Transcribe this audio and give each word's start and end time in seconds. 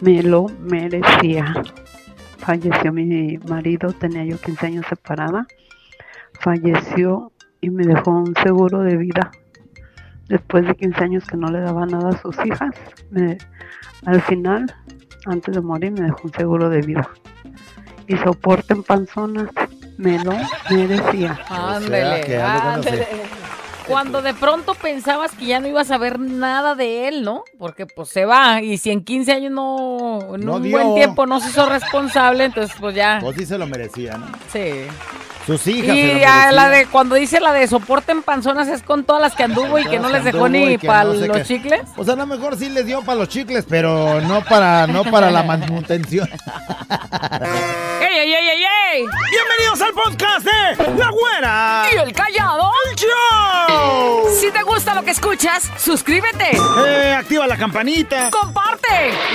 Me 0.00 0.22
lo 0.22 0.46
merecía. 0.60 1.54
Falleció 2.38 2.92
mi 2.92 3.36
marido, 3.48 3.92
tenía 3.92 4.24
yo 4.24 4.38
15 4.38 4.66
años 4.66 4.86
separada. 4.88 5.46
Falleció 6.40 7.32
y 7.60 7.70
me 7.70 7.84
dejó 7.84 8.10
un 8.12 8.34
seguro 8.42 8.80
de 8.80 8.96
vida. 8.96 9.30
Después 10.28 10.66
de 10.66 10.74
15 10.76 11.04
años 11.04 11.24
que 11.24 11.36
no 11.36 11.48
le 11.50 11.60
daba 11.60 11.86
nada 11.86 12.10
a 12.10 12.18
sus 12.20 12.36
hijas, 12.44 12.70
me- 13.10 13.38
al 14.06 14.20
final, 14.22 14.72
antes 15.26 15.54
de 15.54 15.60
morir, 15.60 15.92
me 15.92 16.02
dejó 16.02 16.20
un 16.24 16.32
seguro 16.32 16.68
de 16.68 16.80
vida. 16.82 17.08
Y 18.06 18.16
soporten 18.18 18.82
panzonas, 18.84 19.48
me 19.96 20.22
lo 20.22 20.32
merecía. 20.70 21.38
Ándele, 21.50 22.42
ándele. 22.42 23.06
Cuando 23.88 24.22
de 24.22 24.34
pronto 24.34 24.74
pensabas 24.74 25.32
que 25.32 25.46
ya 25.46 25.60
no 25.60 25.66
ibas 25.68 25.90
a 25.90 25.98
ver 25.98 26.18
nada 26.20 26.74
de 26.74 27.08
él, 27.08 27.22
¿no? 27.24 27.44
Porque 27.58 27.86
pues 27.86 28.08
se 28.10 28.24
va 28.24 28.60
y 28.62 28.78
si 28.78 28.90
en 28.90 29.02
15 29.04 29.32
años 29.32 29.52
no, 29.52 30.34
en 30.34 30.44
No 30.44 30.56
un 30.56 30.62
dio. 30.62 30.72
buen 30.78 30.94
tiempo 30.94 31.26
no 31.26 31.40
se 31.40 31.48
hizo 31.50 31.66
responsable, 31.68 32.44
entonces 32.44 32.76
pues 32.78 32.94
ya. 32.94 33.18
Pues 33.20 33.36
sí 33.36 33.46
se 33.46 33.58
lo 33.58 33.66
merecía, 33.66 34.16
¿no? 34.18 34.26
Sí. 34.52 34.72
Sus 35.48 35.66
hijas 35.66 35.96
Y 35.96 36.22
a 36.24 36.52
la 36.52 36.68
de 36.68 36.84
cuando 36.84 37.14
dice 37.14 37.40
la 37.40 37.54
de 37.54 37.66
soporten 37.66 38.22
panzonas 38.22 38.68
es 38.68 38.82
con 38.82 39.04
todas 39.04 39.22
las 39.22 39.34
que 39.34 39.44
anduvo 39.44 39.78
y 39.78 39.86
que 39.86 39.98
no 39.98 40.10
les 40.10 40.22
dejó 40.22 40.46
ni 40.46 40.76
para 40.76 41.04
no 41.04 41.14
sé 41.14 41.26
los 41.26 41.38
qué. 41.38 41.44
chicles. 41.44 41.80
O 41.96 42.04
sea, 42.04 42.12
a 42.12 42.16
lo 42.18 42.26
mejor 42.26 42.54
sí 42.58 42.68
les 42.68 42.84
dio 42.84 43.00
para 43.02 43.20
los 43.20 43.30
chicles, 43.30 43.64
pero 43.66 44.20
no 44.20 44.44
para, 44.44 44.86
no 44.86 45.04
para 45.04 45.30
la 45.30 45.42
manutención. 45.42 46.28
¡Ey, 48.00 48.18
ey, 48.18 48.34
ey, 48.34 48.48
ey, 48.50 48.64
ey! 48.92 49.06
Bienvenidos 49.30 49.80
al 49.80 49.92
podcast 49.94 50.44
de 50.44 50.98
La 50.98 51.08
Güera. 51.10 51.84
¿Y 51.94 51.96
el 51.96 52.12
callado? 52.12 52.70
¡Show! 52.96 54.28
Si 54.38 54.50
te 54.50 54.62
gusta 54.64 54.94
lo 54.94 55.02
que 55.02 55.12
escuchas, 55.12 55.70
suscríbete, 55.78 56.58
Eh, 56.86 57.14
activa 57.18 57.46
la 57.46 57.56
campanita. 57.56 58.28
comparte 58.30 58.86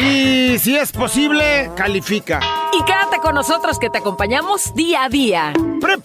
Y 0.01 0.59
si 0.59 0.77
es 0.77 0.91
posible, 0.91 1.71
califica. 1.75 2.39
y 2.71 2.83
quédate 2.83 3.17
con 3.17 3.33
nosotros 3.35 3.79
que 3.79 3.89
te 3.89 3.97
acompañamos 3.97 4.73
día 4.75 5.03
a 5.05 5.09
día. 5.09 5.53
¡Prepárate 5.81 6.02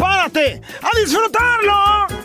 a 0.81 0.91
disfrutarlo! 0.95 2.17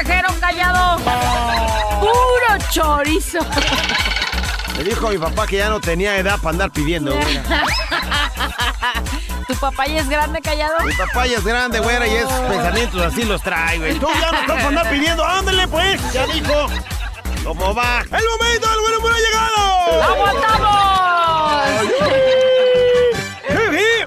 ¿Qué 0.00 0.06
te 0.06 0.12
trajeron, 0.12 0.40
callado? 0.40 0.98
Puro 2.00 2.58
chorizo. 2.70 3.40
Me 4.78 4.84
dijo 4.84 5.08
mi 5.10 5.18
papá 5.18 5.46
que 5.46 5.58
ya 5.58 5.68
no 5.68 5.78
tenía 5.78 6.16
edad 6.16 6.38
para 6.38 6.50
andar 6.50 6.70
pidiendo, 6.70 7.14
güera. 7.14 7.64
¿Tu 9.46 9.54
papá 9.56 9.86
ya 9.86 10.00
es 10.00 10.08
grande, 10.08 10.40
callado? 10.40 10.80
Mi 10.86 10.94
papá 10.94 11.26
ya 11.26 11.36
es 11.36 11.44
grande, 11.44 11.80
güera, 11.80 12.06
y 12.06 12.16
esos 12.16 12.32
pensamientos 12.32 13.02
así 13.02 13.24
los 13.24 13.42
trae, 13.42 13.78
güey. 13.78 13.98
Tú 13.98 14.08
ya 14.18 14.32
no 14.32 14.38
estás 14.38 14.56
para 14.56 14.68
andar 14.68 14.88
pidiendo, 14.90 15.22
ándale, 15.22 15.68
pues, 15.68 16.12
ya 16.12 16.26
dijo. 16.26 16.66
¿Cómo 17.44 17.74
va? 17.74 18.00
¡El 18.00 18.24
momento 18.26 18.70
del 18.70 18.80
buen 18.80 18.94
humor 18.96 19.12
ha 19.12 19.18
llegado! 19.18 20.02
¡Aguantamos! 20.02 20.70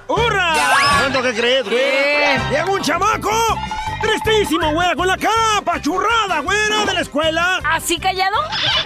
¡Hurra! 0.07 0.56
¿Cuánto 1.00 1.22
que 1.22 1.34
crees, 1.34 1.63
güey? 1.66 1.75
¿Qué? 1.78 2.39
Llega 2.50 2.66
un 2.66 2.81
chamaco 2.81 3.31
tristísimo, 4.03 4.72
güera, 4.74 4.96
con 4.96 5.08
la 5.08 5.18
cara 5.18 5.58
apachurrada, 5.58 6.40
güera, 6.41 6.86
de 6.86 6.94
la 6.94 7.02
escuela. 7.02 7.62
¿Así 7.64 7.97
callado? 7.97 8.38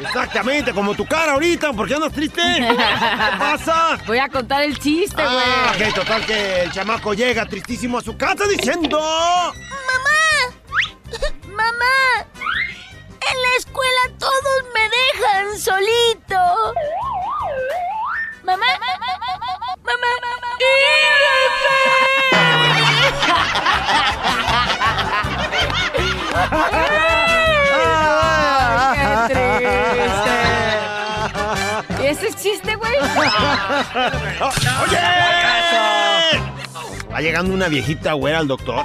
Exactamente, 0.01 0.73
como 0.73 0.95
tu 0.95 1.05
cara 1.05 1.33
ahorita, 1.33 1.73
¿por 1.73 1.88
qué 1.88 1.95
andas 1.95 2.13
triste? 2.13 2.41
¿Qué 2.57 3.38
pasa? 3.38 3.97
Voy 4.06 4.19
a 4.19 4.29
contar 4.29 4.63
el 4.63 4.77
chiste, 4.79 5.22
güey. 5.22 5.35
Ah, 5.38 5.73
que 5.77 5.91
total 5.91 6.25
que 6.25 6.61
el 6.63 6.72
chamaco 6.72 7.13
llega 7.13 7.45
tristísimo 7.45 7.97
a 7.97 8.01
su 8.01 8.16
casa 8.16 8.45
diciendo... 8.47 9.00
Mamá, 9.00 9.53
en 13.31 13.41
la 13.41 13.56
escuela 13.57 14.01
todos 14.19 14.63
me 14.73 14.89
dejan 14.89 15.57
solito. 15.59 16.39
Mamá, 18.44 18.66
mamá, 18.79 19.11
mamá, 19.83 20.07
¡Qué 28.93 29.05
triste! 29.27 30.37
¿Ese 32.09 32.27
es 32.27 32.35
chiste, 32.35 32.75
güey? 32.75 32.97
¡Oye! 32.97 33.31
Va 37.13 37.21
llegando 37.21 37.53
una 37.53 37.67
viejita 37.67 38.13
güera 38.13 38.39
al 38.39 38.47
doctor. 38.47 38.83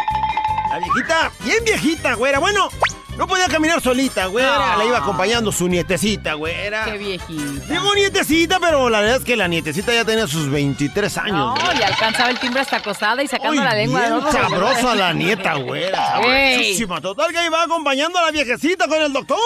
La 0.70 0.78
viejita, 0.78 1.30
bien 1.40 1.64
viejita, 1.64 2.14
güera. 2.14 2.38
Bueno, 2.38 2.68
no 3.16 3.26
podía 3.26 3.46
caminar 3.48 3.80
solita, 3.80 4.26
güera. 4.26 4.72
No. 4.74 4.78
Le 4.78 4.86
iba 4.86 4.98
acompañando 4.98 5.52
su 5.52 5.68
nietecita, 5.68 6.34
güera. 6.34 6.84
¡Qué 6.86 6.98
viejita! 6.98 7.66
Digo 7.66 7.94
nietecita, 7.94 8.58
pero 8.58 8.88
la 8.88 9.00
verdad 9.00 9.16
es 9.18 9.24
que 9.24 9.36
la 9.36 9.48
nietecita 9.48 9.92
ya 9.92 10.04
tenía 10.04 10.26
sus 10.26 10.50
23 10.50 11.18
años. 11.18 11.32
No, 11.36 11.54
güera. 11.54 11.74
y 11.78 11.82
alcanzaba 11.82 12.30
el 12.30 12.38
timbre 12.38 12.60
hasta 12.62 12.76
acostada 12.78 13.22
y 13.22 13.28
sacando 13.28 13.52
Uy, 13.60 13.64
la 13.64 13.74
lengua. 13.74 14.00
bien 14.00 14.10
¿no? 14.18 14.32
sabrosa 14.32 14.94
la 14.94 15.12
nieta, 15.14 15.54
güera. 15.56 16.06
Sabrosísima. 16.12 17.00
Total 17.00 17.32
que 17.32 17.44
iba 17.44 17.62
acompañando 17.62 18.18
a 18.18 18.22
la 18.22 18.30
viejecita 18.30 18.88
con 18.88 19.00
el 19.02 19.12
doctor. 19.12 19.38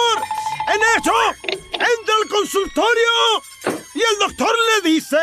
En 0.73 0.81
eso, 1.01 1.13
entra 1.71 2.13
al 2.23 2.29
consultorio 2.29 3.09
y 3.93 3.99
el 3.99 4.19
doctor 4.19 4.49
le 4.83 4.89
dice... 4.89 5.17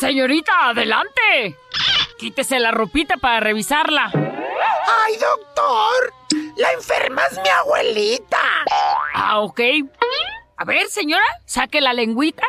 Señorita, 0.00 0.70
adelante. 0.70 1.56
Quítese 2.18 2.58
la 2.58 2.70
ropita 2.72 3.16
para 3.18 3.40
revisarla. 3.40 4.10
¡Ay, 4.14 5.14
doctor! 5.14 6.12
La 6.56 6.70
enferma 6.72 7.22
es 7.30 7.38
mi 7.38 7.48
abuelita. 7.48 8.38
Ah, 9.14 9.40
ok. 9.40 9.60
A 10.56 10.64
ver, 10.64 10.88
señora, 10.88 11.24
saque 11.44 11.80
la 11.80 11.92
lengüita. 11.92 12.42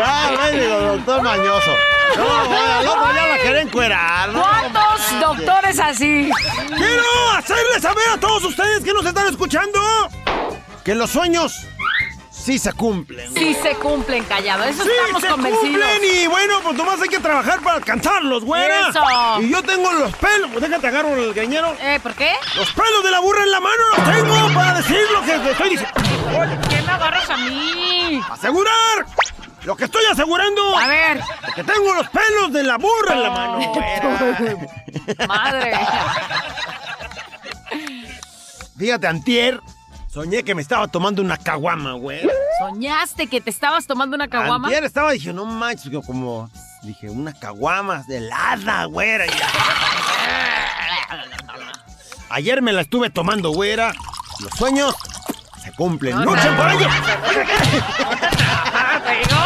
Ah, 0.00 0.30
mendigo 0.44 0.78
doctor 0.80 1.22
mañoso. 1.22 1.72
No, 2.16 2.52
al 2.78 2.86
otro 2.86 3.14
ya 3.14 3.26
la 3.26 3.36
quería 3.38 3.60
encuerar. 3.62 4.28
¿no? 4.30 4.40
¿Cuántos 4.40 5.20
doctores 5.20 5.78
así? 5.80 6.30
Quiero 6.76 7.30
hacerles 7.36 7.82
saber 7.82 8.08
a 8.14 8.18
todos 8.18 8.44
ustedes 8.44 8.82
que 8.84 8.92
nos 8.92 9.04
están 9.04 9.26
escuchando 9.28 9.80
que 10.84 10.94
los 10.94 11.10
sueños 11.10 11.66
sí 12.48 12.58
se 12.58 12.72
cumplen. 12.72 13.34
Sí 13.34 13.54
se 13.62 13.74
cumplen, 13.74 14.24
callado. 14.24 14.64
Eso 14.64 14.82
Sí, 14.82 14.90
estamos 15.00 15.20
se 15.22 15.28
convencidos. 15.28 15.60
cumplen 15.86 16.02
y 16.14 16.26
bueno, 16.28 16.54
pues 16.62 16.76
nomás 16.76 17.00
hay 17.02 17.08
que 17.08 17.18
trabajar 17.18 17.60
para 17.60 17.76
alcanzarlos, 17.76 18.42
güera. 18.44 18.88
Eso. 18.88 19.00
Y 19.42 19.50
yo 19.50 19.62
tengo 19.62 19.92
los 19.92 20.14
pelos, 20.16 20.50
pues 20.52 20.62
déjate 20.62 20.86
agarro 20.86 21.14
el 21.14 21.34
greñero. 21.34 21.76
Eh, 21.80 22.00
¿por 22.02 22.14
qué? 22.14 22.32
Los 22.56 22.72
pelos 22.72 23.04
de 23.04 23.10
la 23.10 23.20
burra 23.20 23.42
en 23.42 23.50
la 23.50 23.60
mano 23.60 23.82
los 23.96 24.10
tengo 24.16 24.54
para 24.54 24.74
decir 24.78 24.98
lo 25.12 25.22
que 25.22 25.50
estoy 25.50 25.68
diciendo. 25.70 25.94
¿Por 26.32 26.68
qué 26.68 26.82
me 26.82 26.90
agarras 26.92 27.28
a 27.28 27.36
mí? 27.36 28.20
¡Asegurar! 28.30 29.06
Lo 29.64 29.76
que 29.76 29.84
estoy 29.84 30.04
asegurando. 30.10 30.78
A 30.78 30.86
ver, 30.86 31.20
Que 31.54 31.64
tengo 31.64 31.92
los 31.92 32.08
pelos 32.08 32.50
de 32.52 32.62
la 32.62 32.78
burra 32.78 33.12
en 33.14 33.22
la 33.24 33.30
mano, 33.30 33.72
güera. 33.74 35.26
madre. 35.28 35.72
Fíjate, 38.78 39.06
antier, 39.06 39.60
soñé 40.10 40.44
que 40.44 40.54
me 40.54 40.62
estaba 40.62 40.86
tomando 40.88 41.20
una 41.20 41.36
caguama, 41.36 41.92
güey. 41.94 42.20
¿Soñaste 42.58 43.26
que 43.28 43.40
te 43.40 43.50
estabas 43.50 43.86
tomando 43.86 44.16
una 44.16 44.28
caguama? 44.28 44.66
Antier 44.68 44.84
estaba, 44.84 45.12
dije, 45.12 45.32
no 45.32 45.44
manches, 45.44 45.90
yo 45.92 46.02
como, 46.02 46.50
dije, 46.82 47.08
una 47.10 47.32
caguama 47.32 48.02
helada, 48.08 48.84
güera. 48.86 49.26
y- 49.26 49.30
Ayer 52.30 52.60
me 52.60 52.72
la 52.72 52.82
estuve 52.82 53.10
tomando, 53.10 53.50
güera. 53.52 53.92
Los 54.40 54.52
sueños 54.58 54.94
se 55.62 55.72
cumplen. 55.72 56.16
No, 56.16 56.24
¡Luchen 56.24 56.50
no, 56.56 56.62
por 56.62 56.70
ello! 56.70 56.88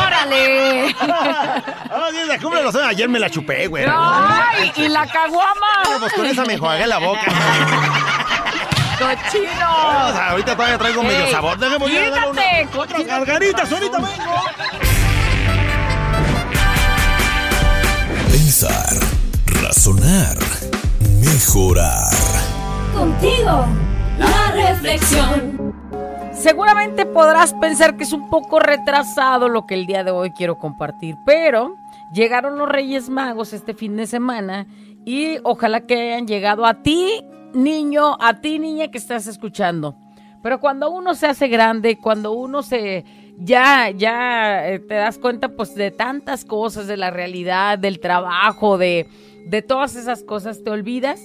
¡Órale! 0.07 0.95
Se 2.33 2.39
cumplen 2.41 2.65
los 2.65 2.73
sueños. 2.73 2.91
Ayer 2.91 3.09
me 3.09 3.19
la 3.19 3.29
chupé, 3.31 3.67
güera. 3.69 3.93
¡Ay! 3.95 4.73
¿Y 4.77 4.89
la 4.89 5.07
caguama? 5.07 5.99
Pues 6.01 6.13
con 6.15 6.27
esa 6.27 6.45
me 6.45 6.55
enjuagué 6.55 6.87
la 6.87 6.99
boca. 6.99 7.21
¡Cochino! 8.99 9.61
Vamos, 9.61 10.17
ahorita 10.21 10.55
todavía 10.57 10.79
traigo 10.79 11.03
medio 11.03 11.27
sabor. 11.31 11.59
Déjame 11.59 11.79
darle 11.93 12.09
una- 12.09 12.21
quítate, 12.33 12.69
otras 12.79 12.93
cochino. 12.99 13.09
gargaritas, 13.19 13.73
ahorita 13.73 13.97
vengo. 13.99 14.33
Pensar, 18.31 18.95
razonar, 19.63 20.37
mejorar. 21.21 22.11
Contigo, 22.95 23.67
la 24.19 24.51
reflexión. 24.53 25.73
Seguramente 26.35 27.07
podrás 27.07 27.55
pensar 27.55 27.97
que 27.97 28.05
es 28.05 28.13
un 28.13 28.29
poco 28.29 28.59
retrasado 28.61 29.49
lo 29.49 29.67
que 29.67 29.75
el 29.75 29.87
día 29.87 30.05
de 30.05 30.11
hoy 30.11 30.33
quiero 30.33 30.59
compartir, 30.59 31.17
pero 31.25 31.77
llegaron 32.13 32.59
los 32.59 32.69
Reyes 32.69 33.09
Magos 33.09 33.53
este 33.53 33.75
fin 33.75 33.97
de 33.97 34.07
semana 34.07 34.67
y 35.05 35.39
ojalá 35.45 35.81
que 35.83 35.95
hayan 36.13 36.27
llegado 36.27 36.67
a 36.67 36.75
ti, 36.83 37.25
niño, 37.55 38.17
a 38.21 38.41
ti, 38.41 38.59
niña 38.59 38.91
que 38.91 38.99
estás 38.99 39.27
escuchando. 39.27 39.97
Pero 40.43 40.61
cuando 40.61 40.91
uno 40.91 41.15
se 41.15 41.27
hace 41.27 41.49
grande, 41.49 41.99
cuando 41.99 42.33
uno 42.33 42.63
se 42.63 43.05
ya 43.39 43.91
ya 43.91 44.69
eh, 44.69 44.79
te 44.79 44.95
das 44.95 45.19
cuenta 45.19 45.51
pues 45.51 45.75
de 45.75 45.91
tantas 45.91 46.45
cosas, 46.45 46.87
de 46.87 46.97
la 46.97 47.11
realidad, 47.11 47.79
del 47.79 48.01
trabajo, 48.01 48.79
de 48.79 49.09
de 49.47 49.63
todas 49.63 49.97
esas 49.97 50.23
cosas, 50.23 50.63
te 50.63 50.71
olvidas 50.71 51.21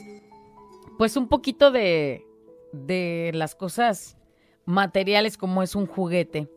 pues 0.98 1.18
un 1.18 1.28
poquito 1.28 1.72
de 1.72 2.26
de 2.72 3.32
las 3.34 3.56
cosas 3.56 4.18
materiales 4.66 5.38
como 5.38 5.64
es 5.64 5.76
un 5.76 5.88
juguete. 5.88 6.50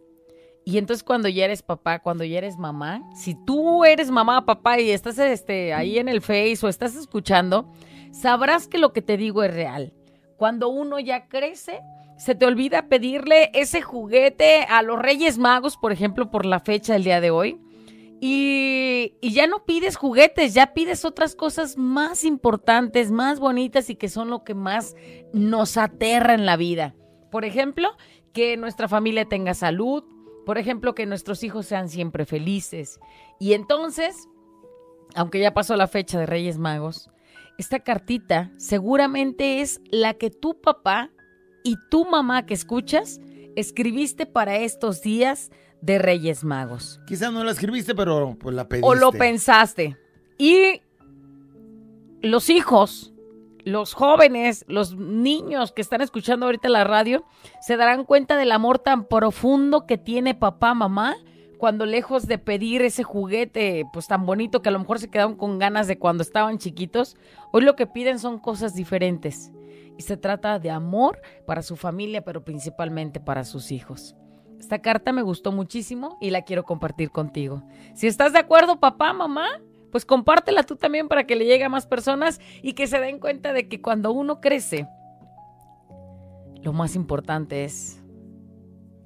Y 0.65 0.79
entonces 0.79 1.03
cuando 1.03 1.29
ya 1.29 1.47
eres 1.47 1.63
papá, 1.63 2.01
cuando 2.01 2.23
ya 2.25 2.39
eres 2.39 2.59
mamá, 2.59 3.03
si 3.15 3.35
tú 3.35 3.85
eres 3.85 4.11
mamá, 4.11 4.45
papá 4.45 4.79
y 4.79 4.91
estás 4.91 5.19
este, 5.19 5.73
ahí 5.73 5.99
en 5.99 6.09
el 6.09 6.21
Face 6.21 6.59
o 6.63 6.69
estás 6.69 6.95
escuchando, 6.97 7.73
sabrás 8.11 8.69
que 8.69 8.79
lo 8.79 8.93
que 8.93 9.03
te 9.03 9.17
digo 9.17 9.43
es 9.43 9.53
real. 9.53 9.93
Cuando 10.37 10.69
uno 10.69 10.99
ya 10.99 11.29
crece, 11.29 11.81
se 12.17 12.35
te 12.35 12.47
olvida 12.47 12.89
pedirle 12.89 13.51
ese 13.55 13.83
juguete 13.83 14.65
a 14.69 14.83
los 14.83 14.99
Reyes 14.99 15.39
Magos, 15.39 15.77
por 15.77 15.93
ejemplo, 15.93 16.31
por 16.31 16.47
la 16.47 16.61
fecha 16.61 16.93
del 16.93 17.05
día 17.05 17.21
de 17.21 17.31
hoy. 17.31 17.59
Y, 18.21 19.15
y 19.23 19.33
ya 19.33 19.47
no 19.47 19.65
pides 19.65 19.97
juguetes, 19.97 20.53
ya 20.53 20.75
pides 20.75 21.07
otras 21.07 21.35
cosas 21.35 21.79
más 21.79 22.25
importantes, 22.25 23.11
más 23.11 23.41
bonitas 23.41 23.89
y 23.89 23.97
que 23.97 24.11
son 24.11 24.29
lo 24.29 24.45
que 24.45 24.55
más 24.55 24.95
nos 25.33 25.79
aterra 25.79 26.35
en 26.35 26.45
la 26.45 26.57
vida. 26.57 26.95
Por 27.31 27.47
ejemplo, 27.47 27.89
que 28.33 28.57
nuestra 28.57 28.89
familia 28.89 29.25
tenga 29.25 29.55
salud, 29.55 30.05
por 30.45 30.59
ejemplo, 30.59 30.95
que 30.95 31.07
nuestros 31.07 31.43
hijos 31.43 31.67
sean 31.67 31.89
siempre 31.89 32.27
felices. 32.27 33.01
Y 33.39 33.55
entonces, 33.55 34.29
aunque 35.15 35.41
ya 35.41 35.55
pasó 35.55 35.77
la 35.77 35.87
fecha 35.87 36.19
de 36.19 36.27
Reyes 36.27 36.59
Magos, 36.59 37.11
esta 37.61 37.81
cartita 37.81 38.51
seguramente 38.57 39.61
es 39.61 39.83
la 39.91 40.15
que 40.15 40.31
tu 40.31 40.61
papá 40.63 41.11
y 41.63 41.77
tu 41.91 42.07
mamá 42.07 42.47
que 42.47 42.55
escuchas 42.55 43.21
escribiste 43.55 44.25
para 44.25 44.57
estos 44.57 45.03
días 45.03 45.51
de 45.83 45.99
Reyes 45.99 46.43
Magos. 46.43 47.01
Quizás 47.07 47.31
no 47.33 47.45
la 47.45 47.51
escribiste, 47.51 47.95
pero 47.95 48.35
pues 48.41 48.55
la 48.55 48.67
pediste. 48.67 48.89
O 48.89 48.95
lo 48.95 49.13
pensaste. 49.13 49.99
Y 50.39 50.81
los 52.23 52.49
hijos, 52.49 53.13
los 53.65 53.93
jóvenes, 53.93 54.65
los 54.67 54.97
niños 54.97 55.73
que 55.73 55.83
están 55.83 56.01
escuchando 56.01 56.47
ahorita 56.47 56.71
la 56.71 56.85
radio, 56.85 57.27
se 57.61 57.77
darán 57.77 58.07
cuenta 58.07 58.39
del 58.39 58.53
amor 58.53 58.79
tan 58.79 59.05
profundo 59.07 59.87
que 59.87 59.99
tiene 59.99 60.35
papá, 60.35 60.73
mamá, 60.73 61.15
cuando 61.61 61.85
lejos 61.85 62.27
de 62.27 62.39
pedir 62.39 62.81
ese 62.81 63.03
juguete, 63.03 63.85
pues 63.93 64.09
tan 64.09 64.25
bonito 64.25 64.63
que 64.63 64.71
a 64.71 64.73
lo 64.73 64.79
mejor 64.79 64.99
se 64.99 65.11
quedaron 65.11 65.37
con 65.37 65.59
ganas 65.59 65.87
de 65.87 65.99
cuando 65.99 66.23
estaban 66.23 66.57
chiquitos, 66.57 67.19
hoy 67.53 67.61
lo 67.63 67.77
que 67.77 67.87
piden 67.87 68.19
son 68.19 68.39
cosas 68.39 68.75
diferentes. 68.75 69.53
Y 69.99 70.03
se 70.03 70.17
trata 70.17 70.59
de 70.59 70.71
amor 70.71 71.21
para 71.47 71.61
su 71.61 71.77
familia, 71.77 72.25
pero 72.25 72.43
principalmente 72.45 73.21
para 73.21 73.45
sus 73.45 73.73
hijos. 73.73 74.17
Esta 74.59 74.79
carta 74.79 75.13
me 75.13 75.21
gustó 75.21 75.53
muchísimo 75.53 76.17
y 76.19 76.31
la 76.31 76.43
quiero 76.43 76.65
compartir 76.65 77.11
contigo. 77.11 77.63
Si 77.93 78.07
estás 78.07 78.33
de 78.33 78.39
acuerdo, 78.39 78.81
papá, 78.81 79.13
mamá, 79.13 79.47
pues 79.93 80.07
compártela 80.07 80.63
tú 80.63 80.77
también 80.77 81.09
para 81.09 81.25
que 81.25 81.37
le 81.37 81.45
llegue 81.45 81.65
a 81.65 81.69
más 81.69 81.87
personas 81.87 82.41
y 82.63 82.73
que 82.73 82.87
se 82.87 83.01
den 83.01 83.19
cuenta 83.19 83.53
de 83.53 83.69
que 83.69 83.83
cuando 83.83 84.13
uno 84.13 84.41
crece, 84.41 84.89
lo 86.63 86.73
más 86.73 86.97
importante 86.97 87.65
es 87.65 88.03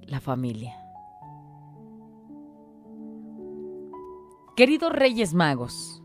la 0.03 0.21
familia. 0.21 0.83
Queridos 4.56 4.93
Reyes 4.93 5.35
Magos, 5.35 6.01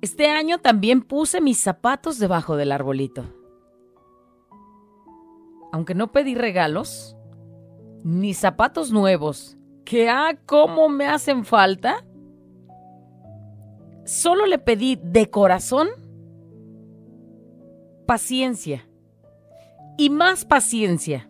este 0.00 0.28
año 0.28 0.58
también 0.58 1.02
puse 1.02 1.40
mis 1.40 1.58
zapatos 1.58 2.20
debajo 2.20 2.54
del 2.54 2.70
arbolito. 2.70 3.24
Aunque 5.72 5.96
no 5.96 6.12
pedí 6.12 6.36
regalos, 6.36 7.16
ni 8.04 8.32
zapatos 8.32 8.92
nuevos, 8.92 9.56
que 9.84 10.08
ah, 10.08 10.38
cómo 10.46 10.88
me 10.88 11.06
hacen 11.06 11.44
falta, 11.44 12.06
solo 14.04 14.46
le 14.46 14.60
pedí 14.60 14.96
de 15.02 15.28
corazón 15.30 15.88
paciencia 18.06 18.88
y 19.98 20.10
más 20.10 20.44
paciencia. 20.44 21.28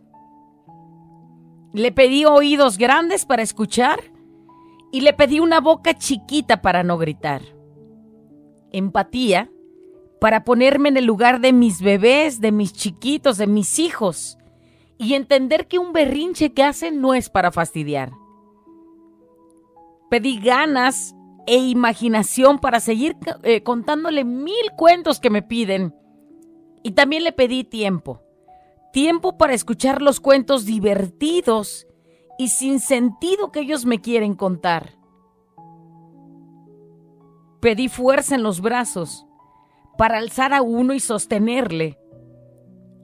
Le 1.73 1.91
pedí 1.91 2.27
oídos 2.27 2.77
grandes 2.77 3.25
para 3.25 3.43
escuchar 3.43 4.14
y 4.95 5.01
le 5.01 5.13
pedí 5.13 5.41
una 5.41 5.59
boca 5.59 5.95
chiquita 5.95 6.63
para 6.63 6.85
no 6.85 6.99
gritar. 6.99 7.43
Empatía 8.71 9.51
para 10.21 10.45
ponerme 10.45 10.89
en 10.89 10.97
el 10.97 11.05
lugar 11.05 11.41
de 11.41 11.53
mis 11.53 11.83
bebés, 11.83 12.41
de 12.41 12.53
mis 12.53 12.73
chiquitos, 12.73 13.37
de 13.37 13.49
mis 13.49 13.81
hijos 13.81 14.39
y 14.97 15.15
entender 15.15 15.67
que 15.67 15.81
un 15.81 15.93
berrinche 15.93 16.53
que 16.53 16.63
hacen 16.63 17.01
no 17.01 17.13
es 17.13 17.29
para 17.29 17.51
fastidiar. 17.51 18.13
Pedí 20.11 20.39
ganas 20.39 21.17
e 21.49 21.57
imaginación 21.57 22.61
para 22.61 22.79
seguir 22.79 23.17
eh, 23.43 23.65
contándole 23.65 24.23
mil 24.23 24.71
cuentos 24.77 25.19
que 25.19 25.29
me 25.29 25.43
piden. 25.43 25.93
Y 26.85 26.93
también 26.93 27.25
le 27.25 27.33
pedí 27.33 27.65
tiempo. 27.65 28.23
Tiempo 28.93 29.39
para 29.39 29.55
escuchar 29.55 30.03
los 30.03 30.21
cuentos 30.21 30.67
divertidos 30.67 31.89
y 32.39 32.49
sin 32.49 32.81
sentido 32.81 33.53
que 33.53 33.61
ellos 33.61 33.85
me 33.85 34.01
quieren 34.01 34.35
contar. 34.35 34.99
Pedí 37.61 37.89
fuerza 37.89 38.35
en 38.35 38.43
los 38.43 38.61
brazos 38.61 39.27
para 39.97 40.19
alzar 40.19 40.53
a 40.53 40.63
uno 40.63 40.93
y 40.95 41.01
sostenerle, 41.01 41.99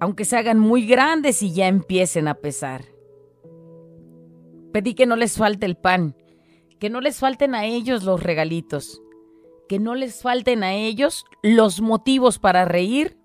aunque 0.00 0.25
se 0.25 0.37
hagan 0.37 0.59
muy 0.59 0.87
grandes 0.87 1.43
y 1.43 1.53
ya 1.53 1.69
empiecen 1.69 2.29
a 2.29 2.35
pesar. 2.35 2.85
Pedí 4.73 4.94
que 4.94 5.06
no 5.06 5.17
les 5.17 5.37
falte 5.37 5.67
el 5.67 5.76
pan, 5.76 6.17
que 6.78 6.90
no 6.90 7.00
les 7.00 7.19
falten 7.19 7.54
a 7.54 7.64
ellos 7.64 8.04
los 8.04 8.23
regalitos, 8.23 9.02
que 9.69 9.78
no 9.78 9.95
les 9.95 10.23
falten 10.23 10.62
a 10.62 10.75
ellos 10.75 11.25
los 11.43 11.81
motivos 11.81 12.38
para 12.38 12.64
reír 12.64 13.16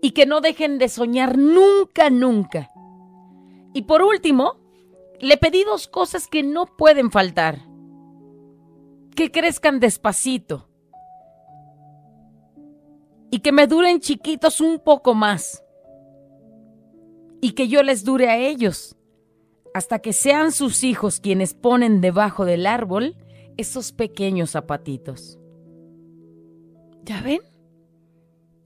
y 0.00 0.12
que 0.12 0.26
no 0.26 0.40
dejen 0.40 0.78
de 0.78 0.88
soñar 0.88 1.38
nunca, 1.38 2.10
nunca. 2.10 2.70
Y 3.74 3.82
por 3.82 4.02
último, 4.02 4.61
le 5.22 5.36
pedí 5.36 5.62
dos 5.62 5.86
cosas 5.86 6.26
que 6.26 6.42
no 6.42 6.66
pueden 6.66 7.12
faltar. 7.12 7.60
Que 9.14 9.30
crezcan 9.30 9.78
despacito. 9.78 10.68
Y 13.30 13.38
que 13.38 13.52
me 13.52 13.68
duren 13.68 14.00
chiquitos 14.00 14.60
un 14.60 14.80
poco 14.80 15.14
más. 15.14 15.64
Y 17.40 17.52
que 17.52 17.68
yo 17.68 17.84
les 17.84 18.04
dure 18.04 18.30
a 18.30 18.36
ellos. 18.36 18.96
Hasta 19.74 20.00
que 20.00 20.12
sean 20.12 20.50
sus 20.50 20.82
hijos 20.82 21.20
quienes 21.20 21.54
ponen 21.54 22.00
debajo 22.00 22.44
del 22.44 22.66
árbol 22.66 23.16
esos 23.56 23.92
pequeños 23.92 24.50
zapatitos. 24.50 25.38
¿Ya 27.04 27.22
ven? 27.22 27.42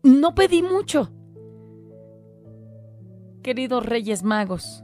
No 0.03 0.35
pedí 0.35 0.63
mucho. 0.63 1.11
Queridos 3.43 3.85
Reyes 3.85 4.23
Magos, 4.23 4.83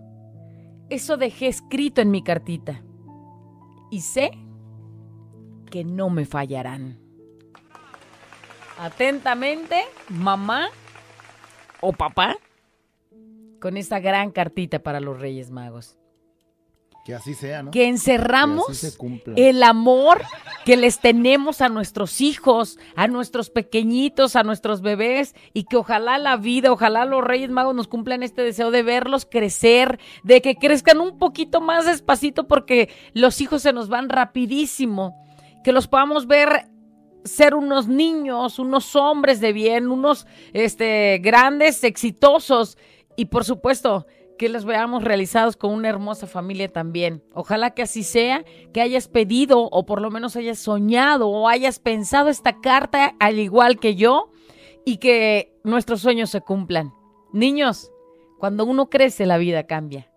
eso 0.93 1.17
dejé 1.17 1.49
escrito 1.49 2.03
en 2.03 2.11
mi 2.11 2.23
cartita. 2.23 2.83
Y 3.91 4.03
sé 4.03 4.33
que 5.71 5.85
no 5.85 6.11
me 6.11 6.27
fallarán. 6.27 6.99
Atentamente, 8.79 9.83
mamá 10.11 10.69
o 11.81 11.95
papá, 11.95 12.37
con 13.59 13.79
esta 13.79 14.01
gran 14.01 14.33
cartita 14.33 14.83
para 14.83 15.01
los 15.01 15.19
Reyes 15.19 15.51
Magos. 15.51 15.97
Que 17.05 17.15
así 17.15 17.35
sea, 17.35 17.65
¿no? 17.65 17.73
Que 17.73 17.89
encerramos 17.89 18.67
Que 19.35 19.49
el 19.49 19.63
amor 19.65 20.23
que 20.65 20.77
les 20.77 21.01
tenemos 21.01 21.61
a 21.61 21.69
nuestros 21.69 22.21
hijos, 22.21 22.79
a 22.95 23.09
nuestros 23.09 23.51
pequeñitos, 23.51 24.37
a 24.37 24.45
nuestros 24.45 24.83
bebés 24.83 25.35
y 25.53 25.65
que 25.65 25.77
ojalá 25.77 26.19
la 26.19 26.37
vida, 26.37 26.71
ojalá 26.71 27.05
los 27.05 27.25
Reyes 27.25 27.51
Magos 27.51 27.75
nos 27.75 27.89
cumplan 27.89 28.23
este 28.23 28.43
deseo 28.43 28.71
de 28.71 28.85
verlos 28.85 29.27
crecer, 29.29 29.99
de 30.23 30.41
que 30.41 30.55
crezcan 30.55 31.01
un 31.01 31.19
poquito 31.19 31.61
más 31.61 31.87
despacito 31.87 32.47
porque 32.47 32.89
los 33.15 33.41
hijos 33.41 33.63
se 33.63 33.73
nos 33.73 33.89
van 33.89 34.09
rapidísimo, 34.09 35.17
que 35.65 35.73
los 35.73 35.89
podamos 35.89 36.29
ver 36.29 36.69
ser 37.25 37.55
unos 37.55 37.89
niños, 37.89 38.59
unos 38.59 38.97
hombres 38.97 39.41
de 39.41 39.53
bien, 39.53 39.91
unos 39.91 40.27
este, 40.53 41.19
grandes, 41.19 41.85
exitosos. 41.85 42.79
Y 43.17 43.27
por 43.27 43.45
supuesto 43.45 44.07
que 44.43 44.49
los 44.49 44.65
veamos 44.65 45.05
realizados 45.05 45.57
con 45.57 45.71
una 45.71 45.89
hermosa 45.89 46.27
familia 46.27 46.67
también. 46.67 47.23
Ojalá 47.33 47.71
que 47.71 47.83
así 47.83 48.03
sea, 48.03 48.45
que 48.73 48.81
hayas 48.81 49.07
pedido 49.07 49.69
o 49.71 49.87
por 49.87 50.03
lo 50.03 50.11
menos 50.11 50.35
hayas 50.35 50.59
soñado 50.59 51.29
o 51.29 51.49
hayas 51.49 51.79
pensado 51.79 52.29
esta 52.29 52.61
carta 52.61 53.15
al 53.21 53.39
igual 53.39 53.79
que 53.79 53.95
yo 53.95 54.33
y 54.85 54.97
que 54.97 55.57
nuestros 55.63 56.01
sueños 56.01 56.29
se 56.31 56.41
cumplan. 56.41 56.93
Niños, 57.33 57.93
cuando 58.41 58.65
uno 58.65 58.91
crece 58.91 59.27
la 59.27 59.39
vida 59.39 59.69
cambia, 59.69 60.11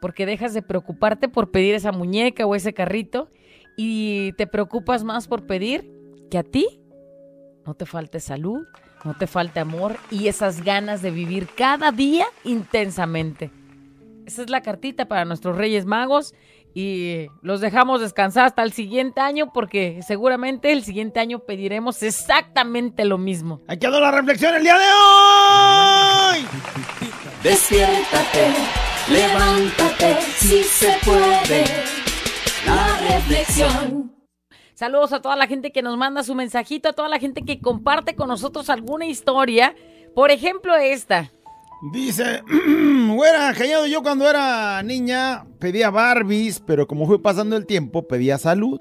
porque 0.00 0.24
dejas 0.24 0.54
de 0.54 0.62
preocuparte 0.62 1.28
por 1.28 1.50
pedir 1.50 1.74
esa 1.74 1.92
muñeca 1.92 2.46
o 2.46 2.54
ese 2.54 2.72
carrito 2.72 3.28
y 3.76 4.32
te 4.38 4.46
preocupas 4.46 5.04
más 5.04 5.28
por 5.28 5.46
pedir 5.46 5.92
que 6.30 6.38
a 6.38 6.42
ti 6.42 6.80
no 7.66 7.74
te 7.74 7.84
falte 7.84 8.18
salud, 8.18 8.66
no 9.04 9.12
te 9.18 9.26
falte 9.26 9.60
amor 9.60 9.98
y 10.10 10.28
esas 10.28 10.64
ganas 10.64 11.02
de 11.02 11.10
vivir 11.10 11.48
cada 11.54 11.92
día 11.92 12.24
intensamente. 12.44 13.50
Esa 14.28 14.42
es 14.42 14.50
la 14.50 14.60
cartita 14.60 15.08
para 15.08 15.24
nuestros 15.24 15.56
Reyes 15.56 15.86
Magos 15.86 16.34
y 16.74 17.28
los 17.40 17.62
dejamos 17.62 18.02
descansar 18.02 18.44
hasta 18.44 18.62
el 18.62 18.74
siguiente 18.74 19.22
año 19.22 19.54
porque 19.54 20.02
seguramente 20.06 20.70
el 20.70 20.84
siguiente 20.84 21.18
año 21.18 21.38
pediremos 21.38 22.02
exactamente 22.02 23.06
lo 23.06 23.16
mismo. 23.16 23.62
Ahí 23.68 23.78
quedó 23.78 23.98
la 23.98 24.10
reflexión 24.10 24.54
el 24.54 24.64
día 24.64 24.76
de 24.76 24.84
hoy. 24.84 26.46
Despiértate, 27.42 28.48
levántate, 29.10 30.20
si 30.36 30.62
se 30.62 30.94
puede. 31.06 31.64
La 32.66 33.14
reflexión. 33.14 34.14
Saludos 34.74 35.14
a 35.14 35.22
toda 35.22 35.36
la 35.36 35.46
gente 35.46 35.72
que 35.72 35.80
nos 35.80 35.96
manda 35.96 36.22
su 36.22 36.34
mensajito, 36.34 36.90
a 36.90 36.92
toda 36.92 37.08
la 37.08 37.18
gente 37.18 37.46
que 37.46 37.62
comparte 37.62 38.14
con 38.14 38.28
nosotros 38.28 38.68
alguna 38.68 39.06
historia. 39.06 39.74
Por 40.14 40.30
ejemplo, 40.30 40.76
esta. 40.76 41.30
Dice, 41.80 42.42
güera, 43.14 43.54
callado, 43.54 43.86
yo 43.86 44.02
cuando 44.02 44.28
era 44.28 44.82
niña 44.82 45.46
pedía 45.60 45.90
Barbies, 45.90 46.60
pero 46.60 46.88
como 46.88 47.06
fue 47.06 47.22
pasando 47.22 47.56
el 47.56 47.66
tiempo, 47.66 48.08
pedía 48.08 48.36
salud 48.36 48.80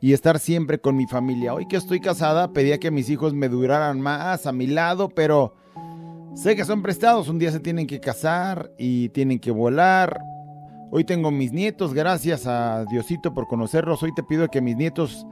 y 0.00 0.12
estar 0.12 0.38
siempre 0.38 0.78
con 0.78 0.96
mi 0.96 1.06
familia. 1.06 1.54
Hoy 1.54 1.66
que 1.66 1.76
estoy 1.76 2.00
casada, 2.00 2.52
pedía 2.52 2.78
que 2.78 2.92
mis 2.92 3.10
hijos 3.10 3.34
me 3.34 3.48
duraran 3.48 4.00
más 4.00 4.46
a 4.46 4.52
mi 4.52 4.68
lado, 4.68 5.08
pero 5.08 5.54
sé 6.36 6.54
que 6.54 6.64
son 6.64 6.82
prestados, 6.82 7.28
un 7.28 7.40
día 7.40 7.50
se 7.50 7.58
tienen 7.58 7.88
que 7.88 7.98
casar 7.98 8.70
y 8.78 9.08
tienen 9.08 9.40
que 9.40 9.50
volar. 9.50 10.20
Hoy 10.92 11.02
tengo 11.02 11.32
mis 11.32 11.52
nietos, 11.52 11.94
gracias 11.94 12.46
a 12.46 12.84
Diosito 12.84 13.34
por 13.34 13.48
conocerlos. 13.48 14.04
Hoy 14.04 14.14
te 14.14 14.22
pido 14.22 14.46
que 14.48 14.60
mis 14.60 14.76
nietos 14.76 15.26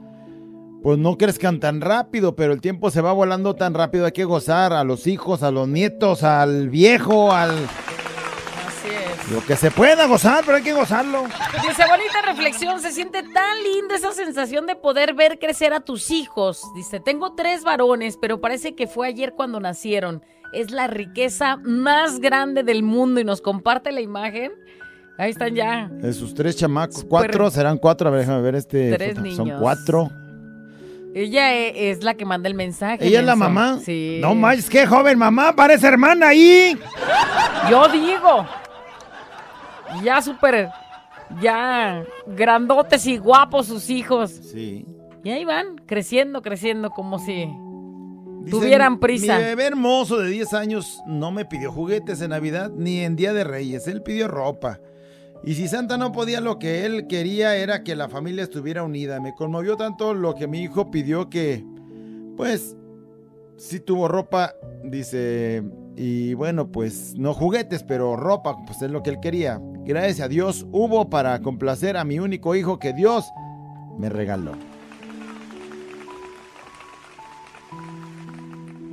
pues 0.83 0.97
no 0.99 1.17
crezcan 1.17 1.59
tan 1.59 1.81
rápido, 1.81 2.35
pero 2.35 2.53
el 2.53 2.61
tiempo 2.61 2.91
se 2.91 3.01
va 3.01 3.11
volando 3.11 3.55
tan 3.55 3.73
rápido, 3.73 4.05
hay 4.05 4.11
que 4.11 4.25
gozar 4.25 4.71
a 4.73 4.83
los 4.83 5.07
hijos, 5.07 5.41
a 5.43 5.51
los 5.51 5.67
nietos, 5.67 6.23
al 6.23 6.69
viejo, 6.69 7.31
al... 7.33 7.51
Así 7.51 8.87
es. 8.89 9.31
Lo 9.31 9.43
que 9.43 9.55
se 9.55 9.71
pueda 9.71 10.05
gozar, 10.05 10.43
pero 10.45 10.57
hay 10.57 10.63
que 10.63 10.73
gozarlo. 10.73 11.23
Dice, 11.67 11.83
bonita 11.89 12.21
reflexión, 12.27 12.79
se 12.81 12.91
siente 12.91 13.23
tan 13.23 13.63
linda 13.63 13.95
esa 13.95 14.11
sensación 14.11 14.67
de 14.67 14.75
poder 14.75 15.15
ver 15.15 15.39
crecer 15.39 15.73
a 15.73 15.79
tus 15.79 16.11
hijos. 16.11 16.61
Dice, 16.75 16.99
tengo 16.99 17.33
tres 17.33 17.63
varones, 17.63 18.17
pero 18.21 18.39
parece 18.39 18.75
que 18.75 18.85
fue 18.85 19.07
ayer 19.07 19.33
cuando 19.33 19.59
nacieron. 19.59 20.21
Es 20.53 20.69
la 20.69 20.85
riqueza 20.85 21.57
más 21.57 22.19
grande 22.19 22.61
del 22.61 22.83
mundo 22.83 23.19
y 23.19 23.23
nos 23.23 23.41
comparte 23.41 23.91
la 23.91 24.01
imagen. 24.01 24.51
Ahí 25.17 25.31
están 25.31 25.55
ya. 25.55 25.89
De 25.89 26.13
sus 26.13 26.35
tres 26.35 26.55
chamacos, 26.57 27.03
cuatro, 27.03 27.49
serán 27.49 27.77
cuatro, 27.77 28.07
a 28.09 28.11
ver, 28.11 28.19
déjame 28.21 28.41
ver 28.41 28.55
este. 28.55 28.93
Tres 28.93 29.15
Son 29.15 29.23
niños. 29.23 29.59
cuatro. 29.59 30.11
Ella 31.15 31.53
e- 31.55 31.91
es 31.91 32.03
la 32.03 32.15
que 32.15 32.25
manda 32.25 32.49
el 32.49 32.55
mensaje. 32.55 33.07
¿Ella 33.07 33.21
es 33.21 33.25
la 33.25 33.37
mamá? 33.37 33.79
Sí. 33.81 34.17
No 34.19 34.35
manches, 34.35 34.69
qué 34.69 34.85
joven 34.85 35.17
mamá, 35.17 35.55
parece 35.55 35.87
hermana 35.87 36.27
ahí. 36.27 36.77
Yo 37.71 37.87
digo. 37.87 38.45
Ya 40.03 40.21
súper. 40.21 40.67
Ya 41.41 42.03
grandotes 42.27 43.07
y 43.07 43.15
guapos 43.17 43.67
sus 43.67 43.89
hijos. 43.89 44.29
Sí. 44.29 44.85
Y 45.23 45.31
ahí 45.31 45.45
van, 45.45 45.77
creciendo, 45.85 46.41
creciendo, 46.41 46.89
como 46.89 47.17
si 47.17 47.47
tuvieran 48.51 48.99
prisa. 48.99 49.37
Mi 49.37 49.43
bebé 49.45 49.67
hermoso 49.67 50.17
de 50.17 50.29
10 50.29 50.53
años 50.53 51.01
no 51.07 51.31
me 51.31 51.45
pidió 51.45 51.71
juguetes 51.71 52.19
en 52.21 52.31
Navidad 52.31 52.71
ni 52.75 52.99
en 52.99 53.15
Día 53.15 53.31
de 53.31 53.45
Reyes. 53.45 53.87
Él 53.87 54.03
pidió 54.03 54.27
ropa. 54.27 54.81
Y 55.45 55.53
si 55.53 55.67
Santa 55.67 55.97
no 55.97 56.11
podía, 56.11 56.41
lo 56.41 56.57
que 56.57 56.85
él 56.85 57.05
quería 57.07 57.55
era 57.55 57.83
que 57.83 57.95
la 57.95 58.09
familia 58.09 58.43
estuviera 58.43 58.81
unida. 58.81 59.19
Me 59.19 59.35
conmovió 59.35 59.77
tanto 59.77 60.15
lo 60.15 60.33
que 60.33 60.47
mi 60.47 60.61
hijo 60.61 60.89
pidió 60.89 61.29
que, 61.29 61.63
pues, 62.35 62.75
sí 63.55 63.79
tuvo 63.79 64.07
ropa, 64.07 64.55
dice. 64.83 65.63
Y 65.95 66.33
bueno, 66.33 66.71
pues 66.71 67.13
no 67.15 67.33
juguetes, 67.33 67.83
pero 67.83 68.15
ropa, 68.15 68.57
pues 68.65 68.81
es 68.81 68.89
lo 68.89 69.03
que 69.03 69.11
él 69.11 69.19
quería. 69.21 69.61
Gracias 69.85 70.25
a 70.25 70.27
Dios 70.27 70.65
hubo 70.71 71.09
para 71.09 71.39
complacer 71.41 71.95
a 71.95 72.03
mi 72.03 72.19
único 72.19 72.55
hijo 72.55 72.79
que 72.79 72.91
Dios 72.91 73.25
me 73.97 74.09
regaló. 74.09 74.53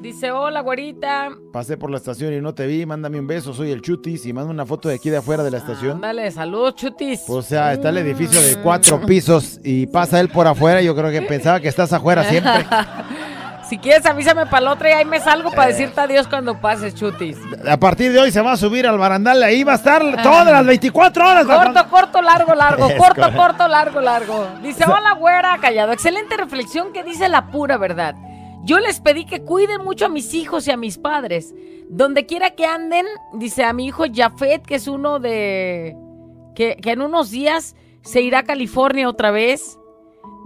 Dice, 0.02 0.32
hola, 0.32 0.62
güerita. 0.62 1.30
Pasé 1.52 1.76
por 1.76 1.88
la 1.88 1.97
estación 1.97 2.35
y 2.35 2.40
no 2.40 2.52
te 2.52 2.66
vi, 2.66 2.85
mándame 2.85 3.21
un 3.21 3.28
beso, 3.28 3.54
soy 3.54 3.71
el 3.71 3.82
Chutis 3.82 4.26
y 4.26 4.32
manda 4.32 4.50
una 4.50 4.66
foto 4.66 4.88
de 4.88 4.97
aquí 4.97 5.11
de 5.11 5.18
afuera 5.18 5.44
de 5.44 5.52
la 5.52 5.59
estación. 5.59 5.92
Ándale, 5.92 6.28
saludos, 6.32 6.75
chutis. 6.75 7.23
O 7.28 7.40
sea, 7.40 7.73
está 7.73 7.90
el 7.90 7.99
edificio 7.99 8.42
de 8.42 8.56
cuatro 8.56 9.00
pisos 9.00 9.61
y 9.62 9.87
pasa 9.87 10.18
él 10.18 10.28
por 10.28 10.49
afuera. 10.49 10.82
Yo 10.82 10.97
creo 10.97 11.09
que 11.12 11.23
pensaba 11.23 11.61
que 11.61 11.68
estás 11.68 11.92
afuera 11.92 12.25
siempre. 12.25 12.66
Si 13.68 13.78
quieres, 13.78 14.04
avísame 14.04 14.44
para 14.44 14.61
la 14.61 14.73
otra 14.73 14.90
y 14.90 14.92
ahí 14.92 15.04
me 15.06 15.18
salgo 15.18 15.50
para 15.50 15.68
decirte 15.68 15.99
adiós 15.99 16.28
cuando 16.28 16.61
pases, 16.61 16.94
chutis. 16.94 17.38
A 17.66 17.78
partir 17.78 18.12
de 18.12 18.18
hoy 18.18 18.30
se 18.30 18.42
va 18.42 18.52
a 18.52 18.56
subir 18.59 18.87
al 18.87 18.99
barandal. 18.99 19.42
Ahí 19.42 19.64
va 19.64 19.73
a 19.73 19.76
estar 19.76 20.02
todas 20.23 20.52
las 20.52 20.66
24 20.66 21.26
horas. 21.26 21.47
Corto, 21.47 21.88
corto, 21.88 22.21
largo, 22.21 22.54
largo. 22.54 22.87
Es 22.90 22.99
corto, 22.99 23.23
correcto. 23.23 23.40
corto, 23.40 23.68
largo, 23.68 24.00
largo. 24.02 24.47
Dice, 24.62 24.85
hola, 24.85 25.14
güera, 25.14 25.56
callado. 25.59 25.92
Excelente 25.92 26.37
reflexión 26.37 26.92
que 26.92 27.02
dice 27.02 27.30
la 27.30 27.50
pura 27.50 27.78
verdad. 27.78 28.14
Yo 28.64 28.78
les 28.78 29.00
pedí 29.00 29.25
que 29.25 29.42
cuiden 29.42 29.83
mucho 29.83 30.07
a 30.07 30.09
mis 30.09 30.35
hijos 30.35 30.69
y 30.69 30.71
a 30.71 30.76
mis 30.76 30.99
padres. 30.99 31.54
Donde 31.88 32.26
quiera 32.26 32.50
que 32.50 32.64
anden, 32.64 33.07
dice 33.35 33.64
a 33.64 33.73
mi 33.73 33.87
hijo 33.87 34.04
Jafet, 34.12 34.64
que 34.64 34.76
es 34.76 34.87
uno 34.88 35.19
de... 35.19 35.97
Que, 36.54 36.76
que 36.76 36.92
en 36.92 37.02
unos 37.02 37.31
días 37.31 37.75
se 38.02 38.21
irá 38.21 38.40
a 38.40 38.45
California 38.45 39.09
otra 39.09 39.31
vez. 39.31 39.78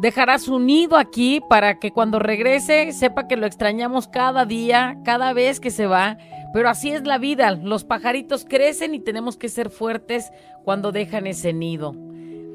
Dejará 0.00 0.38
su 0.38 0.58
nido 0.58 0.96
aquí 0.96 1.42
para 1.48 1.78
que 1.78 1.90
cuando 1.90 2.18
regrese 2.18 2.92
sepa 2.92 3.28
que 3.28 3.36
lo 3.36 3.46
extrañamos 3.46 4.08
cada 4.08 4.44
día, 4.44 4.98
cada 5.04 5.32
vez 5.32 5.60
que 5.60 5.70
se 5.70 5.86
va. 5.86 6.16
Pero 6.52 6.70
así 6.70 6.90
es 6.90 7.06
la 7.06 7.18
vida. 7.18 7.50
Los 7.50 7.84
pajaritos 7.84 8.46
crecen 8.48 8.94
y 8.94 9.00
tenemos 9.00 9.36
que 9.36 9.48
ser 9.48 9.68
fuertes 9.68 10.30
cuando 10.64 10.90
dejan 10.90 11.26
ese 11.26 11.52
nido. 11.52 11.94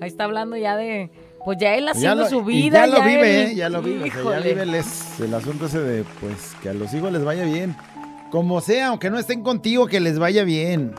Ahí 0.01 0.07
está 0.07 0.23
hablando 0.23 0.57
ya 0.57 0.75
de... 0.75 1.11
Pues 1.45 1.57
ya 1.57 1.75
él 1.75 1.87
haciendo 1.87 2.23
lo- 2.23 2.29
su 2.29 2.41
y 2.41 2.43
vida. 2.63 2.85
ya 2.85 2.87
lo 2.87 3.03
vive, 3.03 3.43
él- 3.43 3.51
¿eh? 3.51 3.55
Ya 3.55 3.69
lo 3.69 3.81
vive. 3.81 4.09
o 4.09 4.29
sea, 4.29 4.39
ya 4.39 4.45
vive 4.47 4.61
el, 4.63 4.75
es- 4.75 5.19
el 5.19 5.33
asunto 5.33 5.65
ese 5.65 5.79
de, 5.79 6.03
pues, 6.19 6.51
que 6.61 6.69
a 6.69 6.73
los 6.73 6.93
hijos 6.93 7.11
les 7.11 7.23
vaya 7.23 7.43
bien. 7.45 7.75
Como 8.29 8.61
sea, 8.61 8.87
aunque 8.87 9.09
no 9.09 9.17
estén 9.19 9.41
contigo, 9.43 9.87
que 9.87 9.99
les 9.99 10.17
vaya 10.19 10.43
bien. 10.43 10.93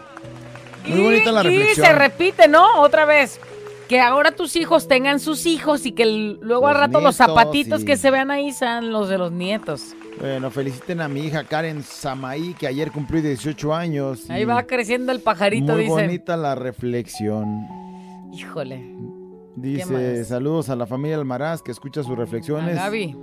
Muy 0.87 0.99
Y- 1.01 1.03
bonita 1.05 1.33
la 1.33 1.43
Y 1.45 1.57
reflexión. 1.57 1.87
se 1.87 1.93
repite, 1.95 2.49
¿no? 2.49 2.81
Otra 2.81 3.05
vez. 3.05 3.41
Que 3.89 4.01
ahora 4.01 4.33
tus 4.33 4.57
hijos 4.57 4.89
tengan 4.89 5.21
sus 5.21 5.45
hijos 5.47 5.85
y 5.87 5.93
que 5.93 6.03
el- 6.05 6.39
luego 6.41 6.67
al 6.67 6.75
Los 6.75 6.81
rato 6.83 7.01
los 7.01 7.17
zapatitos 7.17 7.85
que 7.85 7.97
se 7.97 8.11
vean 8.11 8.31
ahí 8.31 8.51
sean 8.53 8.91
los 8.91 9.09
de 9.09 9.19
los 9.19 9.33
nietos. 9.33 9.95
Bueno, 10.19 10.51
feliciten 10.51 11.01
a 11.01 11.09
mi 11.09 11.21
hija 11.21 11.45
Karen 11.45 11.83
Samaí, 11.83 12.55
que 12.55 12.67
ayer 12.67 12.91
cumplió 12.91 13.21
18 13.23 13.75
años. 13.75 14.29
Ahí 14.31 14.43
y 14.43 14.45
va 14.45 14.63
creciendo 14.65 15.13
el 15.13 15.21
pajarito, 15.21 15.73
Muy 15.75 15.83
dicen. 15.85 16.07
bonita 16.07 16.37
la 16.37 16.55
reflexión. 16.55 17.67
Híjole. 18.33 18.83
Dice, 19.57 20.25
saludos 20.25 20.71
a 20.71 20.77
la 20.77 20.87
familia 20.87 21.17
Almaraz 21.17 21.63
que 21.63 21.73
escucha 21.73 22.03
sus 22.03 22.13
A 22.13 22.17
reflexiones. 22.17 22.77
Gaby. 22.77 23.17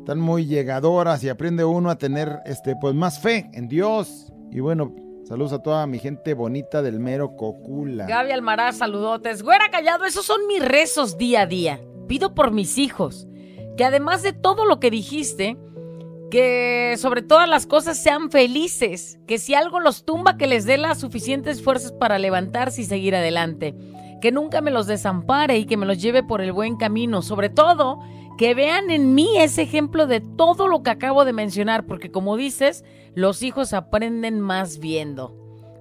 Están 0.00 0.20
muy 0.20 0.46
llegadoras 0.46 1.22
y 1.22 1.28
aprende 1.28 1.64
uno 1.64 1.90
a 1.90 1.98
tener 1.98 2.38
este 2.46 2.74
pues 2.80 2.94
más 2.94 3.20
fe 3.20 3.50
en 3.52 3.68
Dios. 3.68 4.32
Y 4.50 4.60
bueno, 4.60 4.94
saludos 5.24 5.52
a 5.52 5.62
toda 5.62 5.86
mi 5.86 5.98
gente 5.98 6.34
bonita 6.34 6.82
del 6.82 6.98
mero 6.98 7.36
Cocula. 7.36 8.06
Gaby 8.06 8.32
Almaraz, 8.32 8.78
saludotes. 8.78 9.42
Güera 9.42 9.70
callado, 9.70 10.04
esos 10.04 10.24
son 10.24 10.46
mis 10.48 10.64
rezos 10.64 11.18
día 11.18 11.42
a 11.42 11.46
día. 11.46 11.80
Pido 12.06 12.34
por 12.34 12.52
mis 12.52 12.78
hijos. 12.78 13.28
Que 13.76 13.84
además 13.84 14.22
de 14.22 14.32
todo 14.32 14.64
lo 14.64 14.80
que 14.80 14.90
dijiste, 14.90 15.56
que 16.30 16.96
sobre 16.98 17.22
todas 17.22 17.48
las 17.48 17.66
cosas 17.66 18.02
sean 18.02 18.30
felices. 18.30 19.20
Que 19.26 19.38
si 19.38 19.54
algo 19.54 19.78
los 19.78 20.04
tumba, 20.04 20.38
que 20.38 20.46
les 20.46 20.64
dé 20.64 20.78
las 20.78 20.98
suficientes 20.98 21.62
fuerzas 21.62 21.92
para 21.92 22.18
levantarse 22.18 22.80
y 22.80 22.84
seguir 22.84 23.14
adelante. 23.14 23.74
Que 24.20 24.32
nunca 24.32 24.60
me 24.60 24.70
los 24.70 24.86
desampare 24.86 25.58
y 25.58 25.66
que 25.66 25.76
me 25.76 25.86
los 25.86 26.00
lleve 26.00 26.22
por 26.22 26.40
el 26.40 26.52
buen 26.52 26.76
camino. 26.76 27.22
Sobre 27.22 27.48
todo, 27.50 28.00
que 28.36 28.54
vean 28.54 28.90
en 28.90 29.14
mí 29.14 29.38
ese 29.38 29.62
ejemplo 29.62 30.06
de 30.06 30.20
todo 30.20 30.68
lo 30.68 30.82
que 30.82 30.90
acabo 30.90 31.24
de 31.24 31.32
mencionar. 31.32 31.86
Porque 31.86 32.10
como 32.10 32.36
dices, 32.36 32.84
los 33.14 33.42
hijos 33.42 33.72
aprenden 33.72 34.40
más 34.40 34.78
viendo. 34.78 35.34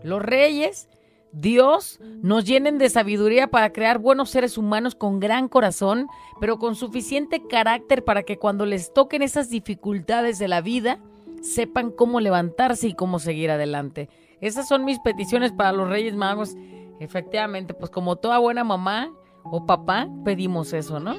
Los 0.04 0.22
reyes 0.22 0.88
Dios 1.32 2.00
nos 2.24 2.46
llenen 2.46 2.78
de 2.78 2.90
sabiduría 2.90 3.48
para 3.48 3.72
crear 3.72 4.00
buenos 4.00 4.30
seres 4.30 4.58
humanos 4.58 4.96
con 4.96 5.20
gran 5.20 5.48
corazón, 5.48 6.08
pero 6.40 6.58
con 6.58 6.76
suficiente 6.76 7.44
carácter 7.48 8.04
para 8.04 8.24
que 8.24 8.38
cuando 8.38 8.66
les 8.66 8.94
toquen 8.94 9.22
esas 9.22 9.50
dificultades 9.50 10.40
de 10.40 10.48
la 10.48 10.62
vida, 10.62 11.00
sepan 11.42 11.92
cómo 11.92 12.22
levantarse 12.22 12.88
y 12.88 12.94
cómo 12.94 13.20
seguir 13.20 13.52
adelante. 13.52 14.10
Esas 14.42 14.68
son 14.68 14.86
mis 14.86 15.00
peticiones 15.00 15.52
para 15.52 15.74
los 15.74 15.90
Reyes 15.90 16.16
Magos. 16.16 16.56
Efectivamente, 17.00 17.74
pues 17.74 17.92
como 17.92 18.16
toda 18.16 18.38
buena 18.40 18.64
mamá 18.64 19.12
o 19.44 19.66
papá, 19.66 20.08
pedimos 20.26 20.74
eso, 20.74 21.00
¿no? 21.00 21.16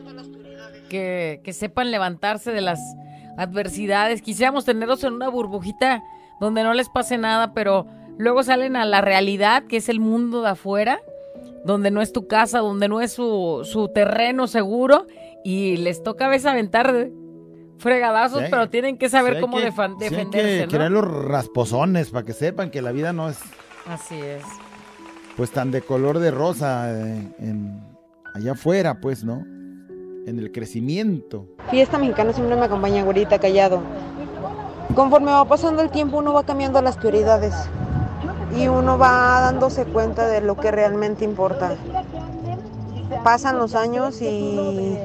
Que, 0.88 1.40
que 1.44 1.52
sepan 1.52 1.90
levantarse 1.90 2.50
de 2.52 2.60
las 2.60 2.80
adversidades. 3.36 4.22
Quisiéramos 4.22 4.64
tenerlos 4.64 5.04
en 5.04 5.14
una 5.14 5.28
burbujita 5.28 6.02
donde 6.40 6.62
no 6.62 6.74
les 6.74 6.88
pase 6.88 7.18
nada, 7.18 7.52
pero 7.54 7.86
luego 8.16 8.42
salen 8.42 8.74
a 8.76 8.84
la 8.84 9.00
realidad, 9.00 9.64
que 9.64 9.76
es 9.78 9.88
el 9.88 10.00
mundo 10.00 10.42
de 10.42 10.50
afuera, 10.50 11.00
donde 11.64 11.90
no 11.90 12.00
es 12.00 12.12
tu 12.12 12.26
casa, 12.26 12.58
donde 12.60 12.88
no 12.88 13.00
es 13.00 13.12
su, 13.12 13.60
su 13.64 13.88
terreno 13.88 14.46
seguro, 14.46 15.06
y 15.44 15.76
les 15.76 16.02
toca 16.02 16.26
a 16.26 16.28
veces 16.28 16.46
aventar 16.46 17.08
fregadazos, 17.78 18.40
Sí. 18.42 18.46
pero 18.50 18.68
tienen 18.68 18.98
que 18.98 19.08
saber 19.08 19.36
Sí 19.36 19.40
cómo 19.40 19.58
que- 19.58 19.70
defan- 19.70 19.96
sí 19.98 20.04
hay 20.04 20.10
defenderse, 20.10 20.58
que 20.60 20.66
¿no? 20.66 20.70
crear 20.72 20.90
los 20.90 21.04
rasposones 21.24 22.10
para 22.10 22.24
que 22.24 22.32
sepan 22.32 22.70
que 22.70 22.82
la 22.82 22.90
vida 22.92 23.12
no 23.12 23.28
es 23.28 23.38
Así 23.86 24.16
es. 24.16 24.42
Pues 25.38 25.52
tan 25.52 25.70
de 25.70 25.82
color 25.82 26.18
de 26.18 26.32
rosa 26.32 26.90
eh, 26.90 27.32
allá 28.34 28.52
afuera, 28.52 28.98
pues, 29.00 29.22
¿no? 29.22 29.44
En 30.26 30.36
el 30.36 30.50
crecimiento. 30.50 31.46
Fiesta 31.70 31.96
mexicana 31.96 32.32
siempre 32.32 32.56
me 32.56 32.64
acompaña, 32.64 33.04
güerita, 33.04 33.38
callado. 33.38 33.80
Conforme 34.96 35.30
va 35.30 35.44
pasando 35.44 35.80
el 35.80 35.90
tiempo, 35.90 36.18
uno 36.18 36.32
va 36.32 36.42
cambiando 36.42 36.82
las 36.82 36.96
prioridades 36.96 37.54
y 38.56 38.66
uno 38.66 38.98
va 38.98 39.40
dándose 39.40 39.84
cuenta 39.84 40.26
de 40.26 40.40
lo 40.40 40.56
que 40.56 40.72
realmente 40.72 41.24
importa. 41.24 41.76
Pasan 43.22 43.58
los 43.58 43.76
años 43.76 44.20
y 44.20 44.98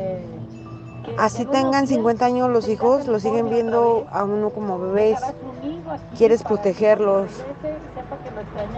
así 1.19 1.45
tengan 1.45 1.85
50 1.85 2.25
años 2.25 2.49
los 2.49 2.67
hijos, 2.69 3.07
los 3.07 3.21
siguen 3.21 3.51
viendo 3.51 4.07
a 4.09 4.23
uno 4.23 4.49
como 4.49 4.79
bebés. 4.79 5.19
Quieres 6.17 6.41
protegerlos. 6.41 7.29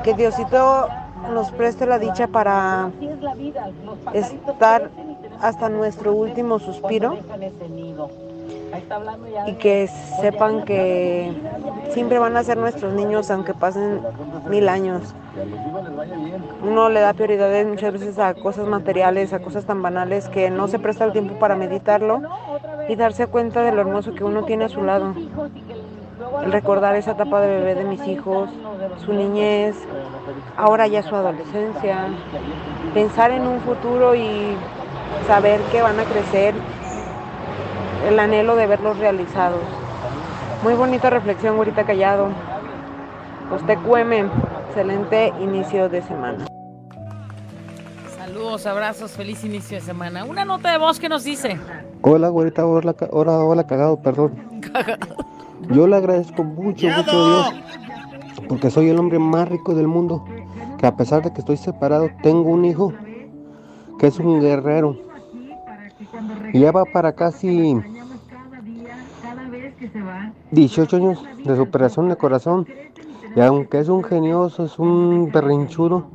Que 0.03 0.13
Diosito 0.15 0.89
nos 1.33 1.51
preste 1.51 1.85
la 1.85 1.99
dicha 1.99 2.27
para 2.27 2.89
estar 4.13 4.89
hasta 5.41 5.69
nuestro 5.69 6.13
último 6.13 6.59
suspiro 6.59 7.17
y 9.47 9.53
que 9.53 9.87
sepan 10.21 10.63
que 10.63 11.31
siempre 11.91 12.19
van 12.19 12.35
a 12.37 12.43
ser 12.43 12.57
nuestros 12.57 12.93
niños 12.93 13.31
aunque 13.31 13.53
pasen 13.53 14.01
mil 14.49 14.67
años. 14.69 15.13
Uno 16.63 16.89
le 16.89 16.99
da 16.99 17.13
prioridades 17.13 17.67
muchas 17.67 17.93
veces 17.93 18.19
a 18.19 18.33
cosas 18.33 18.67
materiales, 18.67 19.33
a 19.33 19.39
cosas 19.39 19.65
tan 19.65 19.81
banales 19.81 20.29
que 20.29 20.49
no 20.49 20.67
se 20.67 20.79
presta 20.79 21.05
el 21.05 21.11
tiempo 21.11 21.35
para 21.35 21.55
meditarlo 21.55 22.21
y 22.89 22.95
darse 22.95 23.27
cuenta 23.27 23.61
de 23.61 23.71
lo 23.71 23.81
hermoso 23.81 24.13
que 24.13 24.23
uno 24.23 24.43
tiene 24.43 24.65
a 24.65 24.69
su 24.69 24.81
lado. 24.81 25.13
El 26.43 26.51
recordar 26.51 26.95
esa 26.95 27.11
etapa 27.11 27.41
de 27.41 27.47
bebé 27.47 27.75
de 27.75 27.83
mis 27.83 28.05
hijos, 28.07 28.49
su 29.03 29.13
niñez, 29.13 29.75
ahora 30.57 30.87
ya 30.87 31.03
su 31.03 31.15
adolescencia, 31.15 32.07
pensar 32.93 33.31
en 33.31 33.47
un 33.47 33.59
futuro 33.61 34.15
y 34.15 34.55
saber 35.27 35.59
que 35.71 35.81
van 35.81 35.99
a 35.99 36.03
crecer, 36.03 36.53
el 38.07 38.19
anhelo 38.19 38.55
de 38.55 38.67
verlos 38.67 38.97
realizados. 38.97 39.61
Muy 40.63 40.73
bonita 40.73 41.09
reflexión, 41.09 41.57
ahorita 41.57 41.85
callado. 41.85 42.29
Usted 43.55 43.77
cueme, 43.85 44.25
excelente 44.67 45.33
inicio 45.41 45.89
de 45.89 46.01
semana. 46.01 46.45
Saludos, 48.17 48.65
abrazos, 48.65 49.11
feliz 49.11 49.43
inicio 49.43 49.77
de 49.77 49.81
semana. 49.81 50.25
Una 50.25 50.45
nota 50.45 50.71
de 50.71 50.77
voz 50.77 50.99
que 50.99 51.09
nos 51.09 51.23
dice. 51.23 51.59
Hola, 52.01 52.29
güerita, 52.29 52.65
hola, 52.65 52.95
hola, 53.11 53.37
hola, 53.39 53.67
cagado, 53.67 53.97
perdón. 54.01 54.61
Yo 55.69 55.87
le 55.87 55.95
agradezco 55.95 56.43
mucho, 56.43 56.87
mucho 56.87 56.93
a 56.97 57.03
Dios, 57.03 57.53
porque 58.47 58.69
soy 58.69 58.89
el 58.89 58.99
hombre 58.99 59.19
más 59.19 59.47
rico 59.49 59.73
del 59.73 59.87
mundo, 59.87 60.23
que 60.77 60.85
a 60.85 60.95
pesar 60.95 61.23
de 61.23 61.33
que 61.33 61.39
estoy 61.39 61.57
separado, 61.57 62.09
tengo 62.21 62.49
un 62.49 62.65
hijo 62.65 62.93
que 63.99 64.07
es 64.07 64.19
un 64.19 64.41
guerrero. 64.41 64.97
Y 66.53 66.59
ya 66.59 66.71
va 66.71 66.85
para 66.85 67.13
casi 67.13 67.75
18 70.51 70.95
años 70.95 71.25
de 71.43 71.55
superación 71.55 72.09
de 72.09 72.15
corazón. 72.15 72.67
Y 73.35 73.41
aunque 73.41 73.79
es 73.79 73.89
un 73.89 74.03
genioso, 74.03 74.65
es 74.65 74.79
un 74.79 75.31
berrinchudo, 75.31 76.07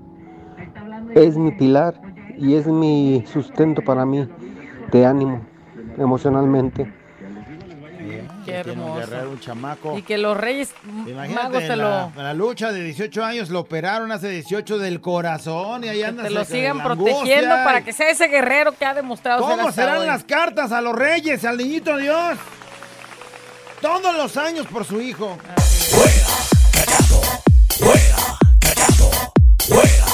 es 1.14 1.36
mi 1.36 1.50
pilar 1.52 2.00
y 2.38 2.54
es 2.54 2.66
mi 2.66 3.24
sustento 3.26 3.82
para 3.82 4.06
mí 4.06 4.26
de 4.90 5.06
ánimo 5.06 5.40
emocionalmente. 5.98 6.99
Qué 8.50 8.70
un 8.72 8.96
guerrero, 8.96 9.30
un 9.30 9.40
chamaco. 9.40 9.96
Y 9.98 10.02
que 10.02 10.18
los 10.18 10.36
Reyes 10.36 10.74
Imagínate, 10.84 11.34
Magos 11.34 11.58
te 11.58 11.66
en, 11.72 11.78
la, 11.78 12.10
lo, 12.12 12.12
en 12.20 12.24
la 12.24 12.34
lucha 12.34 12.72
de 12.72 12.82
18 12.84 13.24
años 13.24 13.50
lo 13.50 13.60
operaron 13.60 14.12
hace 14.12 14.28
18 14.28 14.78
del 14.78 15.00
corazón 15.00 15.84
y 15.84 15.88
ahí 15.88 16.02
anda. 16.02 16.22
te 16.24 16.30
lo 16.30 16.44
sigan 16.44 16.82
protegiendo 16.82 17.54
para 17.64 17.82
que 17.82 17.92
sea 17.92 18.10
ese 18.10 18.28
guerrero 18.28 18.72
que 18.72 18.84
ha 18.84 18.94
demostrado 18.94 19.42
¿Cómo 19.42 19.72
serán 19.72 19.98
hoy. 19.98 20.06
las 20.06 20.24
cartas 20.24 20.72
a 20.72 20.80
los 20.80 20.94
reyes, 20.94 21.44
al 21.44 21.56
niñito 21.56 21.96
Dios? 21.96 22.38
Todos 23.80 24.14
los 24.14 24.36
años 24.36 24.66
por 24.66 24.84
su 24.84 25.00
hijo. 25.00 25.38
¡Otro 29.70 30.10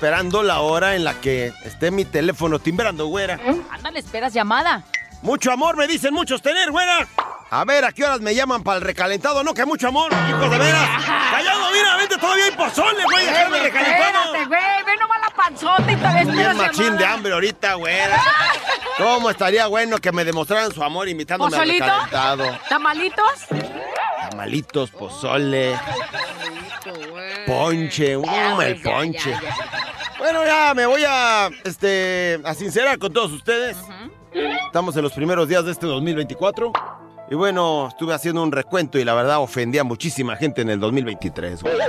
esperando 0.00 0.42
la 0.42 0.60
hora 0.60 0.96
en 0.96 1.04
la 1.04 1.20
que 1.20 1.52
esté 1.62 1.90
mi 1.90 2.06
teléfono 2.06 2.58
timbrando, 2.58 3.08
güera. 3.08 3.38
Ándale, 3.70 3.98
esperas 3.98 4.32
llamada. 4.32 4.82
Mucho 5.20 5.52
amor, 5.52 5.76
me 5.76 5.86
dicen 5.86 6.14
muchos 6.14 6.40
tener, 6.40 6.70
güera. 6.70 7.06
A 7.52 7.64
ver, 7.64 7.84
¿a 7.84 7.90
qué 7.90 8.04
horas 8.04 8.20
me 8.20 8.32
llaman 8.32 8.62
para 8.62 8.78
el 8.78 8.84
recalentado? 8.84 9.42
No, 9.42 9.52
que 9.52 9.64
mucho 9.64 9.88
amor, 9.88 10.12
hijos 10.28 10.50
de 10.52 10.56
veras. 10.56 11.04
Callado, 11.32 11.72
mira, 11.72 11.96
vente, 11.96 12.16
todavía 12.16 12.44
hay 12.44 12.50
pozole, 12.52 13.02
güey, 13.02 13.26
déjame 13.26 13.58
recalentado. 13.58 14.34
Espérate, 14.36 14.46
güey, 14.46 14.84
ve 14.86 14.96
nomás 15.00 15.20
la 15.20 15.30
panzota 15.34 15.92
y 15.92 15.96
te 15.96 16.08
ves 16.14 16.32
Bien 16.32 16.56
machín 16.56 16.96
de 16.96 17.04
hambre 17.04 17.32
ahorita, 17.32 17.74
güera. 17.74 18.22
¿Cómo 18.98 19.30
estaría 19.30 19.66
bueno 19.66 19.98
que 19.98 20.12
me 20.12 20.24
demostraran 20.24 20.72
su 20.72 20.80
amor 20.80 21.08
invitándome 21.08 21.56
al 21.56 21.68
recalentado? 21.68 22.56
¿Tamalitos? 22.68 23.46
Tamalitos, 24.30 24.90
pozole, 24.92 25.76
ponche, 27.48 28.16
um, 28.16 28.60
el 28.60 28.80
ponche. 28.80 29.34
Bueno, 30.18 30.44
ya 30.44 30.72
me 30.72 30.86
voy 30.86 31.02
a, 31.04 31.50
este, 31.64 32.38
a 32.44 32.54
sincerar 32.54 32.96
con 33.00 33.12
todos 33.12 33.32
ustedes. 33.32 33.76
Estamos 34.66 34.96
en 34.96 35.02
los 35.02 35.12
primeros 35.12 35.48
días 35.48 35.64
de 35.64 35.72
este 35.72 35.86
2024. 35.86 36.99
Y 37.30 37.34
bueno, 37.36 37.86
estuve 37.88 38.12
haciendo 38.12 38.42
un 38.42 38.50
recuento 38.50 38.98
y 38.98 39.04
la 39.04 39.14
verdad 39.14 39.38
ofendí 39.40 39.78
a 39.78 39.84
muchísima 39.84 40.34
gente 40.36 40.62
en 40.62 40.70
el 40.70 40.80
2023. 40.80 41.62
güey. 41.62 41.74
¡Oye! 41.74 41.84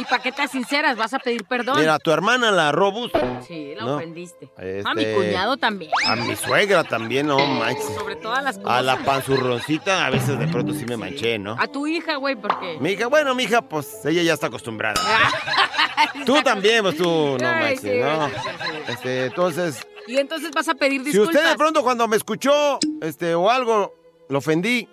¿Y 0.00 0.04
para 0.04 0.22
qué 0.22 0.32
te 0.32 0.46
sinceras? 0.48 0.98
¿Vas 0.98 1.14
a 1.14 1.18
pedir 1.18 1.44
perdón? 1.44 1.78
Mira, 1.80 1.94
a 1.94 1.98
tu 1.98 2.10
hermana, 2.10 2.50
la 2.50 2.72
Robus. 2.72 3.10
Sí, 3.46 3.72
la 3.74 3.84
No. 3.86 3.96
ofendiste. 3.96 4.50
Este, 4.58 4.82
A 4.84 4.92
mi 4.92 5.04
cuñado 5.14 5.56
también. 5.56 5.90
A 6.06 6.14
mi 6.16 6.36
suegra 6.36 6.84
también, 6.84 7.26
no 7.28 7.38
manches. 7.46 7.86
Sobre 7.94 8.16
todas 8.16 8.44
las 8.44 8.58
cosas. 8.58 8.72
A 8.72 8.82
la 8.82 8.96
panzurroncita 8.98 10.04
a 10.06 10.10
veces 10.10 10.38
de 10.38 10.48
pronto 10.48 10.74
sí 10.74 10.84
me 10.84 10.98
manché, 10.98 11.38
¿no? 11.38 11.56
A 11.58 11.66
tu 11.68 11.86
hija, 11.86 12.16
güey, 12.16 12.36
porque... 12.36 12.76
Mi 12.80 12.90
hija, 12.90 13.06
bueno, 13.06 13.34
mi 13.34 13.44
hija, 13.44 13.62
pues 13.62 14.04
ella 14.04 14.22
ya 14.22 14.34
está 14.34 14.48
acostumbrada. 14.48 15.00
Tú 16.26 16.42
también, 16.42 16.82
pues 16.82 16.96
tú, 16.98 17.36
no 17.40 17.48
Ay, 17.48 17.60
manches, 17.60 17.80
sí, 17.80 17.98
¿no? 18.00 18.28
sí, 18.28 18.34
sí, 18.34 18.48
sí. 18.86 18.92
Este, 18.92 19.24
entonces, 19.26 19.86
Y 20.06 20.18
entonces 20.18 20.50
vas 20.54 20.68
a 20.68 20.74
pedir 20.74 21.00
si 21.00 21.06
disculpas. 21.10 21.34
usted 21.36 21.50
de 21.50 21.56
pronto 21.56 21.82
cuando 21.82 22.06
me 22.08 22.16
escuchó, 22.16 22.78
este, 23.00 23.34
o 23.34 23.50
algo, 23.50 23.94
lo 24.28 24.38
ofendí, 24.38 24.88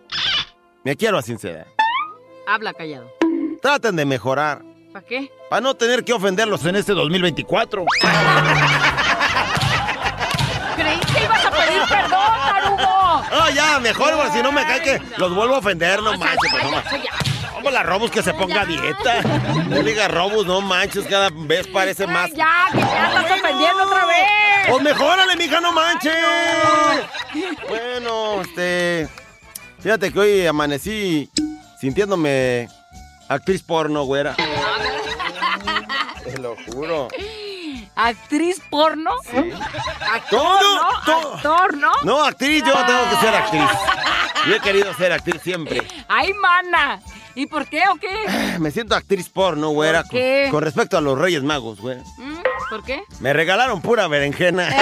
me 0.84 0.95
quiero 0.95 1.17
a 1.17 1.21
sincerar. 1.21 1.67
Habla 2.47 2.73
callado. 2.73 3.12
Traten 3.62 3.95
de 3.95 4.06
mejorar, 4.06 4.63
¿Para 4.91 5.06
qué? 5.06 5.32
para 5.49 5.62
no 5.62 5.76
tener 5.76 6.04
que 6.04 6.13
ofenderlos 6.13 6.65
en 6.65 6.76
este 6.76 6.93
2024. 6.93 7.86
Creí 10.76 10.99
que 10.99 11.23
ibas 11.23 11.45
a 11.45 11.52
pedir 11.52 11.82
perdón, 11.88 12.10
tarugo. 12.10 12.84
Ah, 13.36 13.49
ya, 13.54 13.80
mejor, 13.80 14.13
si 14.34 14.41
no 14.41 14.52
me 14.52 14.63
cae 14.63 14.82
que 14.82 15.02
los 15.17 15.34
vuelvo 15.34 15.56
a 15.56 15.60
ofender, 15.60 16.02
no 16.02 16.17
manches, 16.17 16.52
pues 17.63 17.73
la 17.73 17.82
Robus 17.84 18.12
que 18.12 18.21
se 18.21 18.34
ponga 18.34 18.62
a 18.62 18.65
dieta. 18.65 19.21
No 19.67 19.82
diga 19.82 20.08
Robus, 20.08 20.45
no 20.45 20.62
manches, 20.62 21.06
cada 21.08 21.30
vez 21.34 21.65
parece 21.67 22.06
más. 22.06 22.26
Ay, 22.26 22.34
ya, 22.38 22.65
que 22.71 22.80
ya 22.80 23.08
estás 23.08 23.39
ofendiendo 23.39 23.84
otra 23.84 24.06
vez. 24.06 24.28
Pues 24.69 24.82
mejórale, 24.84 25.36
mija, 25.36 25.60
no 25.62 25.71
manches. 25.71 26.13
Bueno, 27.67 28.41
este. 28.41 29.10
Fíjate 29.80 30.12
que 30.13 30.19
hoy 30.19 30.45
amanecí 30.47 31.30
sintiéndome 31.80 32.67
actriz 33.28 33.63
porno, 33.63 34.04
güera. 34.04 34.36
Te 36.23 36.38
lo 36.38 36.56
juro. 36.67 37.08
¿Actriz 37.95 38.60
porno? 38.69 39.12
Actor, 40.12 40.30
Todo, 40.41 40.76
¿no? 40.76 40.89
todo. 41.06 41.36
Actor, 41.36 41.78
¿no? 41.78 41.91
No, 42.04 42.23
actriz, 42.23 42.63
yo 42.65 42.73
tengo 42.86 43.10
que 43.10 43.15
ser 43.17 43.36
actriz. 43.36 43.69
Yo 44.47 44.56
he 44.56 44.60
querido 44.60 44.93
ser 44.95 45.12
actriz 45.12 45.41
siempre. 45.43 45.88
¡Ay, 46.08 46.34
mana! 46.34 46.99
¿Y 47.36 47.48
por 47.48 47.65
qué 47.67 47.84
o 47.91 47.96
qué? 47.96 48.58
Me 48.60 48.72
siento 48.72 48.96
actriz 48.96 49.30
porno, 49.30 49.69
güera. 49.69 50.04
¿Por 50.04 50.12
qué? 50.12 50.43
Con, 50.50 50.60
con 50.60 50.63
respecto 50.63 50.98
a 50.98 51.02
los 51.02 51.17
Reyes 51.17 51.43
Magos, 51.43 51.80
güey. 51.80 51.98
¿Mm? 52.17 52.38
¿Por 52.69 52.84
qué? 52.84 53.04
Me 53.19 53.34
regalaron 53.34 53.82
pura 53.82 54.08
berenjena. 54.08 54.69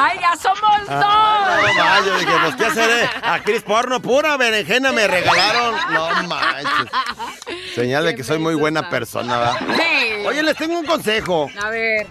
¡Ay, 0.00 0.18
ya 0.20 0.36
somos 0.36 0.86
dos! 0.86 1.37
No 1.62 1.74
manches, 1.74 2.06
yo 2.06 2.18
dije, 2.18 2.32
pues, 2.42 2.56
¿qué 2.56 2.64
haceré? 2.66 3.10
Actriz 3.22 3.62
porno, 3.62 4.00
pura 4.00 4.36
berenjena 4.36 4.92
me 4.92 5.06
regalaron. 5.06 5.74
No 5.92 6.28
manches. 6.28 6.92
Señal 7.74 8.04
de 8.04 8.14
que 8.14 8.24
soy 8.24 8.38
muy 8.38 8.54
buena 8.54 8.88
persona, 8.90 9.38
¿verdad? 9.38 9.56
Oye, 10.26 10.42
les 10.42 10.56
tengo 10.56 10.78
un 10.78 10.86
consejo. 10.86 11.50
A 11.62 11.70
ver. 11.70 12.06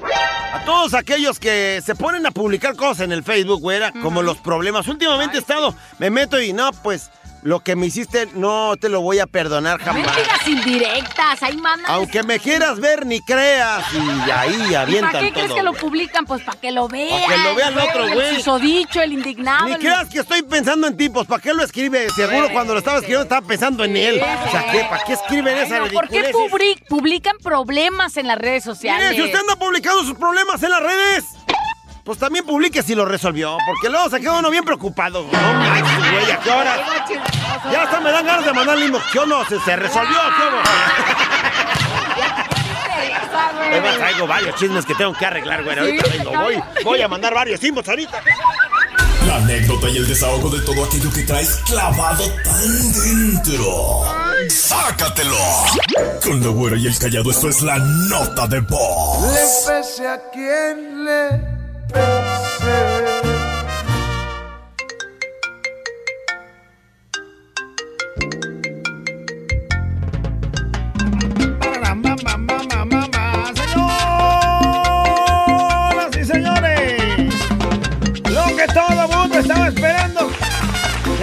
A 0.54 0.64
todos 0.66 0.94
aquellos 0.94 1.40
que 1.40 1.82
se 1.86 1.96
ponen 1.96 2.26
a 2.26 2.32
publicar 2.32 2.76
cosas 2.76 3.02
en 3.02 3.12
el 3.12 3.24
Facebook, 3.24 3.62
güera, 3.62 3.92
como 4.02 4.22
los 4.22 4.38
problemas. 4.38 4.88
Últimamente 4.88 5.38
he 5.38 5.40
estado, 5.40 5.76
me 6.00 6.10
meto 6.10 6.40
y 6.42 6.54
no, 6.54 6.72
pues, 6.72 7.12
lo 7.48 7.62
que 7.62 7.78
me 7.78 7.86
hiciste 7.86 8.28
no 8.34 8.76
te 8.76 8.90
lo 8.90 9.00
voy 9.00 9.20
a 9.20 9.26
perdonar 9.26 9.80
jamás. 9.80 10.06
Mendigas 10.06 10.48
indirectas, 10.50 11.42
ahí 11.44 11.56
mandan. 11.56 11.90
Aunque 11.90 12.22
me 12.24 12.40
quieras 12.40 12.78
ver, 12.78 13.06
ni 13.06 13.22
creas. 13.22 13.86
Y 13.94 14.30
ahí 14.32 14.68
¿Y 14.70 14.76
avientan 14.76 15.12
para 15.14 15.24
qué 15.24 15.32
todo. 15.32 15.44
crees 15.46 15.54
que 15.54 15.64
lo 15.64 15.72
güey. 15.72 15.82
publican? 15.82 16.26
Pues 16.26 16.42
para 16.42 16.60
que 16.60 16.72
lo 16.74 16.90
vean. 16.90 17.22
Pa' 17.24 17.32
que 17.34 17.38
lo 17.44 17.56
vea 17.56 17.68
el 17.70 17.78
otro, 17.78 18.08
güey. 18.14 18.28
El 18.28 18.36
susodicho, 18.36 19.02
el 19.02 19.14
indignado. 19.14 19.66
Ni 19.66 19.72
el- 19.76 19.80
creas 19.80 20.10
que 20.10 20.20
estoy 20.20 20.42
pensando 20.42 20.88
en 20.88 20.98
ti, 20.98 21.08
pues 21.08 21.26
¿para 21.26 21.42
qué 21.42 21.54
lo 21.54 21.64
escribe? 21.64 22.10
Seguro 22.10 22.50
cuando 22.52 22.74
lo 22.74 22.80
estaba 22.80 22.98
escribiendo 22.98 23.24
estaba 23.24 23.48
pensando 23.48 23.86
en 23.86 23.96
él. 23.96 24.22
O 24.22 24.52
sea, 24.52 24.70
¿qué, 24.70 24.86
¿para 24.90 25.04
qué 25.06 25.14
escriben 25.14 25.58
esa 25.58 25.80
Bueno, 25.80 25.94
¿Por 25.94 26.10
qué 26.10 26.30
publican 26.90 27.38
problemas 27.42 28.18
en 28.18 28.28
las 28.28 28.38
redes 28.38 28.66
sociales? 28.66 29.12
Mire, 29.12 29.22
si 29.22 29.26
usted 29.26 29.40
anda 29.40 29.56
publicando 29.56 30.04
sus 30.04 30.18
problemas 30.18 30.62
en 30.64 30.70
las 30.70 30.82
redes, 30.84 31.24
pues 32.04 32.20
también 32.20 32.46
publique 32.46 32.82
si 32.84 32.94
lo 32.96 33.06
resolvió, 33.06 33.58
porque 33.68 33.90
luego 33.90 34.10
se 34.10 34.20
queda 34.20 34.40
uno 34.40 34.50
bien 34.50 34.64
preocupado. 34.64 35.26
No 35.32 35.97
güey, 36.20 36.32
¿a 36.32 36.40
qué 36.40 36.50
hora? 36.50 36.76
Ya 37.72 37.84
hasta 37.84 38.00
me 38.00 38.12
dan 38.12 38.26
ganas 38.26 38.46
de 38.46 38.54
mandarle 38.54 38.86
inbox. 38.86 39.04
¿Qué 39.12 39.20
no? 39.26 39.46
¿Se, 39.46 39.60
se 39.60 39.76
resolvió? 39.76 40.18
¿Qué 40.18 40.44
hubo? 40.48 40.62
Además, 43.70 43.98
traigo 43.98 44.28
varios 44.28 44.56
chismes 44.56 44.86
que 44.86 44.96
tengo 44.96 45.14
que 45.14 45.26
arreglar, 45.26 45.64
güey. 45.64 45.78
Ahorita 45.78 46.06
Sí, 46.12 46.18
vengo, 46.18 46.32
voy, 46.40 46.64
voy 46.84 47.02
a 47.02 47.08
mandar 47.08 47.34
varios 47.34 47.64
inbox 47.64 47.90
ahorita. 47.90 48.22
La 49.28 49.36
anécdota 49.36 49.90
y 49.90 49.98
el 49.98 50.08
desahogo 50.08 50.50
de 50.50 50.62
todo 50.66 50.86
aquello 50.86 51.12
que 51.12 51.24
traes 51.24 51.58
clavado 51.66 52.24
tan 52.44 52.94
dentro. 52.94 54.06
¡Sácatelo! 54.50 55.36
Con 56.24 56.42
la 56.42 56.48
güera 56.48 56.78
y 56.78 56.88
el 56.88 56.98
callado, 56.98 57.30
esto 57.32 57.50
es 57.50 57.62
la 57.62 57.78
nota 57.78 58.48
de 58.48 58.62
voz. 58.62 59.66
pese 59.68 60.08
a 60.08 60.18
quien 60.32 61.04
le 61.04 61.30
pese. 61.92 62.97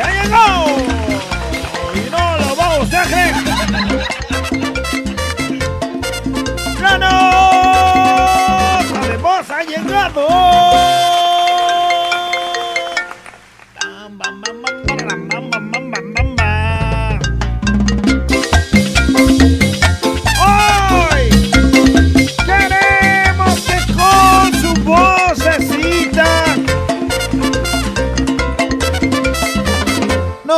Ya 0.05 0.23
llegó 0.23 0.77
y 1.95 2.11
no 2.11 2.37
lo 2.39 2.57
vamos 2.57 2.93
a 2.95 3.03
creer. 3.03 3.35
¡La 6.81 6.99
nota 6.99 9.01
de 9.09 9.17
voz 9.17 9.51
ha 9.51 9.63
llegado! 9.63 11.14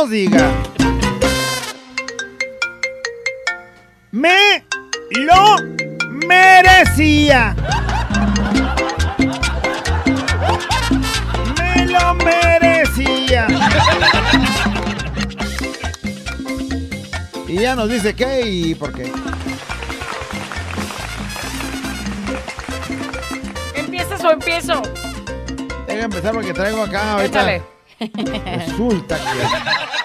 Nos 0.07 0.11
diga 0.11 0.53
me 4.11 4.63
lo 5.11 5.57
merecía. 6.25 7.55
Me 11.57 11.85
lo 11.85 12.13
merecía. 12.15 13.47
Y 17.47 17.59
ya 17.59 17.75
nos 17.75 17.89
dice 17.89 18.15
qué 18.15 18.41
y 18.41 18.75
por 18.75 18.93
qué. 18.93 19.11
¿Empiezas 23.75 24.23
o 24.23 24.31
empiezo? 24.31 24.81
Tengo 25.85 25.99
que 25.99 26.01
empezar 26.01 26.33
porque 26.33 26.53
traigo 26.53 26.81
acá 26.81 27.13
ahorita. 27.13 27.39
Échale. 27.39 27.77
Resulta 27.99 29.17
que 29.17 29.96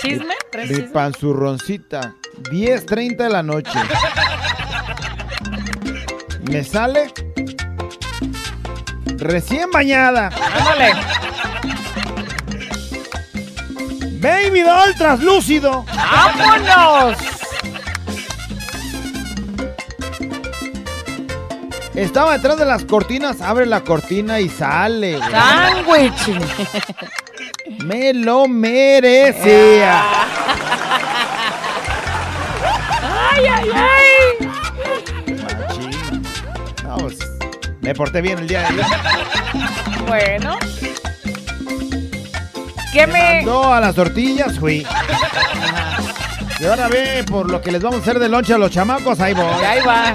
¿Chisme? 0.00 0.34
¿Tres 0.50 0.68
chismes? 0.68 0.90
panzurroncita, 0.90 2.14
10.30 2.50 3.16
de 3.16 3.30
la 3.30 3.42
noche. 3.42 3.78
Me 6.50 6.62
sale 6.64 7.12
recién 9.18 9.70
bañada. 9.70 10.30
Ándale. 10.58 10.92
Baby 14.20 14.60
doll 14.60 14.94
traslúcido. 14.96 15.84
¡Vámonos! 15.94 17.18
Estaba 21.94 22.32
detrás 22.32 22.58
de 22.58 22.64
las 22.64 22.84
cortinas, 22.84 23.40
abre 23.40 23.66
la 23.66 23.82
cortina 23.82 24.40
y 24.40 24.48
sale. 24.48 25.18
¡Sándwich! 25.30 26.38
Me 27.84 28.12
lo 28.12 28.46
merecía. 28.46 30.02
¡Ay, 33.02 33.46
ay, 33.46 33.70
ay! 33.74 34.46
Machín. 35.42 36.22
Pues, 36.98 37.18
me 37.80 37.94
porté 37.94 38.20
bien 38.20 38.38
el 38.40 38.48
día 38.48 38.60
de 38.60 38.66
ayer. 38.66 38.84
Bueno. 40.06 40.58
¿Qué 42.92 43.06
Me 43.06 43.12
me...? 43.12 43.34
mandó 43.36 43.72
a 43.72 43.80
las 43.80 43.94
tortillas, 43.94 44.58
fui. 44.58 44.86
Y 46.60 46.64
ahora 46.66 46.88
ve 46.88 47.24
por 47.26 47.50
lo 47.50 47.60
que 47.60 47.72
les 47.72 47.82
vamos 47.82 48.00
a 48.00 48.02
hacer 48.02 48.18
de 48.18 48.28
lonche 48.28 48.54
a 48.54 48.58
los 48.58 48.70
chamacos, 48.70 49.18
ahí 49.20 49.34
voy. 49.34 49.64
Ahí 49.64 49.80
va. 49.84 50.14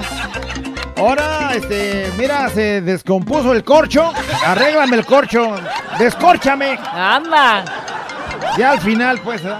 Ahora, 0.96 1.52
este, 1.54 2.10
mira, 2.16 2.48
se 2.50 2.80
descompuso 2.80 3.52
el 3.52 3.64
corcho. 3.64 4.12
Arréglame 4.46 4.96
el 4.96 5.04
corcho. 5.06 5.54
Descórchame. 6.00 6.78
Anda. 6.92 7.62
Ya 8.56 8.72
al 8.72 8.80
final, 8.80 9.20
pues, 9.20 9.42
¿eh? 9.44 9.54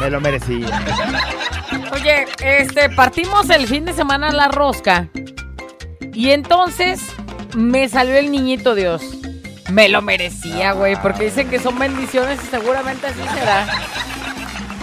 me 0.00 0.08
lo 0.08 0.20
merecía. 0.20 0.80
Oye, 1.92 2.26
este, 2.40 2.88
partimos 2.90 3.50
el 3.50 3.66
fin 3.66 3.84
de 3.84 3.92
semana 3.92 4.30
la 4.30 4.48
rosca. 4.48 5.08
Y 6.12 6.30
entonces 6.30 7.00
me 7.56 7.88
salió 7.88 8.16
el 8.16 8.30
niñito 8.30 8.76
Dios. 8.76 9.02
Me 9.70 9.88
lo 9.88 10.00
merecía, 10.00 10.72
güey, 10.72 10.94
porque 11.02 11.24
dicen 11.24 11.50
que 11.50 11.58
son 11.58 11.76
bendiciones 11.76 12.38
y 12.42 12.46
seguramente 12.46 13.08
así 13.08 13.20
será. 13.34 13.66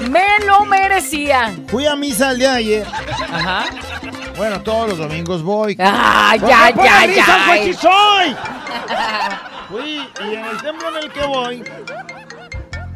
Me 0.09 0.45
lo 0.45 0.65
merecía. 0.65 1.53
Fui 1.67 1.85
a 1.87 1.95
misa 1.95 2.31
el 2.31 2.39
día 2.39 2.51
de 2.51 2.57
ayer. 2.57 2.87
Ajá. 3.31 3.63
Bueno, 4.35 4.61
todos 4.61 4.89
los 4.89 4.97
domingos 4.97 5.41
voy. 5.41 5.77
Ah, 5.79 6.35
¡No 6.39 6.47
ya, 6.49 6.69
ya, 6.71 7.05
ya. 7.05 7.63
sí 7.63 7.73
soy! 7.73 8.35
Fui 9.69 9.99
y 10.29 10.33
en 10.33 10.45
el 10.45 10.61
templo 10.61 10.89
en 10.89 11.03
el 11.03 11.11
que 11.11 11.25
voy 11.25 11.63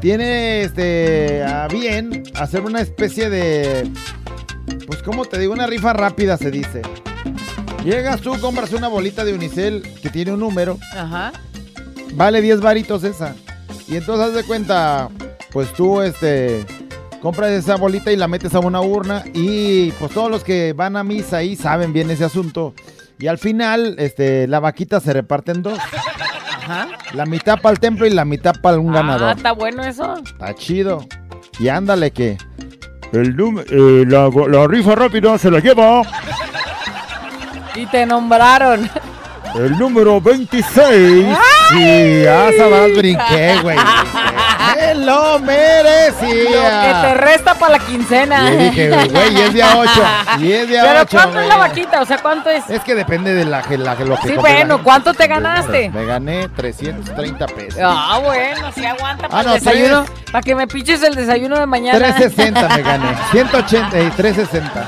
tiene 0.00 0.62
este 0.62 1.44
a 1.44 1.68
bien 1.68 2.22
hacer 2.34 2.62
una 2.62 2.80
especie 2.80 3.28
de 3.28 3.90
pues 4.86 5.02
como 5.02 5.24
te 5.26 5.38
digo, 5.38 5.52
una 5.52 5.66
rifa 5.66 5.92
rápida 5.92 6.36
se 6.36 6.50
dice. 6.50 6.82
Llegas 7.84 8.20
tú, 8.20 8.38
compras 8.40 8.72
una 8.72 8.88
bolita 8.88 9.24
de 9.24 9.34
unicel 9.34 9.82
que 10.02 10.10
tiene 10.10 10.32
un 10.32 10.40
número, 10.40 10.78
Ajá. 10.94 11.32
vale 12.14 12.40
10 12.40 12.60
varitos 12.60 13.04
esa. 13.04 13.34
Y 13.88 13.96
entonces 13.96 14.28
haz 14.28 14.34
de 14.34 14.44
cuenta, 14.44 15.08
pues 15.52 15.72
tú 15.72 16.00
este 16.00 16.64
compras 17.20 17.50
esa 17.50 17.76
bolita 17.76 18.10
y 18.10 18.16
la 18.16 18.26
metes 18.28 18.54
a 18.54 18.60
una 18.60 18.80
urna 18.80 19.22
y 19.34 19.90
pues 19.92 20.12
todos 20.12 20.30
los 20.30 20.42
que 20.42 20.72
van 20.72 20.96
a 20.96 21.04
misa 21.04 21.38
ahí 21.38 21.56
saben 21.56 21.92
bien 21.92 22.10
ese 22.10 22.24
asunto. 22.24 22.74
Y 23.18 23.26
al 23.26 23.36
final, 23.36 23.96
este, 23.98 24.46
la 24.46 24.60
vaquita 24.60 24.98
se 24.98 25.12
reparte 25.12 25.52
en 25.52 25.62
dos. 25.62 25.78
Ajá. 26.70 26.88
La 27.14 27.26
mitad 27.26 27.58
para 27.60 27.72
el 27.72 27.80
templo 27.80 28.06
y 28.06 28.10
la 28.10 28.24
mitad 28.24 28.54
para 28.60 28.78
un 28.78 28.90
Ah, 28.90 29.00
ganador. 29.00 29.36
está 29.36 29.52
bueno 29.52 29.82
eso. 29.82 30.18
Está 30.24 30.54
chido. 30.54 31.04
Y 31.58 31.68
ándale 31.68 32.10
que 32.12 32.36
el 33.12 33.36
eh, 33.70 34.04
la, 34.06 34.30
la 34.48 34.66
rifa 34.68 34.94
rápida 34.94 35.36
se 35.38 35.50
la 35.50 35.58
lleva 35.58 36.02
Y 37.74 37.86
te 37.86 38.06
nombraron. 38.06 38.88
el 39.56 39.78
número 39.78 40.20
26. 40.20 41.26
Y 41.76 42.22
ya 42.24 42.50
sabes, 42.56 42.96
brinqué, 42.96 43.56
güey. 43.62 43.76
Me 45.00 45.06
lo 45.06 45.32
Lo 45.32 45.38
merecía. 45.40 46.82
que 47.02 47.08
te 47.08 47.14
resta 47.14 47.54
para 47.54 47.72
la 47.72 47.78
quincena. 47.80 48.50
Y 48.52 48.56
dije, 48.56 48.90
güey, 49.08 49.34
y 49.34 49.40
es 49.40 49.54
día 49.54 49.76
8. 49.76 49.90
Y 50.40 50.52
es 50.52 50.68
día 50.68 50.82
Pero 50.82 51.00
8. 51.02 51.08
¿cuánto 51.10 51.40
es 51.40 51.46
la 51.48 51.56
vaquita? 51.56 52.00
O 52.00 52.04
sea, 52.06 52.18
¿cuánto 52.18 52.50
es? 52.50 52.68
Es 52.68 52.80
que 52.82 52.94
depende 52.94 53.32
de 53.34 53.44
la, 53.44 53.62
la- 53.68 53.94
lo 53.94 54.16
que 54.18 54.28
Sí, 54.28 54.34
bueno. 54.36 54.82
¿cuánto 54.82 55.14
te 55.14 55.26
ganaste? 55.26 55.90
Me 55.90 56.04
gané 56.04 56.48
330 56.48 57.46
pesos. 57.46 57.80
Ah, 57.82 58.20
bueno, 58.22 58.70
sí 58.74 58.84
aguanta 58.84 59.28
para 59.28 59.40
Ah, 59.40 59.42
no, 59.44 59.54
el 59.54 59.60
desayuno. 59.60 60.04
Para 60.30 60.42
que 60.42 60.54
me 60.54 60.66
piches 60.66 61.02
el 61.02 61.14
desayuno 61.14 61.58
de 61.58 61.66
mañana. 61.66 61.98
360 61.98 62.68
me 62.76 62.82
gané. 62.82 63.16
180 63.32 64.00
y 64.00 64.10
360. 64.10 64.84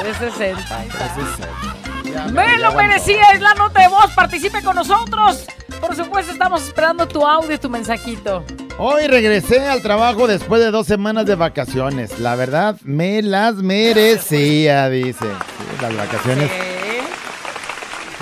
360. 0.00 0.76
ahí 0.76 0.88
está. 0.88 1.14
360. 1.14 2.32
Me 2.32 2.58
lo 2.58 2.72
merecía, 2.72 3.22
es 3.34 3.40
la 3.40 3.54
nota 3.54 3.80
de 3.80 3.88
voz. 3.88 4.10
Participe 4.14 4.62
con 4.62 4.76
nosotros. 4.76 5.44
Por 5.80 5.96
supuesto, 5.96 6.32
estamos 6.32 6.62
esperando 6.62 7.06
tu 7.08 7.26
audio, 7.26 7.58
tu 7.58 7.70
mensajito. 7.70 8.44
Hoy 8.82 9.08
regresé 9.08 9.60
al 9.60 9.82
trabajo 9.82 10.26
después 10.26 10.58
de 10.62 10.70
dos 10.70 10.86
semanas 10.86 11.26
de 11.26 11.34
vacaciones. 11.34 12.18
La 12.18 12.34
verdad, 12.34 12.76
me 12.82 13.20
las 13.20 13.56
merecía, 13.56 14.88
dice. 14.88 15.18
Sí, 15.26 15.82
las 15.82 15.94
vacaciones. 15.94 16.50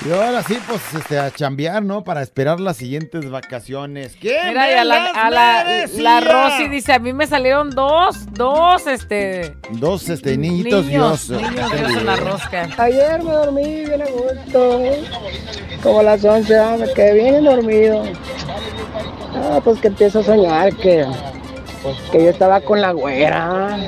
Y 0.06 0.12
ahora 0.12 0.42
sí, 0.44 0.56
pues 0.66 0.80
este, 0.94 1.18
a 1.18 1.30
chambear, 1.30 1.82
¿no? 1.82 2.04
Para 2.04 2.22
esperar 2.22 2.60
las 2.60 2.76
siguientes 2.76 3.28
vacaciones. 3.30 4.14
¿Qué? 4.20 4.38
Mira, 4.46 4.70
y 4.70 4.74
a 4.74 4.84
la, 4.84 5.06
a 5.06 5.30
la, 5.30 5.86
la 5.86 6.20
Rosy 6.20 6.68
dice, 6.68 6.92
a 6.92 6.98
mí 7.00 7.12
me 7.12 7.26
salieron 7.26 7.70
dos, 7.70 8.32
dos, 8.32 8.86
este... 8.86 9.56
Dos 9.72 10.08
este, 10.08 10.36
niñitos 10.36 10.86
niños, 10.86 11.28
Dios. 11.28 11.42
niños 11.42 11.72
Dios 11.72 11.96
en 11.96 12.06
la 12.06 12.16
rosca. 12.16 12.68
Ayer 12.78 13.22
me 13.24 13.32
dormí 13.32 13.84
bien 13.84 14.02
a 14.02 14.06
gusto, 14.06 14.82
como 15.82 16.00
a 16.00 16.02
las 16.04 16.24
11, 16.24 16.58
ah, 16.58 16.76
me 16.78 16.92
quedé 16.92 17.14
bien 17.14 17.44
dormido. 17.44 18.04
Ah, 19.34 19.60
pues 19.62 19.80
que 19.80 19.88
empiezo 19.88 20.20
a 20.20 20.22
soñar 20.22 20.74
que, 20.76 21.06
que 22.10 22.24
yo 22.24 22.30
estaba 22.30 22.60
con 22.60 22.80
la 22.80 22.92
güera. 22.92 23.78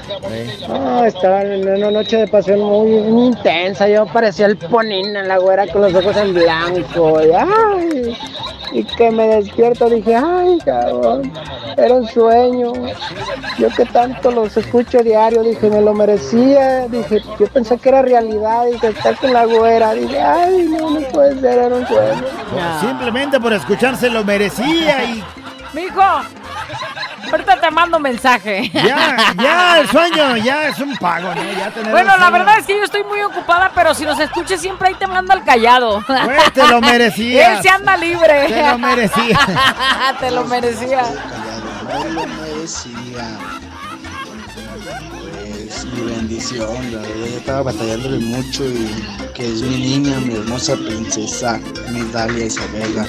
Ah, 0.68 1.04
estaba 1.06 1.42
en 1.42 1.68
una 1.68 1.90
noche 1.90 2.18
de 2.18 2.28
pasión 2.28 2.60
muy 2.60 3.26
intensa, 3.26 3.88
yo 3.88 4.06
parecía 4.06 4.46
el 4.46 4.56
ponín 4.56 5.16
en 5.16 5.28
la 5.28 5.38
güera 5.38 5.66
con 5.66 5.82
los 5.82 5.94
ojos 5.94 6.16
en 6.16 6.34
blanco. 6.34 7.20
Y, 7.22 7.30
ay, 7.32 8.16
y 8.72 8.84
que 8.84 9.10
me 9.10 9.26
despierto 9.26 9.88
dije, 9.90 10.14
ay, 10.14 10.58
cabrón, 10.64 11.32
era 11.76 11.94
un 11.94 12.06
sueño. 12.06 12.72
Yo 13.58 13.68
que 13.70 13.84
tanto 13.86 14.30
los 14.30 14.56
escucho 14.56 15.02
diario, 15.02 15.42
dije, 15.42 15.68
me 15.68 15.80
lo 15.80 15.92
merecía. 15.92 16.86
Dije, 16.88 17.20
yo 17.38 17.46
pensé 17.48 17.78
que 17.78 17.88
era 17.88 18.02
realidad, 18.02 18.66
dije, 18.70 18.88
estar 18.88 19.16
con 19.16 19.32
la 19.32 19.44
güera. 19.44 19.92
Dije, 19.94 20.20
ay, 20.20 20.68
no, 20.68 20.90
no 20.90 21.00
puede 21.08 21.40
ser, 21.40 21.58
era 21.58 21.74
un 21.74 21.86
sueño. 21.86 22.24
Simplemente 22.80 23.40
por 23.40 23.52
escucharse 23.52 24.08
lo 24.08 24.24
merecía 24.24 25.04
y 25.04 25.24
Mijo, 25.72 26.02
ahorita 27.30 27.60
te 27.60 27.70
mando 27.70 27.98
mensaje. 27.98 28.70
ya, 28.72 29.34
ya, 29.40 29.80
el 29.80 29.88
sueño, 29.88 30.36
ya 30.36 30.68
es 30.68 30.78
un 30.78 30.96
pago, 30.96 31.34
¿no? 31.34 31.42
Ya 31.42 31.72
Bueno, 31.90 32.16
la 32.16 32.30
verdad 32.30 32.58
es 32.58 32.66
que 32.66 32.76
yo 32.76 32.84
estoy 32.84 33.04
muy 33.04 33.20
ocupada, 33.22 33.70
pero 33.74 33.94
si 33.94 34.04
nos 34.04 34.18
escuches 34.18 34.60
siempre 34.60 34.88
ahí 34.88 34.94
te 34.94 35.06
mando 35.06 35.32
al 35.32 35.44
callado. 35.44 36.02
Pues, 36.06 36.52
te 36.52 36.66
lo 36.66 36.80
merecías. 36.80 37.56
Él 37.56 37.62
se 37.62 37.68
anda 37.70 37.96
libre. 37.96 38.46
Te 38.48 38.66
lo 38.68 38.78
merecía. 38.78 39.38
te 40.20 40.30
lo 40.30 40.44
merecía. 40.44 41.02
Me 41.88 42.10
lo 42.10 42.26
merecía. 42.26 43.38
Pues 45.70 45.84
mi 45.94 46.02
bendición, 46.02 46.92
la 46.92 47.00
verdad 47.00 47.16
yo 47.16 47.36
estaba 47.38 47.62
batallándole 47.62 48.18
mucho 48.18 48.64
y 48.64 48.88
que 49.34 49.46
es 49.46 49.62
mi 49.62 49.76
niña, 49.76 50.18
mi 50.20 50.34
hermosa 50.34 50.76
princesa, 50.76 51.60
mi 51.90 52.02
Dalia 52.12 52.46
Isabela. 52.46 53.06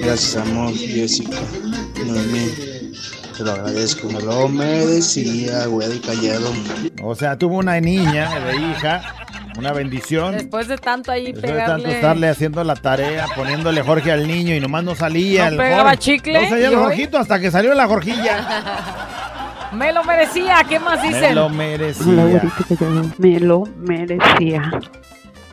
Gracias 0.00 0.36
amor, 0.36 0.74
Jessica, 0.74 1.38
Noemí. 2.04 2.73
Te 3.36 3.42
lo 3.42 3.52
agradezco, 3.52 4.08
me 4.08 4.20
lo 4.20 4.48
merecía, 4.48 5.66
güey 5.66 5.88
del 5.88 6.00
callado. 6.00 6.52
O 7.02 7.14
sea, 7.14 7.36
tuvo 7.36 7.58
una 7.58 7.80
niña 7.80 8.28
de 8.46 8.56
hija, 8.56 9.02
una 9.58 9.72
bendición. 9.72 10.34
Después 10.34 10.68
de 10.68 10.78
tanto 10.78 11.10
ahí 11.10 11.32
Después 11.32 11.52
de 11.52 11.58
tanto 11.60 11.88
estarle 11.88 12.28
haciendo 12.28 12.62
la 12.62 12.76
tarea, 12.76 13.26
poniéndole 13.34 13.82
Jorge 13.82 14.12
al 14.12 14.28
niño 14.28 14.54
y 14.54 14.60
nomás 14.60 14.84
no 14.84 14.94
salía. 14.94 15.46
No 15.46 15.50
el 15.52 15.56
pegaba 15.58 15.82
Jorge. 15.90 15.98
chicle, 15.98 16.42
No 16.42 16.48
salía 16.48 16.68
el. 16.68 16.76
Jorgito 16.76 17.18
hasta 17.18 17.40
que 17.40 17.50
salió 17.50 17.74
la 17.74 17.86
Jorgilla. 17.88 18.90
Me 19.72 19.92
lo 19.92 20.04
merecía. 20.04 20.62
¿Qué 20.68 20.78
más 20.78 21.02
Me 21.02 21.08
dicen? 21.08 21.34
lo 21.34 21.46
Hola, 21.46 21.54
merecía. 21.56 23.10
me 23.18 23.40
lo 23.40 23.64
merecía. 23.76 24.70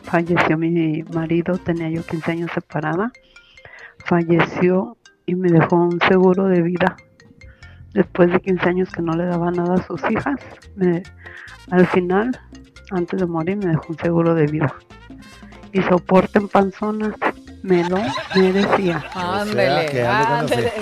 Falleció 0.04 0.56
mi 0.56 1.02
marido, 1.12 1.58
tenía 1.58 1.88
yo 1.90 2.04
15 2.06 2.30
años 2.30 2.50
separada. 2.54 3.10
Falleció 4.04 4.96
y 5.26 5.34
me 5.34 5.50
dejó 5.50 5.74
un 5.76 5.98
seguro 6.08 6.46
de 6.46 6.62
vida. 6.62 6.96
Después 7.94 8.30
de 8.32 8.40
15 8.40 8.68
años 8.68 8.88
que 8.90 9.02
no 9.02 9.12
le 9.14 9.26
daba 9.26 9.50
nada 9.50 9.74
a 9.74 9.86
sus 9.86 10.00
hijas, 10.10 10.36
me- 10.76 11.02
al 11.70 11.86
final, 11.88 12.38
antes 12.90 13.20
de 13.20 13.26
morir, 13.26 13.56
me 13.56 13.66
dejó 13.66 13.86
un 13.90 13.98
seguro 13.98 14.34
de 14.34 14.46
vida. 14.46 14.74
Y 15.72 15.82
soporte 15.82 16.38
en 16.38 16.48
panzonas, 16.48 17.14
me 17.62 17.88
lo 17.88 17.98
merecía. 18.34 19.04
Ándele. 19.14 20.72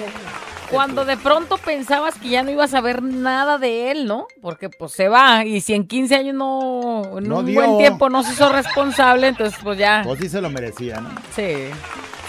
Cuando 0.71 1.05
de 1.05 1.17
pronto 1.17 1.57
pensabas 1.59 2.15
que 2.17 2.29
ya 2.29 2.45
no 2.45 2.51
ibas 2.53 2.75
a 2.75 2.81
ver 2.81 3.03
nada 3.03 3.59
de 3.59 3.91
él, 3.91 4.07
¿no? 4.07 4.29
Porque 4.41 4.69
pues 4.69 4.93
se 4.93 5.09
va 5.09 5.45
y 5.45 5.61
si 5.61 5.75
en 5.75 5.85
15 5.85 6.15
años 6.15 6.35
no, 6.37 7.19
en 7.19 7.29
No 7.29 7.39
un 7.41 7.47
dio. 7.47 7.57
buen 7.61 7.79
tiempo 7.79 8.09
no 8.09 8.23
se 8.23 8.33
hizo 8.35 8.53
responsable, 8.53 9.27
entonces 9.29 9.59
pues 9.65 9.79
ya. 9.79 10.03
Pues 10.05 10.21
sí 10.21 10.29
se 10.29 10.41
lo 10.41 10.49
merecía, 10.49 11.01
¿no? 11.01 11.09
Sí. 11.35 11.71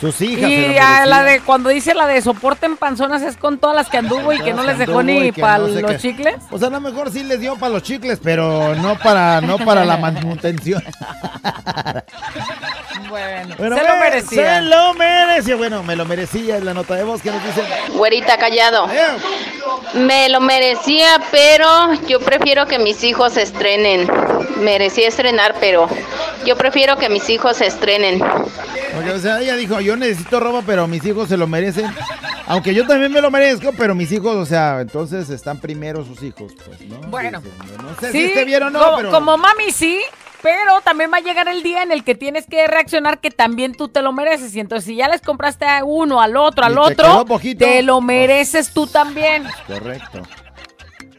Sus 0.01 0.19
hijas. 0.21 0.49
Y 0.49 0.77
a 0.79 1.05
la 1.05 1.23
de 1.23 1.41
cuando 1.41 1.69
dice 1.69 1.93
la 1.93 2.07
de 2.07 2.21
soporte 2.23 2.65
en 2.65 2.75
panzonas 2.75 3.21
es 3.21 3.37
con 3.37 3.59
todas 3.59 3.75
las 3.75 3.87
que 3.87 3.97
anduvo 3.99 4.33
y 4.33 4.39
que 4.39 4.51
no 4.51 4.63
les 4.63 4.79
dejó 4.79 5.03
ni 5.03 5.31
para 5.31 5.59
no 5.59 5.67
sé 5.67 5.81
los 5.81 5.91
qué. 5.91 5.97
chicles. 5.99 6.35
O 6.49 6.57
sea, 6.57 6.69
a 6.69 6.71
lo 6.71 6.81
mejor 6.81 7.11
sí 7.11 7.23
les 7.23 7.39
dio 7.39 7.55
para 7.55 7.73
los 7.73 7.83
chicles, 7.83 8.19
pero 8.21 8.73
no 8.75 8.97
para, 8.97 9.41
no 9.41 9.59
para 9.59 9.85
la 9.85 9.97
manutención. 9.97 10.83
Bueno, 13.09 13.55
Bueno, 13.57 13.77
se 13.77 13.83
lo 13.83 13.97
merecía. 13.97 14.55
Se 14.55 14.61
lo 14.61 14.93
merecía. 14.93 15.55
Bueno, 15.57 15.83
me 15.83 15.95
lo 15.97 16.05
merecía. 16.05 16.57
Es 16.57 16.63
la 16.63 16.73
nota 16.73 16.95
de 16.95 17.03
voz 17.03 17.21
que 17.21 17.29
nos 17.29 17.43
dice. 17.43 17.61
Güerita 17.93 18.37
callado. 18.37 18.87
Me 19.95 20.29
lo 20.29 20.39
merecía, 20.39 21.19
pero 21.29 21.93
yo 22.07 22.21
prefiero 22.21 22.67
que 22.67 22.79
mis 22.79 23.03
hijos 23.03 23.33
se 23.33 23.41
estrenen. 23.41 24.09
Merecía 24.57 25.09
estrenar, 25.09 25.55
pero 25.59 25.89
yo 26.45 26.55
prefiero 26.55 26.95
que 26.97 27.09
mis 27.09 27.29
hijos 27.29 27.57
se 27.57 27.67
estrenen. 27.67 28.21
Porque, 29.01 29.17
o 29.17 29.19
sea, 29.19 29.41
ella 29.41 29.55
dijo, 29.55 29.79
yo 29.81 29.95
necesito 29.95 30.39
ropa, 30.39 30.61
pero 30.65 30.87
mis 30.87 31.03
hijos 31.05 31.29
se 31.29 31.37
lo 31.37 31.47
merecen. 31.47 31.85
Aunque 32.47 32.73
yo 32.73 32.85
también 32.85 33.11
me 33.11 33.21
lo 33.21 33.31
merezco, 33.31 33.71
pero 33.77 33.95
mis 33.95 34.11
hijos, 34.11 34.35
o 34.35 34.45
sea, 34.45 34.81
entonces 34.81 35.29
están 35.29 35.59
primero 35.59 36.03
sus 36.05 36.21
hijos, 36.23 36.53
pues, 36.65 36.81
¿no? 36.81 36.97
Bueno. 37.09 37.41
No 37.41 37.95
sé 37.99 38.11
Sí, 38.11 38.31
si 38.35 38.43
bien 38.45 38.63
o 38.63 38.69
no, 38.69 38.79
como, 38.79 38.97
pero... 38.97 39.11
como 39.11 39.37
mami 39.37 39.71
sí, 39.71 40.01
pero 40.41 40.81
también 40.83 41.11
va 41.13 41.17
a 41.17 41.21
llegar 41.21 41.47
el 41.47 41.63
día 41.63 41.83
en 41.83 41.91
el 41.91 42.03
que 42.03 42.13
tienes 42.15 42.45
que 42.47 42.67
reaccionar 42.67 43.19
que 43.19 43.31
también 43.31 43.73
tú 43.73 43.87
te 43.87 44.01
lo 44.01 44.11
mereces. 44.11 44.53
Y 44.55 44.59
entonces 44.59 44.85
si 44.85 44.95
ya 44.95 45.07
les 45.07 45.21
compraste 45.21 45.65
a 45.65 45.83
uno, 45.85 46.19
al 46.21 46.35
otro, 46.35 46.65
al 46.65 46.73
Y 46.73 46.75
te 46.75 46.81
otro, 47.03 47.25
poquito. 47.25 47.63
te 47.65 47.83
lo 47.83 48.01
mereces 48.01 48.71
tú 48.73 48.85
también. 48.87 49.45
Correcto. 49.67 50.21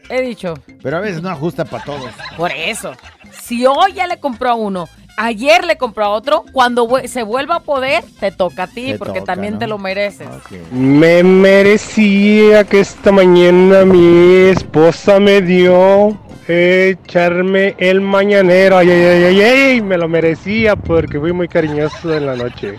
He 0.09 0.21
dicho. 0.21 0.53
Pero 0.83 0.97
a 0.97 0.99
veces 0.99 1.21
no 1.21 1.29
ajusta 1.29 1.65
para 1.65 1.83
todos. 1.83 2.11
Por 2.37 2.51
eso, 2.51 2.93
si 3.41 3.65
hoy 3.65 3.93
ya 3.93 4.05
le 4.05 4.19
compró 4.19 4.51
a 4.51 4.53
uno, 4.53 4.87
ayer 5.17 5.65
le 5.65 5.77
compró 5.77 6.05
a 6.05 6.09
otro, 6.09 6.43
cuando 6.51 6.87
se 7.05 7.23
vuelva 7.23 7.55
a 7.55 7.59
poder, 7.61 8.03
te 8.19 8.31
toca 8.31 8.63
a 8.63 8.67
ti, 8.67 8.93
Te 8.93 8.97
porque 8.97 9.19
toca, 9.19 9.33
también 9.33 9.53
¿no? 9.53 9.59
te 9.59 9.67
lo 9.67 9.77
mereces. 9.77 10.27
Me 10.71 11.23
merecía 11.23 12.63
que 12.63 12.79
esta 12.79 13.11
mañana 13.11 13.85
mi 13.85 14.49
esposa 14.49 15.19
me 15.19 15.41
dio 15.41 16.17
echarme 16.47 17.75
el 17.77 18.01
mañanero. 18.01 18.77
Ay, 18.77 18.89
ay, 18.91 19.03
ay, 19.05 19.23
ay, 19.23 19.41
ay, 19.41 19.81
me 19.81 19.97
lo 19.97 20.07
merecía 20.07 20.75
porque 20.75 21.19
fui 21.19 21.31
muy 21.33 21.47
cariñoso 21.47 22.13
en 22.13 22.25
la 22.25 22.35
noche. 22.35 22.77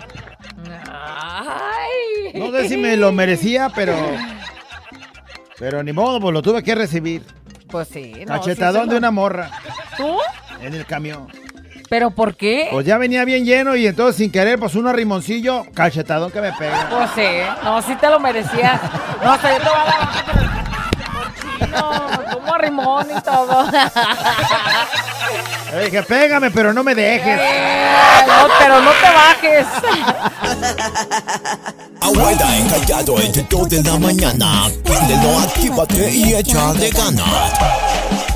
No 2.33 2.51
sé 2.51 2.67
si 2.67 2.77
me 2.77 2.97
lo 2.97 3.11
merecía, 3.11 3.69
pero... 3.73 3.95
Pero 5.57 5.81
ni 5.83 5.93
modo, 5.93 6.19
pues 6.19 6.33
lo 6.33 6.41
tuve 6.41 6.61
que 6.63 6.75
recibir. 6.75 7.23
Pues 7.69 7.87
sí. 7.87 8.13
no, 8.27 8.43
sí 8.43 8.53
de 8.53 8.97
una 8.97 9.09
morra 9.09 9.49
¿Tú? 9.97 10.17
en 10.61 10.73
el 10.73 10.85
camión. 10.85 11.27
¿Pero 11.89 12.11
por 12.11 12.35
qué? 12.35 12.69
Pues 12.71 12.85
ya 12.85 12.97
venía 12.97 13.25
bien 13.25 13.45
lleno 13.45 13.75
y 13.75 13.85
entonces 13.87 14.15
sin 14.17 14.31
querer, 14.31 14.59
pues 14.59 14.75
un 14.75 14.87
arrimoncillo, 14.87 15.65
cachetadón 15.73 16.31
que 16.31 16.41
me 16.41 16.51
pega. 16.53 16.89
Pues 16.89 17.09
sí, 17.15 17.27
no, 17.63 17.81
sí 17.81 17.95
te 17.95 18.09
lo 18.09 18.19
merecías. 18.19 18.81
No, 19.23 19.31
hasta 19.31 19.51
yo 19.51 19.57
te 19.59 19.69
voy 19.69 19.79
a 19.79 19.85
dar 19.85 20.55
no, 21.69 22.33
como 22.33 22.53
arrimón 22.53 23.07
y 23.15 23.21
todo. 23.21 23.65
Le 25.71 25.85
dije, 25.85 26.03
pégame, 26.03 26.51
pero 26.51 26.73
no 26.73 26.83
me 26.83 26.95
dejes. 26.95 27.39
Eh, 27.41 27.91
no, 28.27 28.47
pero 28.59 28.81
no 28.81 28.91
te 28.91 29.09
bajes. 29.11 29.67
Abuela 32.01 32.57
encallado 32.57 33.19
entre 33.19 33.43
2 33.49 33.69
de 33.69 33.83
la 33.83 33.99
mañana. 33.99 34.69
Préndelo, 34.83 35.39
actívate 35.39 36.11
y 36.11 36.33
échale 36.33 36.89
ganas. 36.91 38.34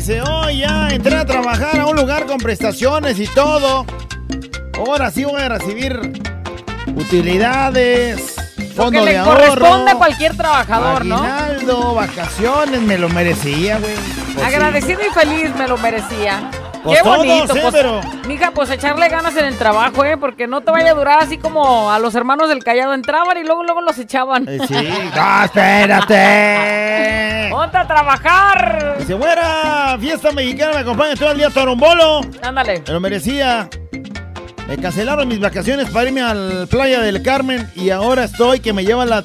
Dice, 0.00 0.22
oh, 0.22 0.48
ya 0.48 0.88
entré 0.88 1.14
a 1.14 1.26
trabajar 1.26 1.78
a 1.78 1.84
un 1.84 1.94
lugar 1.94 2.24
con 2.24 2.38
prestaciones 2.38 3.20
y 3.20 3.26
todo. 3.26 3.84
Ahora 4.78 5.10
sí 5.10 5.24
voy 5.26 5.42
a 5.42 5.50
recibir 5.50 6.00
utilidades, 6.96 8.34
Lo 8.56 8.84
fondo 8.84 8.92
que 8.92 8.98
de 9.00 9.04
le 9.12 9.18
ahorro. 9.18 9.36
corresponde 9.36 9.90
a 9.90 9.94
cualquier 9.96 10.36
trabajador, 10.38 11.04
¿no? 11.04 11.16
aguinaldo, 11.16 11.94
vacaciones, 11.94 12.80
me 12.80 12.96
lo 12.96 13.10
merecía, 13.10 13.78
güey. 13.78 13.92
Pues 13.92 14.36
sí. 14.36 14.42
Agradecido 14.42 15.00
y 15.06 15.12
feliz 15.12 15.54
me 15.54 15.68
lo 15.68 15.76
merecía. 15.76 16.50
Pues 16.82 16.98
Qué 16.98 17.04
todos, 17.04 17.16
bonito, 17.18 17.56
¿eh? 17.56 17.60
pues, 17.62 17.74
Pero- 17.74 18.00
mija, 18.26 18.50
pues 18.52 18.70
echarle 18.70 19.08
ganas 19.08 19.36
en 19.36 19.44
el 19.44 19.56
trabajo, 19.58 20.04
¿eh? 20.04 20.16
Porque 20.16 20.46
no 20.46 20.62
te 20.62 20.70
vaya 20.70 20.92
a 20.92 20.94
durar 20.94 21.18
así 21.22 21.36
como 21.36 21.90
a 21.92 21.98
los 21.98 22.14
hermanos 22.14 22.48
del 22.48 22.64
Callado 22.64 22.94
entraban 22.94 23.36
y 23.36 23.44
luego 23.44 23.64
luego 23.64 23.82
los 23.82 23.98
echaban. 23.98 24.48
Eh, 24.48 24.58
sí, 24.66 24.74
no, 25.16 25.44
espérate. 25.44 27.48
¡Ponte 27.50 27.76
a 27.76 27.86
trabajar! 27.86 28.96
Dice, 28.98 29.14
güera, 29.14 29.96
fiesta 30.00 30.32
mexicana, 30.32 30.72
me 30.74 30.78
acompaña 30.80 31.14
todo 31.16 31.32
el 31.32 31.38
día 31.38 31.50
Torombolo. 31.50 32.22
Ándale. 32.42 32.82
Me 32.86 32.92
lo 32.94 33.00
merecía. 33.00 33.68
Me 34.66 34.78
cancelaron 34.78 35.26
mis 35.28 35.40
vacaciones 35.40 35.90
para 35.90 36.06
irme 36.08 36.22
al 36.22 36.66
playa 36.68 37.00
del 37.00 37.22
Carmen 37.22 37.70
y 37.74 37.90
ahora 37.90 38.24
estoy 38.24 38.60
que 38.60 38.72
me 38.72 38.84
lleva 38.84 39.04
la 39.04 39.24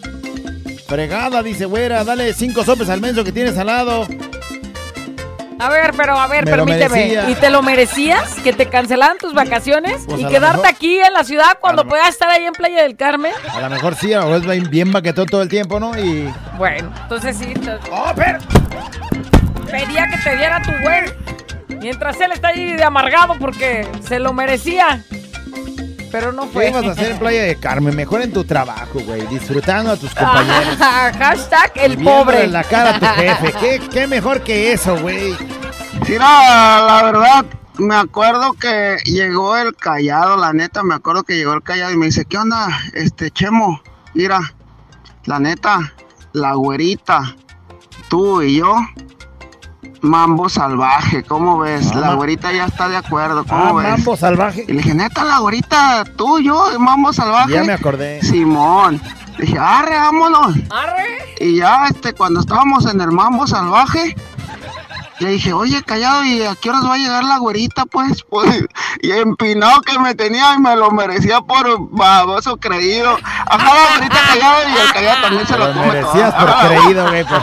fregada, 0.87 1.43
dice 1.43 1.65
güera. 1.65 2.03
Dale 2.03 2.33
cinco 2.33 2.63
sopes 2.63 2.89
al 2.89 2.99
menso 2.99 3.23
que 3.23 3.31
tienes 3.31 3.57
al 3.57 3.67
lado. 3.67 4.07
A 5.57 5.69
ver, 5.69 5.91
pero 5.95 6.19
a 6.19 6.27
ver, 6.27 6.45
Me 6.45 6.51
permíteme. 6.51 7.29
¿Y 7.29 7.35
te 7.35 7.49
lo 7.49 7.61
merecías? 7.61 8.35
¿Que 8.43 8.51
te 8.53 8.67
cancelaran 8.67 9.17
tus 9.17 9.33
vacaciones? 9.33 10.03
Pues 10.05 10.19
¿Y 10.21 10.25
quedarte 10.25 10.57
mejor- 10.57 10.67
aquí 10.67 10.99
en 10.99 11.13
la 11.13 11.23
ciudad 11.23 11.57
cuando 11.61 11.85
puedas 11.87 12.09
estar 12.09 12.29
ahí 12.29 12.45
en 12.45 12.53
Playa 12.53 12.83
del 12.83 12.95
Carmen? 12.97 13.31
A 13.53 13.61
lo 13.61 13.69
mejor 13.69 13.95
sí, 13.95 14.13
a 14.13 14.19
lo 14.19 14.27
mejor 14.29 14.53
es 14.53 14.69
bien 14.69 14.91
baquetón 14.91 15.25
todo 15.27 15.41
el 15.41 15.49
tiempo, 15.49 15.79
¿no? 15.79 15.97
Y. 15.97 16.31
Bueno, 16.57 16.91
entonces 17.03 17.37
sí. 17.37 17.53
¡Oh, 17.91 18.11
pero! 18.15 18.39
Pedía 19.71 20.07
que 20.09 20.17
te 20.23 20.35
diera 20.37 20.61
tu 20.61 20.71
güey. 20.83 21.79
Mientras 21.81 22.19
él 22.21 22.31
está 22.31 22.49
ahí 22.49 22.73
de 22.73 22.83
amargado 22.83 23.35
porque 23.39 23.87
se 24.07 24.19
lo 24.19 24.33
merecía. 24.33 25.03
Pero 26.15 26.31
no 26.31 26.47
fue. 26.47 26.63
¿Qué 26.63 26.69
ibas 26.69 26.85
a 26.85 26.91
hacer 26.91 27.11
en 27.11 27.19
Playa 27.19 27.43
de 27.43 27.57
Carmen? 27.57 27.93
Mejor 27.93 28.21
en 28.21 28.31
tu 28.31 28.45
trabajo, 28.45 29.01
güey. 29.01 29.27
Disfrutando 29.27 29.91
a 29.91 29.97
tus 29.97 30.15
compañeros. 30.15 30.77
Hashtag 30.79 31.73
el 31.75 31.97
pobre. 31.97 32.47
la 32.47 32.63
cara 32.63 32.95
a 32.95 32.99
tu 33.01 33.05
jefe. 33.05 33.53
¿Qué, 33.59 33.81
qué 33.89 34.07
mejor 34.07 34.41
que 34.41 34.71
eso, 34.71 34.97
güey? 35.01 35.35
Mira, 36.07 36.85
la 36.85 37.01
verdad, 37.03 37.45
me 37.79 37.95
acuerdo 37.95 38.53
que 38.53 38.95
llegó 39.03 39.57
el 39.57 39.75
callado, 39.75 40.37
la 40.37 40.53
neta, 40.53 40.83
me 40.83 40.95
acuerdo 40.95 41.23
que 41.23 41.35
llegó 41.35 41.51
el 41.51 41.63
callado 41.63 41.91
y 41.91 41.97
me 41.97 42.05
dice, 42.05 42.23
¿qué 42.23 42.37
onda, 42.37 42.69
este 42.93 43.29
Chemo? 43.29 43.81
Mira, 44.13 44.39
la 45.25 45.39
neta, 45.39 45.93
la 46.31 46.53
güerita, 46.53 47.35
tú 48.07 48.41
y 48.41 48.55
yo, 48.55 48.73
mambo 50.01 50.49
salvaje, 50.49 51.23
¿cómo 51.23 51.57
ves? 51.59 51.93
La 51.95 52.09
Ah. 52.09 52.13
güerita 52.15 52.51
ya 52.51 52.65
está 52.65 52.87
de 52.89 52.97
acuerdo, 52.97 53.45
¿cómo 53.45 53.79
Ah, 53.79 53.81
ves? 53.83 53.91
mambo 53.91 54.15
salvaje. 54.17 54.65
Y 54.67 54.71
le 54.73 54.77
dije, 54.81 54.93
neta, 54.93 55.23
la 55.23 55.39
güerita, 55.39 56.03
tú, 56.15 56.39
yo, 56.39 56.67
mambo 56.79 57.11
salvaje. 57.13 57.51
Ya 57.53 57.63
me 57.63 57.73
acordé. 57.73 58.21
Simón. 58.21 59.01
Le 59.37 59.45
dije, 59.45 59.59
arre, 59.59 59.97
vámonos. 59.97 60.55
Arre. 60.69 61.35
Y 61.39 61.57
ya, 61.57 61.87
este, 61.87 62.13
cuando 62.13 62.39
estábamos 62.39 62.85
en 62.85 63.01
el 63.01 63.11
mambo 63.11 63.45
salvaje, 63.47 64.15
le 65.19 65.29
dije, 65.29 65.53
oye, 65.53 65.81
callado, 65.83 66.23
¿y 66.25 66.41
a 66.43 66.55
qué 66.55 66.69
horas 66.69 66.85
va 66.85 66.95
a 66.95 66.97
llegar 66.97 67.23
la 67.23 67.37
güerita, 67.37 67.85
pues? 67.85 68.23
pues 68.29 68.65
y 69.01 69.11
empinado 69.11 69.81
que 69.81 69.97
me 69.99 70.13
tenía 70.15 70.53
y 70.55 70.59
me 70.59 70.75
lo 70.75 70.91
merecía 70.91 71.41
por 71.41 71.65
baboso 71.91 72.57
creído. 72.57 73.17
Ajá, 73.45 73.73
la 73.73 73.97
güerita 73.97 74.17
callado 74.27 74.57
y 74.69 74.77
el 74.81 74.93
callado 74.93 75.21
también 75.21 75.47
se 75.47 75.57
lo 75.57 75.67
lo 75.67 75.73
come 75.73 75.87
merecías 75.87 76.37
todo. 76.37 76.45
por 76.47 76.55
creído, 76.67 77.07
güey. 77.09 77.23
por- 77.25 77.41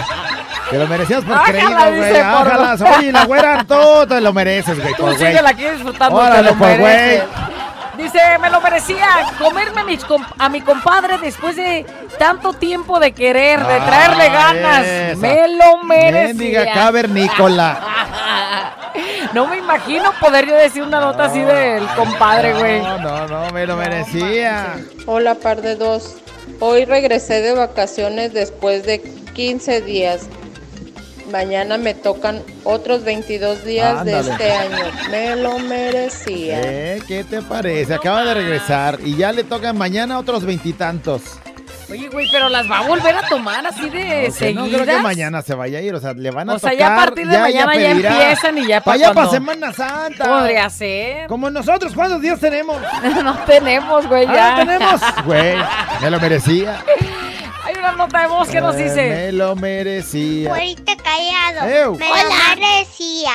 Te 0.73 0.79
lo 0.79 0.87
merecías 0.89 1.25
por 1.25 1.35
Ájala, 1.35 1.49
creído, 1.53 1.71
güey. 1.77 1.95
dice, 2.11 2.13
por- 2.25 2.49
Ájala. 2.49 2.97
Oye, 2.99 3.13
la 3.13 3.25
güera, 3.27 3.65
todo 3.65 4.07
te 4.07 4.21
lo 4.21 4.33
mereces, 4.33 4.81
güey. 4.81 4.95
Tú 4.95 5.03
Por 5.03 5.17
güey. 5.17 5.27
síguela 5.29 5.51
aquí 5.51 5.65
disfrutando. 5.69 6.19
Órale, 6.19 6.53
mereces. 6.55 6.79
güey. 6.81 7.43
Dice, 7.99 8.19
me 8.41 8.49
lo 8.51 8.61
merecía 8.63 9.07
comerme 9.39 9.83
a, 9.83 9.85
mis 9.85 10.03
com- 10.05 10.25
a 10.39 10.49
mi 10.49 10.63
compadre 10.63 11.19
después 11.19 11.57
de 11.57 11.85
tanto 12.19 12.55
tiempo 12.55 12.99
de 12.99 13.13
querer, 13.13 13.61
de 13.65 13.75
Ah, 13.75 13.85
traerle 13.87 14.29
ganas. 14.31 14.87
esa. 14.87 15.17
Me 15.21 15.47
lo 15.49 15.85
merecía. 15.85 16.29
Mendiga 16.29 16.73
cavernícola. 16.73 17.79
No 19.33 19.47
me 19.47 19.57
imagino 19.57 20.13
poder 20.21 20.47
yo 20.47 20.55
decir 20.55 20.83
una 20.83 21.01
nota 21.01 21.25
así 21.25 21.41
del 21.41 21.87
compadre, 21.97 22.53
güey. 22.53 22.83
No, 22.83 22.99
no, 22.99 23.27
no, 23.27 23.51
me 23.51 23.67
lo 23.67 23.77
merecía. 23.77 24.75
Hola, 25.07 25.35
par 25.37 25.63
de 25.63 25.77
dos. 25.77 26.17
Hoy 26.61 26.85
regresé 26.85 27.41
de 27.41 27.55
vacaciones 27.55 28.35
después 28.35 28.85
de 28.85 29.01
15 29.33 29.81
días. 29.81 30.29
Mañana 31.31 31.79
me 31.79 31.95
tocan 31.95 32.43
otros 32.65 33.05
22 33.05 33.65
días 33.65 34.05
de 34.05 34.19
este 34.21 34.53
año. 34.53 34.85
Me 35.11 35.37
lo 35.37 35.59
merecía. 35.59 36.61
¿Eh? 36.63 37.03
¿Qué 37.07 37.25
te 37.25 37.41
parece? 37.43 37.95
Acaba 37.95 38.25
de 38.25 38.35
regresar 38.35 38.99
y 39.05 39.17
ya 39.17 39.33
le 39.33 39.45
tocan 39.45 39.79
mañana 39.79 40.19
otros 40.19 40.45
veintitantos. 40.45 41.23
Oye, 41.91 42.09
güey, 42.09 42.27
pero 42.33 42.49
las 42.49 42.71
va 42.71 42.79
a 42.79 42.83
volver 42.89 43.15
a 43.15 43.29
tomar 43.29 43.67
así 43.67 43.91
de 43.91 44.29
O 44.29 44.33
sea, 44.33 44.53
no 44.53 44.63
seguidas. 44.65 44.83
creo 44.83 44.97
que 44.97 45.03
mañana 45.03 45.43
se 45.43 45.55
vaya 45.55 45.79
a 45.79 45.83
ir, 45.83 45.95
o 45.95 46.01
sea, 46.01 46.15
le 46.15 46.31
van 46.31 46.49
a 46.49 46.55
O 46.55 46.59
sea, 46.59 46.71
tocar. 46.71 46.79
ya 46.89 46.95
a 46.95 46.97
partir 46.97 47.29
de 47.29 47.39
mañana 47.39 47.77
ya 47.77 47.91
empiezan 47.91 48.59
y 48.59 48.67
ya 48.67 48.81
para 48.81 48.85
pa' 48.85 48.93
allá 49.05 49.15
para 49.15 49.31
Semana 49.31 49.73
Santa. 49.75 50.25
Podría 50.25 50.71
ser. 50.71 51.27
Como 51.27 51.51
nosotros, 51.51 51.93
¿cuántos 51.95 52.23
días 52.23 52.41
tenemos? 52.41 52.79
no 53.23 53.37
tenemos, 53.45 54.07
güey, 54.09 54.25
Ah, 54.27 54.35
ya. 54.35 54.57
tenemos. 54.57 55.01
Güey, 55.27 55.55
me 56.01 56.11
lo 56.11 56.19
merecía. 56.21 56.83
Una 57.83 57.93
nota 57.93 58.21
de 58.21 58.27
voz 58.29 58.49
que 58.49 58.61
nos 58.61 58.77
Eh, 58.77 58.85
dice. 58.85 59.09
Me 59.09 59.33
lo 59.33 59.57
merecía. 59.57 60.49
Güerita 60.51 60.93
callado, 60.97 61.95
me 61.97 62.07
lo 62.09 62.55
merecía. 62.61 63.33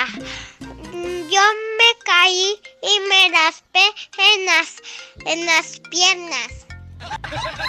Yo 0.61 1.41
me 1.41 2.05
caí 2.05 2.55
y 2.81 2.99
me 3.09 3.37
raspé 3.37 3.81
en 4.35 4.45
las, 4.45 4.75
en 5.25 5.45
las 5.45 5.79
piernas. 5.91 6.47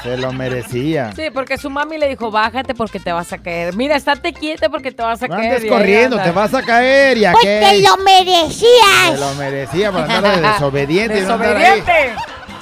Se 0.04 0.16
lo 0.16 0.32
merecía. 0.32 1.12
Sí, 1.16 1.24
porque 1.34 1.58
su 1.58 1.68
mami 1.68 1.98
le 1.98 2.08
dijo, 2.08 2.30
bájate 2.30 2.74
porque 2.74 2.98
te 3.00 3.12
vas 3.12 3.32
a 3.32 3.38
caer. 3.38 3.74
Mira, 3.74 3.96
estate 3.96 4.32
quieta 4.32 4.68
porque 4.68 4.92
te 4.92 5.02
vas 5.02 5.20
a 5.22 5.26
No 5.28 5.36
caer. 5.36 5.56
andes 5.56 5.70
corriendo, 5.70 6.16
anda. 6.16 6.24
te 6.24 6.30
vas 6.30 6.54
a 6.54 6.62
caer 6.62 7.18
y 7.18 7.20
Pues 7.22 7.36
aquel. 7.44 7.60
te 7.60 7.82
lo 7.88 7.96
merecías. 7.98 9.10
Se 9.12 9.18
lo 9.18 9.34
merecía 9.34 9.90
por 9.92 10.02
andar 10.02 10.40
de 10.40 10.48
desobediente. 10.52 11.20
no. 11.22 11.38
Desobediente. 11.38 12.14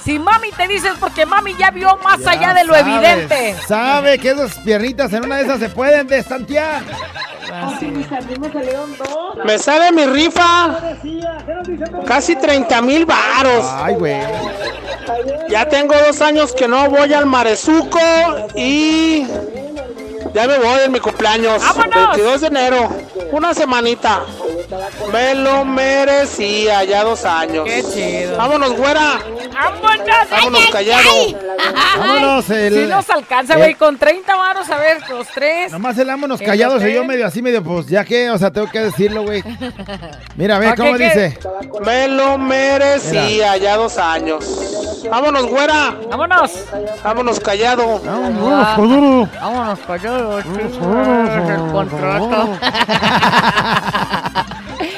Si 0.07 0.21
mami 0.21 0.53
te 0.53 0.69
dices 0.69 0.92
porque 1.01 1.27
mami 1.27 1.57
ya 1.59 1.73
vio 1.73 1.97
más 1.97 2.21
Ya 2.21 2.31
allá 2.31 2.55
de 2.55 2.62
lo 2.62 2.75
sabes, 2.75 2.87
evidente. 2.87 3.57
Sabe 3.66 4.19
que 4.21 4.31
esas 4.31 4.57
piernitas 4.61 5.12
en 5.12 5.25
una 5.25 5.38
de 5.38 5.42
esas 5.42 5.59
se 5.59 5.69
pueden 5.69 6.07
destantear. 6.07 6.85
Me 9.45 9.59
sale 9.59 9.90
mi 9.90 10.07
rifa. 10.07 10.79
Casi 12.07 12.37
30 12.37 12.83
mil 12.83 13.05
varos. 13.05 13.66
Ay, 13.69 13.95
güey. 13.97 14.21
Ya 15.49 15.69
tengo 15.69 15.95
dos 16.07 16.21
años 16.21 16.55
que 16.55 16.69
no 16.69 16.88
voy 16.88 17.12
al 17.12 17.27
Marezuco 17.27 17.99
y 18.55 19.27
ya 20.33 20.47
me 20.47 20.59
voy 20.59 20.81
en 20.85 20.92
mi 20.92 21.01
cumpleaños. 21.16 21.62
22 22.12 22.40
de 22.42 22.46
enero. 22.46 22.88
Una 23.33 23.55
semanita. 23.55 24.20
Me 25.12 25.35
lo 25.35 25.64
merecía 25.64 26.85
ya 26.85 27.05
dos 27.05 27.24
años. 27.24 27.64
Qué 27.64 27.83
chido. 27.83 28.37
Vámonos, 28.37 28.76
güera. 28.76 29.20
¡Vámonos! 29.52 30.31
Vámonos, 30.31 30.66
callado. 30.70 31.11
Vámonos, 31.98 32.50
el- 32.50 32.74
Si 32.74 32.87
nos 32.87 33.09
alcanza, 33.11 33.57
güey, 33.57 33.74
con 33.74 33.96
30 33.96 34.37
varos, 34.37 34.68
a 34.70 34.76
ver, 34.79 34.98
los 35.09 35.26
tres. 35.29 35.72
Nomás 35.72 35.96
el 35.98 36.07
vámonos 36.09 36.40
El 36.40 36.46
callados 36.46 36.83
y 36.85 36.92
yo 36.92 37.05
medio 37.05 37.26
así, 37.26 37.40
medio, 37.42 37.62
pues 37.62 37.87
ya 37.87 38.05
que, 38.05 38.31
o 38.31 38.38
sea, 38.38 38.50
tengo 38.50 38.70
que 38.70 38.81
decirlo, 38.81 39.22
güey. 39.22 39.42
Mira, 40.37 40.59
ve 40.59 40.68
¿Pa' 40.68 40.76
cómo 40.76 40.94
qué, 40.96 41.05
dice. 41.05 41.38
Me 41.85 42.09
lo 42.09 42.37
merecía 42.38 43.57
ya 43.57 43.76
dos 43.76 43.96
años. 43.98 44.44
Vámonos, 45.10 45.46
güera. 45.46 45.94
Vámonos. 46.10 46.52
Vámonos, 47.02 47.40
callado. 47.40 48.00
Vámonos, 48.00 48.69
Coduro. 48.77 49.29
Vámonos, 49.40 49.79
callados. 49.87 50.44
El 51.11 51.73
contrato. 51.73 52.59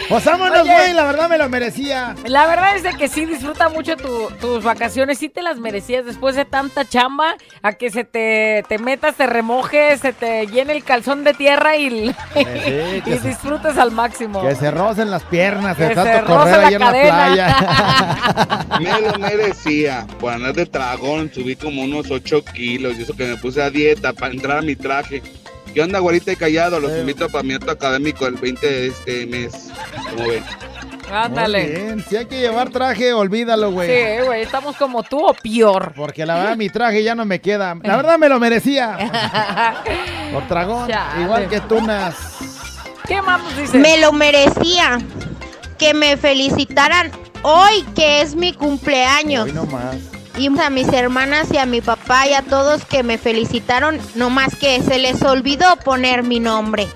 Pues 0.09 0.24
vámonos, 0.24 0.66
güey, 0.66 0.94
la 0.94 1.04
verdad 1.04 1.28
me 1.28 1.36
lo 1.36 1.50
merecía. 1.50 2.14
La 2.24 2.46
verdad 2.46 2.74
es 2.76 2.82
de 2.82 2.94
que 2.94 3.09
sí 3.09 3.26
disfruta 3.26 3.68
mucho 3.68 3.94
tu- 3.94 4.30
tus 4.40 4.64
vacaciones, 4.64 5.18
sí 5.18 5.28
te 5.28 5.42
las 5.42 5.59
merecías 5.59 6.06
después 6.06 6.34
de 6.34 6.46
tanta 6.46 6.86
chamba, 6.88 7.34
a 7.62 7.74
que 7.74 7.90
se 7.90 8.04
te, 8.04 8.64
te 8.70 8.78
metas, 8.78 9.16
te 9.16 9.26
remojes, 9.26 10.00
se 10.00 10.14
te 10.14 10.46
llene 10.46 10.72
el 10.72 10.82
calzón 10.82 11.24
de 11.24 11.34
tierra 11.34 11.76
y, 11.76 11.90
sí, 12.09 12.14
y 13.06 13.11
se- 13.18 13.28
disfrutes 13.28 13.76
al 13.76 13.90
máximo. 13.92 14.40
Que 14.48 14.54
se 14.54 14.70
rocen 14.70 15.11
las 15.11 15.24
piernas, 15.24 15.76
Que 15.76 15.82
de 15.82 15.88
se 15.90 15.94
tanto 15.96 16.24
correr 16.26 16.54
ahí 16.64 16.74
en 16.74 16.80
la 16.80 16.90
playa. 16.90 17.56
Me 18.80 19.00
lo 19.02 19.18
merecía. 19.18 20.06
Por 20.18 20.32
andar 20.32 20.54
de 20.54 20.64
tragón 20.64 21.30
subí 21.34 21.54
como 21.54 21.82
unos 21.82 22.11
8 22.11 22.44
kilos. 22.54 22.98
Y 22.98 23.02
eso 23.02 23.14
que 23.14 23.24
me 23.26 23.36
puse 23.36 23.62
a 23.62 23.68
dieta 23.68 24.14
para 24.14 24.32
entrar 24.32 24.59
a 24.59 24.62
mi 24.62 24.74
traje. 24.74 25.22
¿Qué 25.78 25.84
onda, 25.84 26.00
güerita 26.00 26.32
y 26.32 26.34
callado? 26.34 26.80
Los 26.80 26.90
invito 26.90 27.28
para 27.28 27.44
mi 27.44 27.54
acto 27.54 27.70
académico 27.70 28.26
el 28.26 28.34
20 28.34 28.66
de 28.68 28.86
este 28.88 29.26
mes. 29.26 29.70
Como 30.10 30.26
ven. 30.26 30.42
Ándale. 31.08 31.66
bien, 31.66 32.04
Si 32.08 32.16
hay 32.16 32.26
que 32.26 32.40
llevar 32.40 32.70
traje, 32.70 33.12
olvídalo, 33.12 33.70
güey. 33.70 33.88
Sí, 33.88 34.24
güey, 34.26 34.42
estamos 34.42 34.74
como 34.76 35.04
tú 35.04 35.24
o 35.24 35.32
peor. 35.34 35.92
Porque 35.94 36.26
la 36.26 36.34
verdad 36.34 36.56
mi 36.56 36.68
traje 36.68 37.04
ya 37.04 37.14
no 37.14 37.24
me 37.24 37.40
queda. 37.40 37.76
La 37.80 37.96
verdad 37.96 38.18
me 38.18 38.28
lo 38.28 38.40
merecía. 38.40 38.98
Por 40.32 40.48
tragón, 40.48 40.88
Chale. 40.88 41.22
igual 41.22 41.48
que 41.48 41.60
tunas. 41.60 42.16
¿Qué 43.06 43.22
más 43.22 43.40
nos 43.40 43.56
dice? 43.56 43.78
Me 43.78 44.00
lo 44.00 44.10
merecía. 44.12 44.98
Que 45.78 45.94
me 45.94 46.16
felicitaran 46.16 47.12
hoy, 47.42 47.84
que 47.94 48.20
es 48.20 48.34
mi 48.34 48.52
cumpleaños. 48.52 49.44
Hoy 49.44 49.52
nomás. 49.52 49.94
Y 50.39 50.47
a 50.61 50.70
mis 50.70 50.86
hermanas 50.93 51.49
y 51.53 51.59
a 51.59 51.66
mi 51.66 51.80
papá 51.80 52.28
y 52.28 52.34
a 52.34 52.43
todos 52.43 52.84
que 52.84 53.03
me 53.03 53.18
felicitaron, 53.18 53.99
no 54.14 54.30
más 54.30 54.55
que 54.55 54.80
se 54.82 54.99
les 54.99 55.20
olvidó 55.22 55.74
poner 55.84 56.22
mi 56.22 56.39
nombre. 56.39 56.86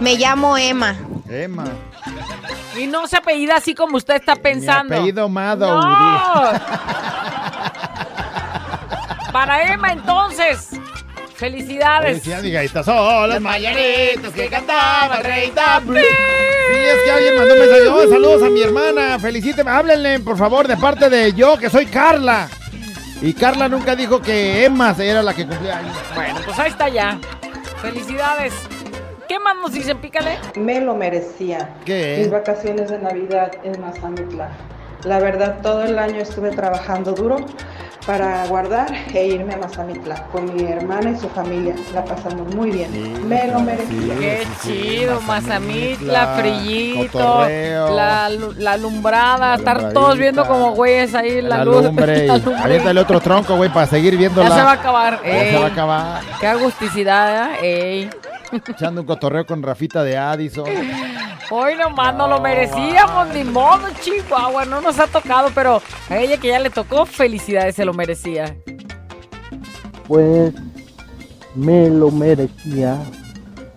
Me 0.00 0.16
llamo 0.16 0.56
Emma. 0.56 0.96
Emma. 1.28 1.64
Y 2.78 2.86
no 2.86 3.06
se 3.06 3.18
apellida 3.18 3.56
así 3.56 3.74
como 3.74 3.98
usted 3.98 4.14
está 4.14 4.34
pensando. 4.36 4.94
Mi 4.94 5.00
apellido 5.00 5.28
Mado. 5.28 5.78
No. 5.78 6.52
Para 9.32 9.74
Emma, 9.74 9.92
entonces. 9.92 10.70
Felicidades. 11.36 12.16
Decía 12.16 12.40
mi 12.40 12.50
gaita, 12.50 12.82
son 12.82 13.28
las 13.28 13.40
mañanitas 13.42 14.32
que 14.32 14.48
cantaba 14.48 15.16
el 15.16 15.24
rey 15.24 15.52
Blue. 15.84 15.98
Sí, 15.98 16.74
es 16.74 17.02
que 17.04 17.10
alguien 17.10 17.36
mandó 17.36 17.52
un 17.52 17.60
mensaje. 17.60 17.88
Oh, 17.88 18.08
saludos 18.08 18.42
a 18.42 18.48
mi 18.48 18.62
hermana. 18.62 19.18
Felicíteme. 19.18 19.70
Háblenle, 19.70 20.20
por 20.20 20.38
favor, 20.38 20.66
de 20.66 20.78
parte 20.78 21.10
de 21.10 21.34
yo, 21.34 21.58
que 21.58 21.68
soy 21.68 21.86
Carla. 21.86 22.48
Y 23.20 23.34
Carla 23.34 23.68
nunca 23.68 23.94
dijo 23.94 24.20
que 24.20 24.64
Emma 24.64 24.94
era 24.98 25.22
la 25.22 25.34
que 25.34 25.46
cumplía 25.46 25.78
años. 25.78 25.94
Bueno, 26.14 26.40
pues 26.44 26.58
ahí 26.58 26.70
está 26.70 26.88
ya. 26.88 27.18
Felicidades. 27.82 28.54
¿Qué 29.28 29.38
más 29.38 29.56
nos 29.56 29.72
dicen? 29.72 29.98
Pícale. 29.98 30.38
Me 30.54 30.80
lo 30.80 30.94
merecía. 30.94 31.74
¿Qué? 31.84 32.16
Mis 32.18 32.30
vacaciones 32.30 32.88
de 32.88 32.98
Navidad 32.98 33.52
en 33.62 33.78
Mazamitla. 33.80 34.48
La 35.04 35.18
verdad, 35.18 35.58
todo 35.62 35.84
el 35.84 35.98
año 35.98 36.22
estuve 36.22 36.50
trabajando 36.50 37.12
duro 37.12 37.36
para 38.06 38.46
guardar 38.46 38.86
e 39.12 39.26
irme 39.26 39.54
a 39.54 39.58
Mazamitla 39.58 40.14
con 40.30 40.54
mi 40.54 40.62
hermana 40.62 41.10
y 41.10 41.16
su 41.16 41.28
familia. 41.28 41.74
La 41.92 42.04
pasamos 42.04 42.54
muy 42.54 42.70
bien. 42.70 43.28
Me 43.28 43.48
lo 43.48 43.58
merecía. 43.60 44.14
Qué 44.18 44.46
chido, 44.62 45.20
Mazamitla, 45.22 46.26
Mazamitla, 46.26 46.36
frillito, 46.36 47.48
la, 47.94 48.28
lu- 48.30 48.54
la 48.58 48.72
alumbrada, 48.72 49.56
estar 49.56 49.92
todos 49.92 50.16
viendo 50.16 50.46
como 50.46 50.72
güeyes 50.74 51.14
ahí 51.14 51.42
la, 51.42 51.58
La 51.58 51.64
luz. 51.64 51.82
lumbre. 51.82 52.26
la 52.28 52.36
lumbre. 52.38 52.62
Aviéntale 52.62 53.00
otro 53.00 53.18
tronco, 53.20 53.56
güey, 53.56 53.72
para 53.72 53.86
seguir 53.86 54.16
viéndola. 54.16 54.48
Ya 54.50 54.54
se 54.54 54.62
va 54.62 54.70
a 54.70 54.74
acabar. 54.74 55.20
Ya 55.24 55.50
se 55.50 55.58
va 55.58 55.64
a 55.64 55.68
acabar. 55.68 56.20
Qué 56.40 56.46
agusticidad, 56.46 57.54
¿eh? 57.62 58.02
ey. 58.02 58.10
Echando 58.68 59.00
un 59.00 59.06
cotorreo 59.08 59.44
con 59.44 59.62
Rafita 59.62 60.04
de 60.04 60.16
Addison. 60.16 60.66
Hoy 61.50 61.76
nomás 61.76 62.14
no 62.16 62.26
lo 62.26 62.40
merecíamos, 62.40 63.28
ni 63.32 63.44
modo, 63.44 63.86
Chihuahua, 64.00 64.64
no 64.64 64.80
nos 64.80 64.98
ha 64.98 65.06
tocado, 65.06 65.50
pero 65.54 65.80
a 66.10 66.18
ella 66.18 66.38
que 66.38 66.48
ya 66.48 66.58
le 66.58 66.70
tocó, 66.70 67.06
felicidades, 67.06 67.76
se 67.76 67.84
lo 67.84 67.94
merecía. 67.94 68.56
Pues 70.08 70.52
me 71.54 71.88
lo 71.88 72.10
merecía 72.10 72.98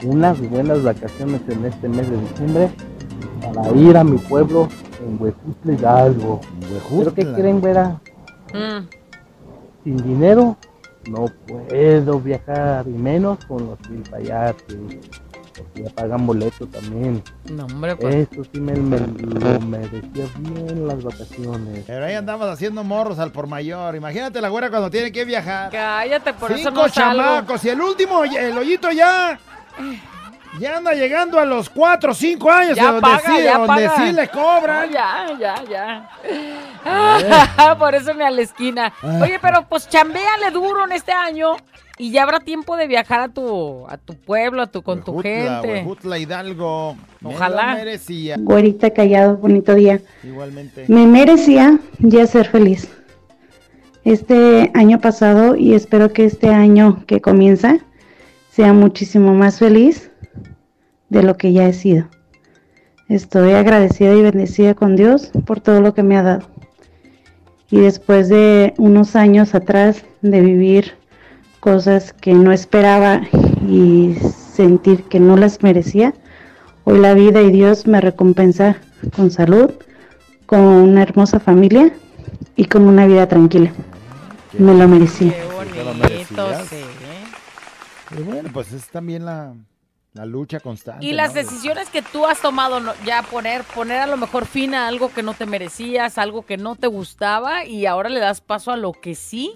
unas 0.03 0.39
buenas 0.49 0.82
vacaciones 0.82 1.41
en 1.47 1.65
este 1.65 1.88
mes 1.88 2.09
de 2.09 2.17
diciembre 2.17 2.72
para 3.53 3.72
ir 3.72 3.97
a 3.97 4.03
mi 4.03 4.17
pueblo 4.17 4.67
en 5.05 5.22
Huejutla 5.22 5.74
Hidalgo. 5.74 6.41
¿Pero 6.89 7.13
qué 7.13 7.34
creen, 7.34 7.61
güera? 7.61 8.01
Mm. 8.51 8.88
Sin 9.84 9.97
dinero 9.97 10.57
no 11.07 11.26
puedo 11.47 12.20
viajar 12.20 12.88
y 12.88 12.91
menos 12.91 13.45
con 13.45 13.67
los 13.67 13.80
payates 14.09 14.78
porque 15.64 15.84
ya 15.84 15.89
pagan 15.89 16.26
boleto 16.26 16.66
también. 16.68 17.24
No, 17.45 17.66
hombre, 17.66 17.95
pues. 17.95 18.28
Eso 18.32 18.43
sí 18.51 18.60
me, 18.60 18.74
me 18.74 18.99
lo 18.99 19.60
merecía 19.62 20.26
bien 20.38 20.88
las 20.88 21.03
vacaciones. 21.03 21.84
Pero 21.86 22.05
ahí 22.05 22.14
andamos 22.16 22.47
haciendo 22.47 22.84
morros 22.84 23.20
al 23.20 23.32
por 23.32 23.47
mayor. 23.47 23.95
Imagínate 23.95 24.41
la 24.41 24.49
güera 24.49 24.70
cuando 24.70 24.89
tiene 24.89 25.12
que 25.12 25.26
viajar. 25.26 25.72
Cállate, 25.72 26.34
por 26.34 26.51
eso 26.51 26.70
Cinco 26.70 26.84
no 26.84 26.89
salgo. 26.89 27.22
chamacos 27.24 27.64
y 27.66 27.70
el 27.70 27.82
último, 27.82 28.24
el 28.24 28.57
hoyito 28.57 28.91
ya. 28.91 29.39
Ya 30.60 30.78
anda 30.78 30.93
llegando 30.93 31.39
a 31.39 31.45
los 31.45 31.70
cuatro 31.70 32.12
o 32.12 32.16
cinco 32.16 32.51
años. 32.51 32.76
Ya 32.76 32.86
donde 32.88 33.01
paga, 33.01 33.20
sí, 33.20 33.43
ya 33.43 33.57
donde 33.60 33.88
paga. 33.88 33.95
sí 33.97 34.12
le 34.14 34.28
cobran. 34.30 34.88
No, 34.88 34.93
ya, 34.93 35.28
ya, 35.39 35.64
ya. 35.70 36.10
Ah, 36.84 37.76
por 37.80 37.93
eso 37.93 38.14
ni 38.14 38.24
a 38.24 38.32
la 38.32 38.41
esquina. 38.41 38.91
Ah. 39.03 39.20
Oye, 39.22 39.38
pero 39.39 39.66
pues 39.70 39.88
chambéale 39.88 40.49
duro 40.51 40.86
en 40.86 40.93
este 40.93 41.12
año 41.12 41.55
y 42.00 42.12
ya 42.12 42.24
habrá 42.24 42.39
tiempo 42.39 42.78
de 42.78 42.88
viajar 42.88 43.20
a 43.20 43.28
tu, 43.28 43.86
a 43.88 43.97
tu 43.97 44.16
pueblo, 44.16 44.62
a 44.62 44.68
tu, 44.68 44.82
con 44.82 45.04
tu 45.04 45.20
gente. 45.20 45.68
Huejutla, 45.68 46.18
Hidalgo. 46.18 46.95
Ojalá. 47.22 47.76
merecía. 47.76 48.38
Güerita 48.39 48.91
callado, 48.91 49.36
bonito 49.36 49.76
día. 49.76 50.00
Igualmente. 50.24 50.86
Me 50.88 51.06
merecía 51.06 51.78
ya 52.00 52.26
ser 52.26 52.47
feliz. 52.47 52.89
Este 54.06 54.72
año 54.74 55.02
pasado 55.02 55.58
y 55.58 55.74
espero 55.74 56.14
que 56.14 56.24
este 56.24 56.47
año 56.47 57.04
que 57.06 57.20
comienza 57.20 57.80
sea 58.50 58.72
muchísimo 58.72 59.34
más 59.34 59.60
feliz 59.60 60.10
de 61.10 61.22
lo 61.22 61.36
que 61.36 61.52
ya 61.52 61.68
he 61.68 61.74
sido. 61.74 62.08
Estoy 63.10 63.52
agradecida 63.52 64.14
y 64.14 64.22
bendecida 64.22 64.74
con 64.74 64.95
Dios 64.95 65.32
por 65.45 65.60
todo 65.60 65.82
lo 65.82 65.93
que 65.93 66.04
me 66.04 66.16
ha 66.16 66.24
dado. 66.24 66.47
Y 67.70 67.82
después 67.82 68.30
de 68.30 68.74
unos 68.78 69.18
años 69.18 69.54
atrás 69.54 70.06
de 70.22 70.39
vivir 70.39 70.99
cosas 71.60 72.14
que 72.14 72.34
no 72.34 72.51
esperaba 72.51 73.22
y 73.68 74.16
sentir 74.60 75.03
que 75.03 75.20
no 75.20 75.38
las 75.38 75.62
merecía, 75.62 76.14
hoy 76.84 76.99
la 76.99 77.14
vida 77.14 77.41
y 77.41 77.51
Dios 77.51 77.88
me 77.88 78.01
recompensa 78.01 78.78
con 79.16 79.32
salud, 79.32 79.72
con 80.45 80.62
una 80.62 81.03
hermosa 81.03 81.39
familia 81.39 81.93
y 82.55 82.66
con 82.66 82.84
una 82.84 83.05
vida 83.05 83.28
tranquila. 83.28 83.72
Me 84.57 84.74
lo 84.74 84.88
merecía. 84.88 85.34
Te 85.74 85.84
lo 85.84 85.93
merecías. 85.93 86.74
Y 88.18 88.22
bueno, 88.24 88.49
pues 88.51 88.74
es 88.74 88.88
también 88.88 89.24
la, 89.26 89.53
la 90.14 90.26
lucha 90.26 90.60
constante. 90.60 91.05
Y 91.05 91.12
las 91.12 91.30
¿no? 91.30 91.41
decisiones 91.41 91.89
que 91.89 92.01
tú 92.01 92.26
has 92.26 92.41
tomado, 92.41 92.82
ya 93.05 93.22
poner, 93.24 93.64
poner 93.64 93.99
a 93.99 94.07
lo 94.07 94.18
mejor 94.18 94.45
fin 94.45 94.74
a 94.74 94.88
algo 94.88 95.14
que 95.14 95.22
no 95.22 95.34
te 95.36 95.45
merecías, 95.45 96.18
algo 96.18 96.43
que 96.43 96.57
no 96.57 96.76
te 96.76 96.88
gustaba 96.88 97.66
y 97.66 97.86
ahora 97.86 98.10
le 98.10 98.20
das 98.20 98.41
paso 98.41 98.72
a 98.72 98.78
lo 98.78 98.93
que 98.93 99.14
sí 99.14 99.55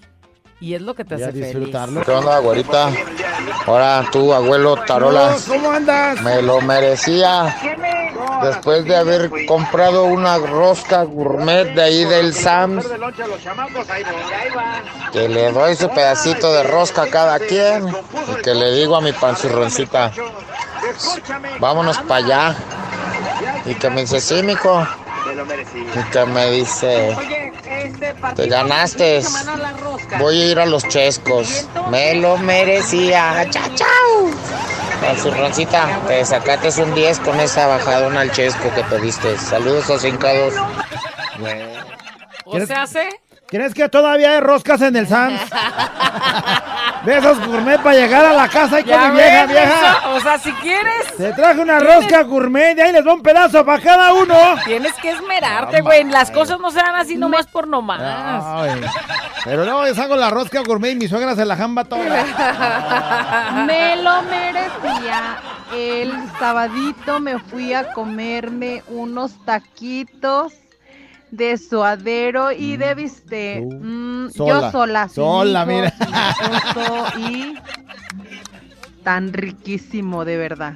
y 0.64 0.76
es 0.76 0.82
lo 0.82 0.96
que 0.96 1.04
te 1.04 1.16
hace 1.16 1.34
disfrutarlo. 1.34 2.02
feliz. 2.02 2.06
¿Qué 2.06 2.12
onda, 2.14 2.40
güerita? 2.40 2.90
Ahora 3.66 4.08
tú, 4.10 4.34
abuelo 4.34 4.78
Tarolas. 4.78 5.44
¿Cómo 5.44 5.70
andas? 5.70 6.22
Me 6.22 6.42
lo 6.42 6.62
merecía. 6.62 7.54
Después 8.42 8.86
de 8.86 8.96
haber 8.96 9.30
comprado 9.46 10.06
una 10.06 10.38
rosca 10.38 11.04
gourmet 11.04 11.76
de 11.76 11.82
ahí 11.82 12.06
del 12.06 12.34
Sams, 12.34 12.86
que 15.12 15.28
le 15.28 15.52
doy 15.52 15.76
su 15.76 15.90
pedacito 15.90 16.54
de 16.54 16.64
rosca 16.64 17.04
a 17.04 17.10
cada 17.10 17.40
quien 17.40 17.90
y 17.90 18.42
que 18.42 18.56
le 18.56 18.72
digo 18.72 18.96
a 18.96 19.02
mi 19.02 19.12
panzurroncita, 19.12 20.14
vámonos 21.60 21.98
para 21.98 22.26
allá. 22.26 22.56
Y 23.66 23.76
que 23.76 23.90
me 23.90 24.02
dice, 24.02 24.22
sí, 24.22 24.42
mijo. 24.44 24.88
Y 25.34 26.12
que 26.12 26.26
me 26.26 26.52
dice, 26.52 27.16
te 28.36 28.48
ganaste. 28.48 29.22
Voy 30.20 30.42
a 30.42 30.46
ir 30.52 30.60
a 30.60 30.66
los 30.66 30.88
chescos. 30.88 31.68
Me 31.90 32.16
lo 32.16 32.38
merecía. 32.38 33.48
Chao, 33.50 33.70
chao. 33.76 34.32
Panzurroncita, 35.02 36.00
te 36.08 36.24
sacaste 36.24 36.82
un 36.82 36.94
10 36.96 37.20
con 37.20 37.40
esa 37.40 37.68
bajadona 37.68 38.22
al 38.22 38.32
chesco 38.32 38.74
que 38.74 38.84
te 38.84 39.00
diste. 39.00 39.38
Saludos 39.38 39.90
a 39.90 40.00
cincados. 40.00 40.54
¿O 42.46 42.60
se 42.60 42.74
hace? 42.74 43.10
¿Crees 43.54 43.74
que 43.76 43.88
todavía 43.88 44.32
hay 44.32 44.40
roscas 44.40 44.82
en 44.82 44.96
el 44.96 45.08
Sams? 45.08 45.40
De 47.06 47.18
esos 47.18 47.38
gourmet 47.46 47.80
para 47.82 47.96
llegar 47.98 48.26
a 48.26 48.34
la 48.34 48.48
casa 48.48 48.80
y 48.80 48.84
con 48.84 49.12
mi 49.12 49.18
vieja, 49.18 49.42
ves, 49.46 49.50
vieja. 49.50 49.98
eso, 50.00 50.10
O 50.16 50.20
sea, 50.22 50.40
si 50.40 50.52
quieres. 50.54 51.16
Te 51.18 51.34
traje 51.34 51.60
una 51.62 51.78
Tienes- 51.80 51.96
rosca 52.02 52.24
gourmet 52.24 52.78
y 52.78 52.82
ahí 52.82 52.92
les 52.94 53.06
va 53.06 53.14
un 53.14 53.22
pedazo 53.22 53.64
para 53.66 53.80
cada 53.84 54.14
uno. 54.14 54.34
Tienes 54.66 54.94
que 54.94 55.12
esmerarte, 55.12 55.82
güey. 55.82 56.04
Las 56.06 56.32
cosas 56.32 56.60
no 56.60 56.72
se 56.72 56.78
dan 56.78 56.96
así 56.96 57.16
nomás 57.18 57.46
por 57.46 57.68
nomás. 57.68 58.02
Ay, 58.02 58.82
pero 59.44 59.66
luego 59.66 59.84
les 59.84 60.00
hago 60.00 60.16
la 60.16 60.30
rosca 60.32 60.62
gourmet 60.62 60.94
y 60.94 60.96
mi 60.96 61.08
suegra 61.08 61.36
se 61.36 61.46
la 61.46 61.56
jamba 61.58 61.84
toda. 61.84 62.02
Me 63.68 63.98
lo 63.98 64.22
merecía. 64.24 65.38
el 65.76 66.14
sabadito 66.40 67.20
me 67.20 67.38
fui 67.38 67.74
a 67.74 67.92
comerme 67.94 68.82
unos 68.88 69.34
taquitos 69.46 70.54
de 71.34 71.58
suadero 71.58 72.52
y 72.52 72.78
de. 72.78 73.66
Mm, 73.66 74.30
sola, 74.30 74.62
yo 74.62 74.72
sola. 74.72 75.10
sola, 75.10 75.66
mira. 75.66 75.94
y 77.18 77.56
tan 79.04 79.34
riquísimo, 79.34 80.26
de 80.26 80.38
verdad. 80.38 80.76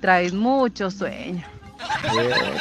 Traes 0.00 0.34
mucho 0.34 0.90
sueño. 0.90 1.44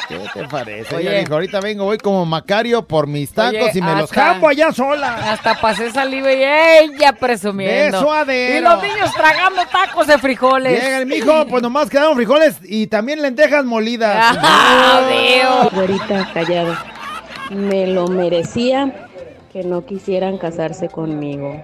¿Qué 0.07 0.19
te 0.34 0.47
parece? 0.47 0.95
Oye. 0.95 1.09
Ella 1.09 1.19
dijo, 1.19 1.34
ahorita 1.34 1.59
vengo, 1.59 1.86
voy 1.86 1.97
como 1.97 2.26
Macario 2.26 2.88
por 2.88 3.07
mis 3.07 3.32
tacos 3.32 3.69
Oye, 3.69 3.72
y 3.74 3.82
me 3.82 3.95
los 3.95 4.11
jambo 4.11 4.47
allá 4.47 4.72
sola. 4.72 5.32
Hasta 5.32 5.59
pasé 5.59 5.91
saliva 5.91 6.32
y 6.32 6.43
ella 6.43 7.13
presumiendo. 7.13 7.97
De 7.97 8.03
suadero. 8.03 8.57
Y 8.57 8.61
los 8.61 8.84
niños 8.84 9.13
tragando 9.13 9.61
tacos 9.72 10.07
de 10.07 10.17
frijoles. 10.17 10.84
Llega 10.84 10.97
el 10.99 11.05
mijo, 11.05 11.45
pues 11.47 11.61
nomás 11.61 11.89
quedaron 11.89 12.15
frijoles 12.15 12.57
y 12.63 12.88
también 12.88 13.22
lentejas 13.22 13.65
molidas. 13.65 14.38
Ah, 14.39 15.01
Dios. 15.09 15.74
Güerita 15.74 16.30
callado. 16.34 16.76
Me 17.49 17.88
lo 17.88 18.07
merecía 18.07 19.07
que 19.51 19.63
no 19.63 19.86
quisieran 19.86 20.38
casarse 20.38 20.88
conmigo. 20.88 21.61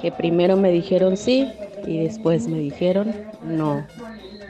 Que 0.00 0.12
primero 0.12 0.56
me 0.56 0.70
dijeron 0.70 1.16
sí 1.16 1.50
y 1.86 2.04
después 2.04 2.48
me 2.48 2.58
dijeron 2.58 3.14
no. 3.42 3.86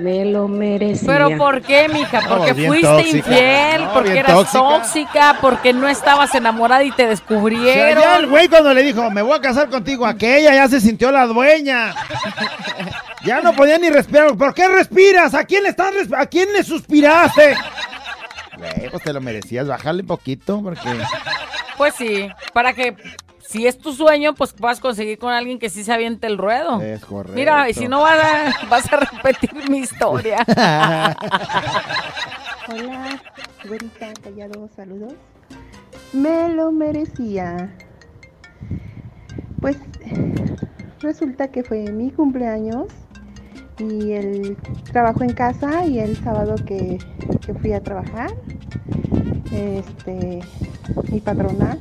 Me 0.01 0.25
lo 0.25 0.49
merecía. 0.49 1.07
Pero 1.07 1.37
¿por 1.37 1.61
qué, 1.63 1.89
mija? 1.89 2.23
Porque 2.27 2.55
fuiste 2.55 2.87
tóxica. 2.87 3.17
infiel, 3.19 3.85
No, 3.85 3.93
porque 3.93 4.19
eras 4.19 4.33
tóxica. 4.33 4.59
tóxica. 4.63 5.39
porque 5.41 5.73
no 5.75 5.89
estabas 5.89 6.35
enamorada 6.35 6.83
y 6.85 6.91
te 6.91 6.95
O 6.95 6.97
sea, 6.97 7.09
descubrieron. 7.09 8.03
ya 8.03 8.17
el 8.17 8.27
güey 8.27 8.49
cuando 8.49 8.73
le 8.73 8.83
dijo, 8.83 9.11
me 9.11 9.21
voy 9.23 9.37
a 9.37 9.41
casar 9.41 9.69
contigo, 9.69 10.07
aquella 10.07 10.55
ya 10.55 10.69
se 10.69 10.81
sintió 10.81 11.11
la 11.13 11.27
dueña. 11.27 11.95
Ya 13.25 13.43
no 13.43 13.53
podía 13.53 13.77
ni 13.79 13.91
respirar. 13.91 14.35
¿Por 14.37 14.55
qué 14.55 14.67
respiras? 14.69 15.35
¿A 15.35 15.45
quién 15.45 15.65
le 15.65 15.69
estás 15.69 15.93
¿A 16.17 16.25
quién 16.27 16.51
le 16.55 16.65
suspiraste? 16.65 17.55
Güey, 18.57 18.91
pues 18.91 19.03
te 19.03 19.13
lo 19.13 19.21
merecías, 19.21 19.67
bajarle 19.69 20.03
un 20.03 20.09
poquito, 20.09 20.63
porque... 20.63 20.89
Pues 21.77 21.95
sí, 21.95 22.29
para 22.53 22.73
que 22.73 22.95
si 23.51 23.67
es 23.67 23.79
tu 23.79 23.93
sueño, 23.93 24.37
pues 24.37 24.53
puedas 24.53 24.79
conseguir 24.79 25.19
con 25.19 25.33
alguien 25.33 25.59
que 25.59 25.71
sí 25.71 25.83
se 25.83 25.93
aviente 25.93 26.29
el 26.29 26.39
ruedo. 26.39 26.81
Es 26.81 27.05
correcto. 27.05 27.35
Mira, 27.35 27.69
y 27.69 27.75
si 27.75 27.89
no 27.89 28.01
vas 28.01 28.17
a, 28.25 28.67
vas 28.71 28.93
a 28.93 28.97
repetir 28.99 29.69
mi 29.69 29.79
historia. 29.79 30.39
Hola, 32.69 33.21
güerita 33.67 34.13
callado, 34.23 34.69
saludos. 34.77 35.15
Me 36.13 36.49
lo 36.51 36.71
merecía. 36.71 37.75
Pues 39.61 39.79
resulta 41.01 41.49
que 41.49 41.65
fue 41.65 41.91
mi 41.91 42.13
cumpleaños 42.13 42.87
y 43.79 44.13
el 44.13 44.59
trabajo 44.93 45.25
en 45.25 45.33
casa 45.33 45.87
y 45.87 45.99
el 45.99 46.17
sábado 46.23 46.55
que, 46.55 46.99
que 47.45 47.53
fui 47.55 47.73
a 47.73 47.83
trabajar, 47.83 48.31
este, 49.51 50.39
mi 51.11 51.19
patrona 51.19 51.77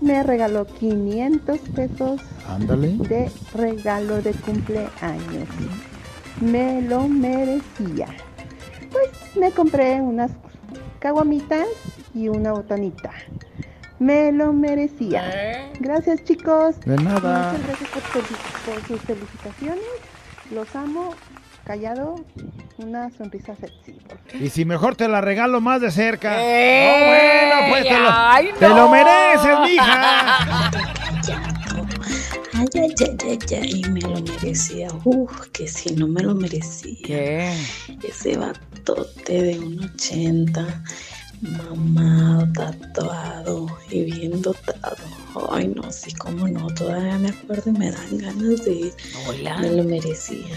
me 0.00 0.22
regaló 0.22 0.66
500 0.66 1.58
pesos 1.74 2.20
Ándale. 2.48 2.96
de 2.96 3.30
regalo 3.54 4.22
de 4.22 4.32
cumpleaños. 4.32 5.48
Me 6.40 6.82
lo 6.82 7.08
merecía. 7.08 8.06
Pues 8.92 9.10
me 9.36 9.50
compré 9.50 10.00
unas 10.00 10.30
caguamitas 10.98 11.66
y 12.14 12.28
una 12.28 12.52
botanita. 12.52 13.10
Me 13.98 14.30
lo 14.30 14.52
merecía. 14.52 15.70
Gracias 15.80 16.22
chicos. 16.24 16.78
De 16.80 16.96
nada. 16.96 17.52
Muchas 17.52 17.66
gracias 17.66 17.90
por, 17.90 18.02
por 18.74 18.86
sus 18.86 19.00
felicitaciones. 19.00 19.84
Los 20.52 20.74
amo. 20.76 21.10
Callado, 21.68 22.14
una 22.78 23.10
sonrisa 23.10 23.54
sexy. 23.54 23.98
Y 24.40 24.48
si 24.48 24.64
mejor 24.64 24.96
te 24.96 25.06
la 25.06 25.20
regalo 25.20 25.60
más 25.60 25.82
de 25.82 25.90
cerca. 25.90 26.38
¡Ey! 26.40 27.50
No, 27.50 27.56
bueno, 27.56 27.68
pues 27.68 27.82
te 27.82 28.00
lo, 28.00 28.08
¡Ay, 28.10 28.48
te 28.58 28.68
no! 28.70 28.76
lo 28.76 28.88
mereces, 28.88 29.58
mija. 29.66 30.70
Ay, 32.54 32.66
ay, 32.74 32.94
ay, 33.00 33.38
ay, 33.50 33.58
ay, 33.62 33.82
me 33.90 34.00
lo 34.00 34.18
merecía. 34.22 34.88
Uf, 35.04 35.48
que 35.48 35.68
si 35.68 35.94
no 35.94 36.08
me 36.08 36.22
lo 36.22 36.34
merecía. 36.34 36.96
¿Qué? 37.04 37.52
Ese 38.02 38.38
batote 38.38 39.42
de 39.42 39.58
un 39.58 39.84
80, 39.84 40.84
mamado, 41.42 42.50
tatuado 42.54 43.66
y 43.90 44.04
bien 44.04 44.40
dotado. 44.40 44.96
Ay, 45.50 45.68
no, 45.68 45.92
sí, 45.92 46.14
cómo 46.14 46.48
no, 46.48 46.66
todavía 46.68 47.18
me 47.18 47.28
acuerdo 47.28 47.68
y 47.68 47.78
me 47.78 47.90
dan 47.90 48.16
ganas 48.16 48.64
de 48.64 48.72
ir. 48.72 48.92
Hola. 49.28 49.58
Me 49.58 49.70
lo 49.70 49.84
merecía. 49.84 50.56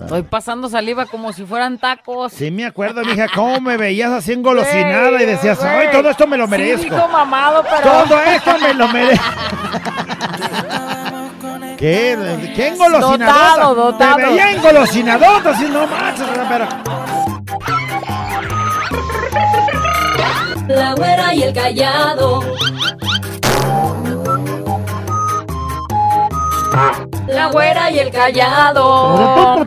Estoy 0.00 0.22
pasando 0.22 0.68
saliva 0.68 1.06
como 1.06 1.32
si 1.32 1.44
fueran 1.44 1.78
tacos. 1.78 2.32
Sí 2.32 2.50
me 2.50 2.66
acuerdo, 2.66 3.04
mija, 3.04 3.26
cómo 3.34 3.60
me 3.60 3.76
veías 3.76 4.10
así 4.10 4.32
engolosinada 4.32 5.22
y 5.22 5.26
decías, 5.26 5.62
ay, 5.62 5.88
todo 5.92 6.10
esto 6.10 6.26
me 6.26 6.36
lo 6.36 6.44
Sí, 6.46 6.50
merezco. 6.50 6.94
dijo 6.94 7.08
mamado, 7.08 7.62
pero... 7.62 8.04
Todo 8.04 8.20
esto 8.20 8.58
me 8.60 8.74
lo 8.74 8.88
merezco. 8.88 9.24
¿Qué? 11.76 12.52
¿Qué 12.56 12.68
engolosinadota? 12.68 13.26
Dotado, 13.26 13.74
dotado. 13.74 14.16
Te 14.16 14.22
veía 14.26 14.52
engolosinadota, 14.52 15.50
así 15.50 15.68
no 15.68 15.86
manches, 15.86 16.26
pero... 16.48 16.66
La 20.68 20.94
güera 20.94 21.34
y 21.34 21.42
el 21.42 21.52
callado. 21.52 22.40
La 27.28 27.50
güera 27.52 27.88
y 27.90 28.00
el 28.00 28.10
callado. 28.10 29.64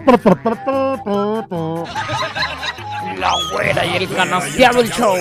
La 3.18 3.34
güera 3.54 3.86
y 3.86 3.96
el 3.96 4.10
canasteado 4.10 4.82
el 4.82 4.92
show. 4.92 5.16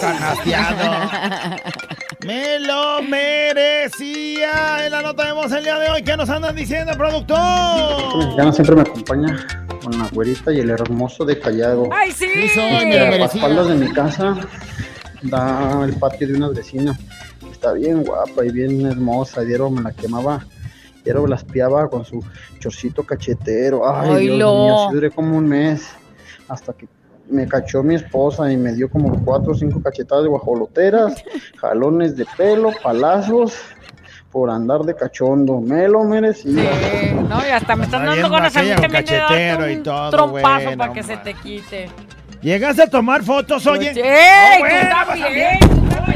Canasteado. 0.00 1.58
Me 2.24 2.60
lo 2.60 3.02
merecía. 3.02 4.86
En 4.86 4.92
la 4.92 5.02
nota 5.02 5.26
de 5.26 5.32
voz 5.32 5.50
el 5.50 5.64
día 5.64 5.80
de 5.80 5.90
hoy, 5.90 6.02
¿qué 6.04 6.16
nos 6.16 6.30
andan 6.30 6.54
diciendo, 6.54 6.92
productor? 6.96 8.18
mexicana 8.18 8.52
siempre 8.52 8.76
me 8.76 8.82
acompaña 8.82 9.46
con 9.82 9.98
la 9.98 10.06
güerita 10.12 10.52
y 10.52 10.60
el 10.60 10.70
hermoso 10.70 11.24
de 11.24 11.40
Callado. 11.40 11.88
¡Ay, 11.92 12.12
sí! 12.12 12.28
Sí, 12.32 12.48
soy, 12.50 12.86
me 12.86 12.98
lo 13.00 13.06
merecía. 13.06 13.40
espaldas 13.40 13.66
de 13.66 13.74
mi 13.74 13.92
casa 13.92 14.36
da 15.22 15.84
el 15.84 15.94
patio 15.94 16.28
de 16.28 16.34
una 16.34 16.50
vecina. 16.50 16.96
Está 17.50 17.72
bien 17.72 18.04
guapa 18.04 18.44
y 18.44 18.52
bien 18.52 18.86
hermosa. 18.86 19.40
Dieron, 19.40 19.74
me 19.74 19.82
la 19.82 19.90
quemaba. 19.90 20.44
Dieron, 21.04 21.28
la 21.28 21.36
espiaba 21.36 21.88
con 21.88 22.04
su 22.04 22.24
chorcito 22.58 23.02
cachetero. 23.02 23.88
Ay, 23.88 24.06
Dios 24.06 24.16
Oilo. 24.16 24.64
mío, 24.64 24.76
sí 24.88 24.94
duré 24.94 25.10
como 25.10 25.36
un 25.36 25.48
mes. 25.48 25.88
Hasta 26.48 26.72
que 26.72 26.86
me 27.28 27.46
cachó 27.48 27.82
mi 27.82 27.94
esposa 27.94 28.50
y 28.52 28.56
me 28.56 28.72
dio 28.72 28.90
como 28.90 29.12
cuatro 29.24 29.52
o 29.52 29.54
cinco 29.54 29.82
cachetadas 29.82 30.24
de 30.24 30.28
guajoloteras, 30.30 31.22
jalones 31.56 32.16
de 32.16 32.26
pelo, 32.36 32.70
palazos, 32.82 33.54
por 34.30 34.50
andar 34.50 34.80
de 34.82 34.94
cachondo. 34.94 35.60
Me 35.60 35.88
lo 35.88 36.04
merecía. 36.04 36.70
No, 37.28 37.46
y 37.46 37.50
hasta 37.50 37.76
me 37.76 37.84
están 37.84 38.02
Está 38.02 38.14
dando 38.14 38.30
ganas 38.30 38.56
a 38.56 38.62
mí 38.62 38.68
también 38.70 38.90
de 38.90 38.98
darte 38.98 39.14
cachetero 39.14 39.70
y 39.70 39.76
un 39.76 39.82
todo, 39.82 40.10
trompazo 40.10 40.64
bueno, 40.64 40.78
para 40.78 40.92
que 40.92 41.02
se 41.02 41.16
te 41.18 41.34
quite. 41.34 41.90
¿Llegaste 42.40 42.82
a 42.82 42.86
tomar 42.88 43.22
fotos, 43.22 43.64
oye? 43.68 43.92
¡Ey! 43.94 43.94
Oh, 43.94 44.56
tú 44.56 44.60
bueno, 44.60 44.88
también, 44.90 45.58
pues, 45.60 45.70
tú 45.70 45.88
también, 45.94 46.11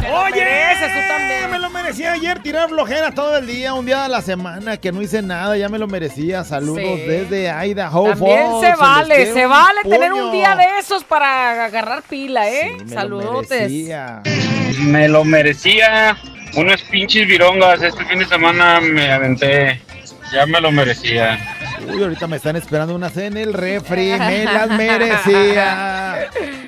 te 0.00 0.08
lo- 0.08 0.12
lo 0.14 0.22
Oye, 0.22 0.34
mereces, 0.44 0.92
tú 0.92 1.08
también. 1.08 1.50
me 1.50 1.58
lo 1.58 1.70
merecía 1.70 2.12
ayer 2.12 2.38
tirar 2.42 2.68
flojera 2.68 3.12
todo 3.12 3.36
el 3.38 3.46
día, 3.46 3.74
un 3.74 3.86
día 3.86 4.04
a 4.04 4.08
la 4.08 4.22
semana 4.22 4.76
que 4.78 4.92
no 4.92 5.02
hice 5.02 5.22
nada, 5.22 5.56
ya 5.56 5.68
me 5.68 5.78
lo 5.78 5.86
merecía. 5.86 6.44
Saludos 6.44 6.82
Sí. 7.00 7.06
desde 7.06 7.48
Idaho 7.66 8.08
También 8.10 8.40
Falls, 8.50 8.60
se 8.66 8.74
vale, 8.76 9.32
se 9.32 9.46
vale 9.46 9.80
tener 9.82 10.12
un 10.12 10.32
día 10.32 10.56
de 10.56 10.78
esos 10.78 11.04
para 11.04 11.64
agarrar 11.66 12.02
pila, 12.02 12.48
¿eh? 12.48 12.76
Me 12.78 12.84
lo 12.84 12.90
Saludotes. 12.94 13.50
merecía. 13.50 14.22
Me 14.80 15.08
lo 15.08 15.24
merecía. 15.24 16.16
Unas 16.56 16.80
pinches 16.82 17.26
virongas. 17.28 17.80
Este 17.82 18.04
fin 18.04 18.18
de 18.18 18.24
semana 18.26 18.80
me 18.80 19.12
aventé. 19.12 19.80
Ya 20.32 20.46
me 20.46 20.60
lo 20.60 20.70
merecía. 20.72 21.38
Uy, 21.88 22.02
ahorita 22.02 22.26
me 22.26 22.36
están 22.36 22.56
esperando 22.56 22.94
unas 22.94 23.16
en 23.16 23.36
el 23.36 23.52
refri, 23.52 24.12
me 24.18 24.44
las 24.44 24.68
merecía. 24.68 26.28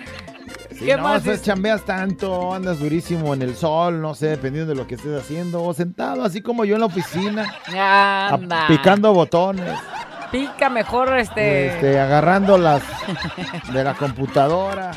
¿Qué 0.84 0.96
no, 0.96 1.02
más 1.04 1.24
dice? 1.24 1.40
chambeas 1.42 1.82
tanto, 1.84 2.52
andas 2.54 2.78
durísimo 2.78 3.34
en 3.34 3.42
el 3.42 3.54
sol, 3.56 4.00
no 4.00 4.14
sé, 4.14 4.26
dependiendo 4.28 4.70
de 4.70 4.76
lo 4.76 4.86
que 4.86 4.96
estés 4.96 5.20
haciendo, 5.20 5.62
o 5.62 5.72
sentado, 5.74 6.24
así 6.24 6.40
como 6.42 6.64
yo 6.64 6.74
en 6.74 6.80
la 6.80 6.86
oficina, 6.86 7.54
a- 7.76 8.28
Anda. 8.34 8.66
picando 8.68 9.12
botones, 9.12 9.72
Pica 10.30 10.70
mejor 10.70 11.18
este. 11.18 11.66
este, 11.74 12.00
agarrando 12.00 12.56
las 12.56 12.82
de 13.72 13.84
la 13.84 13.92
computadora. 13.94 14.92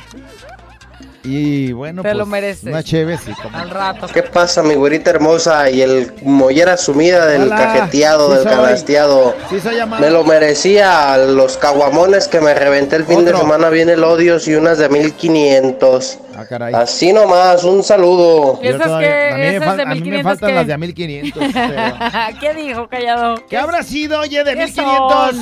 Y 1.25 1.71
bueno, 1.71 2.01
Te 2.03 2.09
pues, 2.09 2.17
lo 2.17 2.25
mereces. 2.25 2.65
una 2.65 2.83
chévere, 2.83 3.17
sí, 3.17 3.31
como 3.41 3.57
Al 3.57 3.69
rato. 3.69 4.07
¿Qué 4.13 4.21
pasa, 4.23 4.61
mi 4.61 4.75
güerita 4.75 5.09
hermosa? 5.09 5.69
Y 5.69 5.81
el 5.81 6.11
mollera 6.23 6.77
sumida 6.77 7.25
del 7.25 7.43
Hola, 7.43 7.55
cajeteado, 7.55 8.27
sí 8.29 8.33
del 8.35 8.43
soy. 8.43 8.51
canasteado. 8.53 9.35
Sí. 9.49 9.57
Me 9.99 10.09
lo 10.11 10.23
merecía 10.23 11.17
los 11.17 11.57
caguamones 11.57 12.27
que 12.27 12.39
me 12.41 12.53
reventé 12.53 12.95
el 12.97 13.05
fin 13.05 13.25
de 13.25 13.31
Otro. 13.31 13.39
semana. 13.41 13.69
Viene 13.69 13.93
el 13.93 14.03
odios 14.03 14.47
y 14.47 14.55
unas 14.55 14.77
de 14.77 14.87
1500. 14.89 16.19
Ah, 16.37 16.45
caray. 16.47 16.73
Así 16.73 17.13
nomás, 17.13 17.63
un 17.63 17.81
saludo. 17.81 18.59
¿Y 18.61 18.67
esas 18.67 18.81
qué? 18.99 19.29
a 19.31 19.35
mí, 19.37 19.41
me 19.41 19.55
¿Esas 19.55 19.67
fal- 19.69 19.75
de 19.77 19.81
a 19.83 19.85
mí 19.85 19.93
me 19.95 20.01
1500 20.01 20.23
faltan 20.31 20.49
qué? 20.49 20.55
las 20.55 20.67
de 20.67 20.73
a 20.73 20.77
1500. 20.77 21.43
pero- 21.53 22.39
¿Qué 22.41 22.53
dijo, 22.53 22.87
callado? 22.89 23.35
¿Qué 23.49 23.57
habrá 23.57 23.83
sido, 23.83 24.19
oye, 24.19 24.43
de 24.43 24.51
¿Qué 24.53 24.65
1500? 24.65 25.35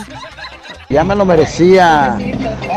Ya 0.90 1.04
me 1.04 1.16
lo 1.16 1.26
merecía. 1.26 2.18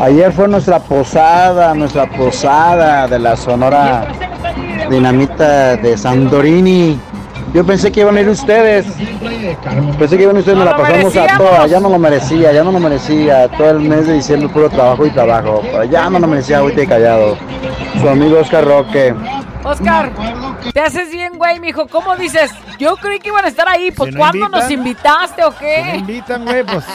Ayer 0.00 0.32
fue 0.32 0.48
nuestra 0.48 0.78
posada, 0.78 1.74
nuestra 1.74 2.07
posada 2.07 3.07
de 3.09 3.18
la 3.18 3.36
Sonora 3.36 4.07
Dinamita 4.90 5.76
de 5.76 5.96
Santorini. 5.98 6.98
Yo 7.52 7.64
pensé 7.64 7.90
que 7.90 8.00
iban 8.00 8.16
a 8.16 8.20
ir 8.20 8.28
ustedes. 8.28 8.86
Pensé 9.98 10.16
que 10.16 10.22
iban 10.24 10.36
ustedes, 10.36 10.59
No 10.59 10.64
nos 10.64 10.72
la 10.72 10.78
lo 10.78 10.82
pasamos 10.82 11.16
a 11.16 11.38
todas. 11.38 11.70
Ya 11.70 11.80
no 11.80 11.88
lo 11.88 11.98
merecía, 11.98 12.52
ya 12.52 12.62
no 12.64 12.72
lo 12.72 12.78
merecía. 12.80 13.48
Todo 13.48 13.70
el 13.70 13.80
mes 13.80 14.07
de 14.07 14.14
diciembre 14.14 14.48
puro 14.48 14.68
trabajo 14.70 15.07
y 15.07 15.11
trabajo. 15.11 15.61
Pero 15.62 15.84
ya 15.84 16.09
no 16.11 16.18
lo 16.18 16.26
merecía 16.26 16.59
ahorita 16.59 16.82
y 16.82 16.86
callado. 16.86 17.36
Su 18.00 18.09
amigo 18.09 18.38
Oscar 18.40 18.64
Roque. 18.64 19.14
Oscar, 19.64 20.12
te 20.72 20.80
haces 20.80 21.11
bien, 21.11 21.32
güey, 21.38 21.59
mijo. 21.59 21.88
¿Cómo 21.88 22.14
dices? 22.16 22.52
Yo 22.78 22.94
creí 22.96 23.18
que 23.18 23.28
iban 23.30 23.44
a 23.44 23.48
estar 23.48 23.68
ahí. 23.68 23.90
Pues, 23.90 24.12
no 24.12 24.18
¿cuándo 24.20 24.38
invitan, 24.38 24.61
nos 24.61 24.70
invitaste 24.70 25.44
o 25.44 25.50
Si 25.52 25.64
me 25.64 25.82
qué? 25.90 25.96
invitan, 25.96 26.44
güey, 26.44 26.62
pues. 26.62 26.84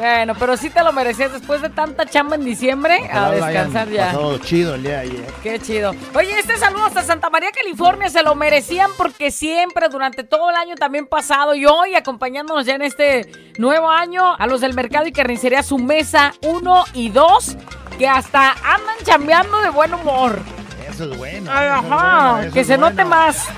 Bueno, 0.00 0.34
pero 0.34 0.56
sí 0.56 0.70
te 0.70 0.82
lo 0.82 0.94
merecías 0.94 1.30
después 1.30 1.60
de 1.60 1.68
tanta 1.68 2.06
chamba 2.06 2.36
en 2.36 2.42
diciembre. 2.42 3.10
A 3.12 3.28
ojalá 3.28 3.30
descansar 3.32 3.90
ya. 3.90 4.06
pasado 4.06 4.38
chido 4.38 4.74
el 4.74 4.82
día 4.82 4.92
de 4.92 4.98
ayer. 4.98 5.26
Qué 5.42 5.60
chido. 5.60 5.94
Oye, 6.14 6.38
este 6.38 6.56
saludo 6.56 6.86
hasta 6.86 7.02
Santa 7.02 7.28
María, 7.28 7.50
California, 7.52 8.08
se 8.08 8.22
lo 8.22 8.34
merecían 8.34 8.90
porque 8.96 9.30
siempre, 9.30 9.90
durante 9.90 10.24
todo 10.24 10.48
el 10.48 10.56
año 10.56 10.74
también 10.76 11.06
pasado 11.06 11.54
y 11.54 11.66
hoy 11.66 11.96
acompañándonos 11.96 12.64
ya 12.64 12.76
en 12.76 12.82
este 12.82 13.30
nuevo 13.58 13.90
año, 13.90 14.34
a 14.38 14.46
los 14.46 14.62
del 14.62 14.72
mercado 14.72 15.06
y 15.06 15.12
carnicería, 15.12 15.62
su 15.62 15.76
mesa 15.76 16.32
1 16.40 16.84
y 16.94 17.10
2, 17.10 17.56
que 17.98 18.08
hasta 18.08 18.52
andan 18.52 18.96
chambeando 19.04 19.60
de 19.60 19.68
buen 19.68 19.92
humor. 19.92 20.38
Eso 20.88 21.12
es 21.12 21.18
bueno. 21.18 21.50
Ay, 21.52 21.66
eso 21.66 21.76
es 21.76 21.92
ajá, 21.92 22.30
bueno, 22.32 22.40
eso 22.40 22.54
que 22.54 22.60
es 22.60 22.66
se 22.66 22.78
note 22.78 23.04
más. 23.04 23.48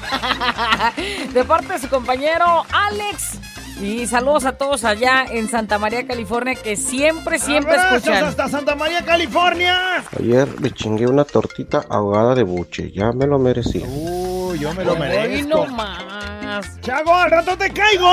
De 1.32 1.44
parte 1.44 1.74
de 1.74 1.78
su 1.78 1.88
compañero 1.88 2.64
Alex. 2.72 3.38
Y 3.82 4.06
saludos 4.06 4.44
a 4.44 4.52
todos 4.52 4.84
allá 4.84 5.24
en 5.28 5.48
Santa 5.48 5.76
María, 5.76 6.06
California, 6.06 6.54
que 6.54 6.76
siempre, 6.76 7.38
siempre 7.40 7.74
Abrazos 7.74 7.98
escuchan. 8.04 8.24
hasta 8.24 8.48
Santa 8.48 8.76
María, 8.76 9.04
California. 9.04 10.04
Ayer 10.18 10.48
me 10.60 10.70
chingué 10.70 11.06
una 11.08 11.24
tortita 11.24 11.84
ahogada 11.88 12.36
de 12.36 12.44
buche, 12.44 12.92
ya 12.92 13.10
me 13.10 13.26
lo 13.26 13.40
merecía. 13.40 13.84
Uy, 13.88 14.60
yo 14.60 14.72
me 14.74 14.84
lo 14.84 14.92
Hoy 14.92 14.98
merezco. 15.00 15.48
no 15.48 15.66
más. 15.66 16.80
Chago, 16.80 17.12
al 17.12 17.30
rato 17.32 17.56
te 17.58 17.72
caigo. 17.72 18.08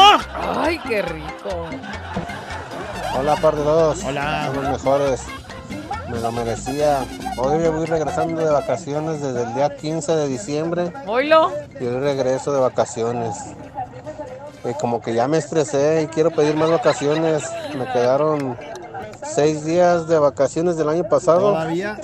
Ay, 0.58 0.80
qué 0.88 1.04
rico. 1.04 1.68
Hola, 3.20 3.36
par 3.36 3.56
de 3.56 3.64
dos. 3.64 4.04
Hola. 4.04 4.50
Son 4.52 4.64
los 4.64 4.72
mejores. 4.72 5.22
Me 6.10 6.20
lo 6.20 6.32
merecía. 6.32 7.06
Hoy 7.38 7.60
me 7.60 7.70
voy 7.70 7.86
regresando 7.86 8.42
de 8.44 8.50
vacaciones 8.50 9.22
desde 9.22 9.44
el 9.44 9.54
día 9.54 9.76
15 9.76 10.16
de 10.16 10.28
diciembre. 10.28 10.92
Oilo. 11.06 11.52
Y 11.80 11.86
hoy 11.86 12.00
regreso 12.00 12.52
de 12.52 12.60
vacaciones. 12.60 13.36
Y 14.66 14.74
como 14.74 15.02
que 15.02 15.14
ya 15.14 15.28
me 15.28 15.38
estresé 15.38 16.02
y 16.04 16.08
quiero 16.08 16.32
pedir 16.32 16.56
más 16.56 16.70
vacaciones. 16.70 17.44
Me 17.78 17.86
quedaron 17.86 18.58
seis 19.24 19.64
días 19.64 20.08
de 20.08 20.20
vacaciones 20.20 20.78
del 20.78 20.90
año 20.90 21.04
pasado. 21.06 21.52
Todavía. 21.52 21.98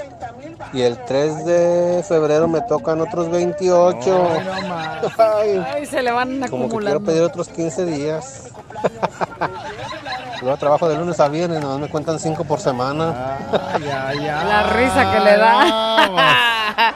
Y 0.74 0.82
el 0.82 0.98
3 1.06 1.46
de 1.46 2.06
febrero 2.08 2.48
me 2.48 2.62
tocan 2.62 3.02
otros 3.02 3.30
28. 3.30 4.28
Ay, 5.18 5.66
Ay, 5.74 5.86
se 5.86 6.02
le 6.02 6.12
van 6.12 6.28
como 6.28 6.40
que 6.40 6.48
quiero 6.50 6.66
acumulando. 6.66 7.02
pedir 7.06 7.22
otros 7.24 7.50
15 7.50 7.86
días. 7.86 8.50
Yo 10.42 10.56
trabajo 10.58 10.88
de 10.88 10.98
lunes 10.98 11.20
a 11.20 11.28
viernes, 11.28 11.62
nomás 11.62 11.80
me 11.80 11.90
cuentan 11.90 12.20
5 12.20 12.44
por 12.44 12.60
semana. 12.60 13.40
La 13.80 14.64
risa 14.74 15.12
que 15.14 15.20
le 15.22 15.38
da. 15.38 16.94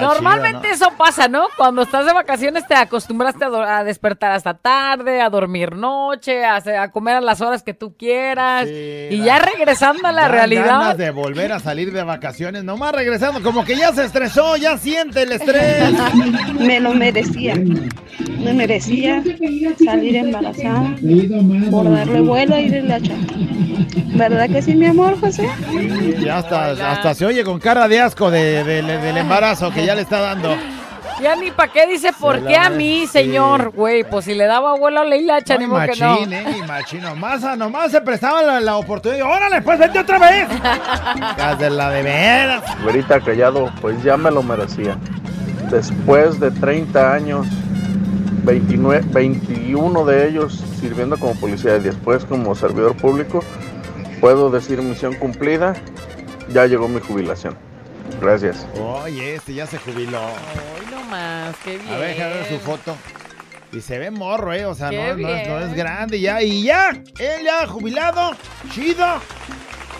Normalmente 0.00 0.70
eso 0.70 0.90
pasa, 0.96 1.28
¿no? 1.28 1.46
Cuando 1.56 1.82
estás 1.82 2.06
de 2.06 2.12
vacaciones 2.12 2.66
te 2.66 2.74
acostumbraste 2.74 3.44
a, 3.44 3.48
do- 3.48 3.62
a 3.62 3.84
despertar 3.84 4.32
hasta 4.32 4.54
tarde, 4.54 5.20
a 5.20 5.28
dormir 5.30 5.74
noche, 5.76 6.44
a, 6.44 6.90
comer 6.90 7.16
a 7.16 7.20
las 7.20 7.40
horas 7.40 7.62
que 7.62 7.74
tú 7.74 7.94
quieras. 7.96 8.66
y 8.68 9.18
ya 9.22 9.38
regresando 9.38 10.06
a 10.08 10.12
la 10.12 10.22
Dan 10.22 10.32
realidad. 10.32 10.64
ganas 10.66 10.98
de 10.98 11.10
volver 11.10 11.52
a 11.52 11.60
salir 11.60 11.92
de 11.92 12.02
vacaciones, 12.02 12.64
nomás 12.64 12.92
regresando, 12.92 13.42
como 13.42 13.64
que 13.64 13.76
ya 13.76 13.92
se 13.92 14.04
estresó, 14.04 14.56
ya 14.56 14.76
siente 14.78 15.22
el 15.22 15.32
estrés. 15.32 15.84
Me 16.58 16.80
lo 16.80 16.94
merecía. 16.94 17.54
Me 17.56 18.52
merecía 18.54 19.22
salir 19.84 20.16
embarazada 20.16 20.94
por 21.70 21.90
darle 21.90 22.20
vuelo 22.20 22.54
a 22.54 22.60
ir 22.60 22.74
en 22.74 22.88
la 22.88 23.00
chamba. 23.00 23.32
¿Verdad 24.14 24.48
que 24.48 24.62
sí, 24.62 24.74
mi 24.74 24.86
amor, 24.86 25.18
José? 25.20 25.48
Sí, 25.70 26.14
ya 26.24 26.38
hasta, 26.38 26.70
hasta 26.92 27.14
se 27.14 27.26
oye 27.26 27.44
con 27.44 27.58
cara 27.60 27.86
de 27.88 28.00
asco 28.00 28.30
de- 28.30 28.64
de- 28.64 28.82
del 28.82 29.16
embarazo 29.16 29.70
que 29.70 29.84
ya 29.88 29.94
le 29.94 30.02
está 30.02 30.20
dando. 30.20 30.54
Ya 31.18 31.34
ni 31.34 31.50
para 31.50 31.72
qué 31.72 31.86
dice, 31.86 32.12
¿por 32.12 32.36
Se 32.36 32.42
qué 32.44 32.52
la 32.52 32.66
a 32.66 32.70
mí, 32.70 33.06
señor? 33.06 33.70
Güey, 33.70 34.04
pues 34.04 34.26
si 34.26 34.34
le 34.34 34.44
daba 34.44 34.72
abuelo 34.72 35.00
a 35.00 35.04
Leila, 35.06 35.36
Ay, 35.36 35.58
ni 35.58 35.66
modo 35.66 35.80
que 35.86 35.98
no. 35.98 36.18
eh, 36.30 36.62
machín. 36.66 37.00
Nomás, 37.00 37.40
nomás 37.56 37.90
se 37.90 38.02
prestaba 38.02 38.42
la, 38.42 38.60
la 38.60 38.76
oportunidad. 38.76 39.26
¡Órale, 39.26 39.62
pues 39.62 39.78
vete 39.78 39.98
otra 39.98 40.18
vez! 40.18 40.46
De 41.58 41.70
la 41.70 41.88
de 41.88 42.02
veras. 42.02 42.62
Güerita 42.82 43.18
Callado, 43.20 43.72
pues 43.80 44.02
ya 44.02 44.18
me 44.18 44.30
lo 44.30 44.42
merecía. 44.42 44.98
Después 45.70 46.38
de 46.38 46.50
30 46.50 47.14
años, 47.14 47.46
29, 48.44 49.06
21 49.10 50.04
de 50.04 50.28
ellos 50.28 50.62
sirviendo 50.78 51.16
como 51.18 51.34
policía 51.34 51.78
y 51.78 51.80
después 51.80 52.26
como 52.26 52.54
servidor 52.54 52.94
público, 52.94 53.42
puedo 54.20 54.50
decir 54.50 54.82
misión 54.82 55.14
cumplida, 55.14 55.72
ya 56.52 56.66
llegó 56.66 56.88
mi 56.88 57.00
jubilación. 57.00 57.56
Gracias. 58.20 58.66
Oye, 59.04 59.36
este 59.36 59.54
ya 59.54 59.66
se 59.66 59.78
jubiló. 59.78 60.20
Hoy 60.24 60.86
nomás, 60.90 61.54
qué 61.64 61.78
bien. 61.78 61.92
A 61.94 61.98
ver, 61.98 62.16
déjame 62.16 62.34
ver 62.34 62.48
su 62.48 62.58
foto. 62.60 62.96
Y 63.72 63.80
se 63.80 63.98
ve 63.98 64.10
morro, 64.10 64.52
¿eh? 64.54 64.64
O 64.64 64.74
sea, 64.74 64.90
no, 64.90 65.14
no 65.16 65.28
es, 65.28 65.68
no 65.68 65.74
grande 65.74 66.18
ya. 66.20 66.42
Y 66.42 66.62
ya, 66.62 66.88
él 66.90 67.44
ya 67.44 67.66
jubilado, 67.66 68.34
chido, 68.72 69.06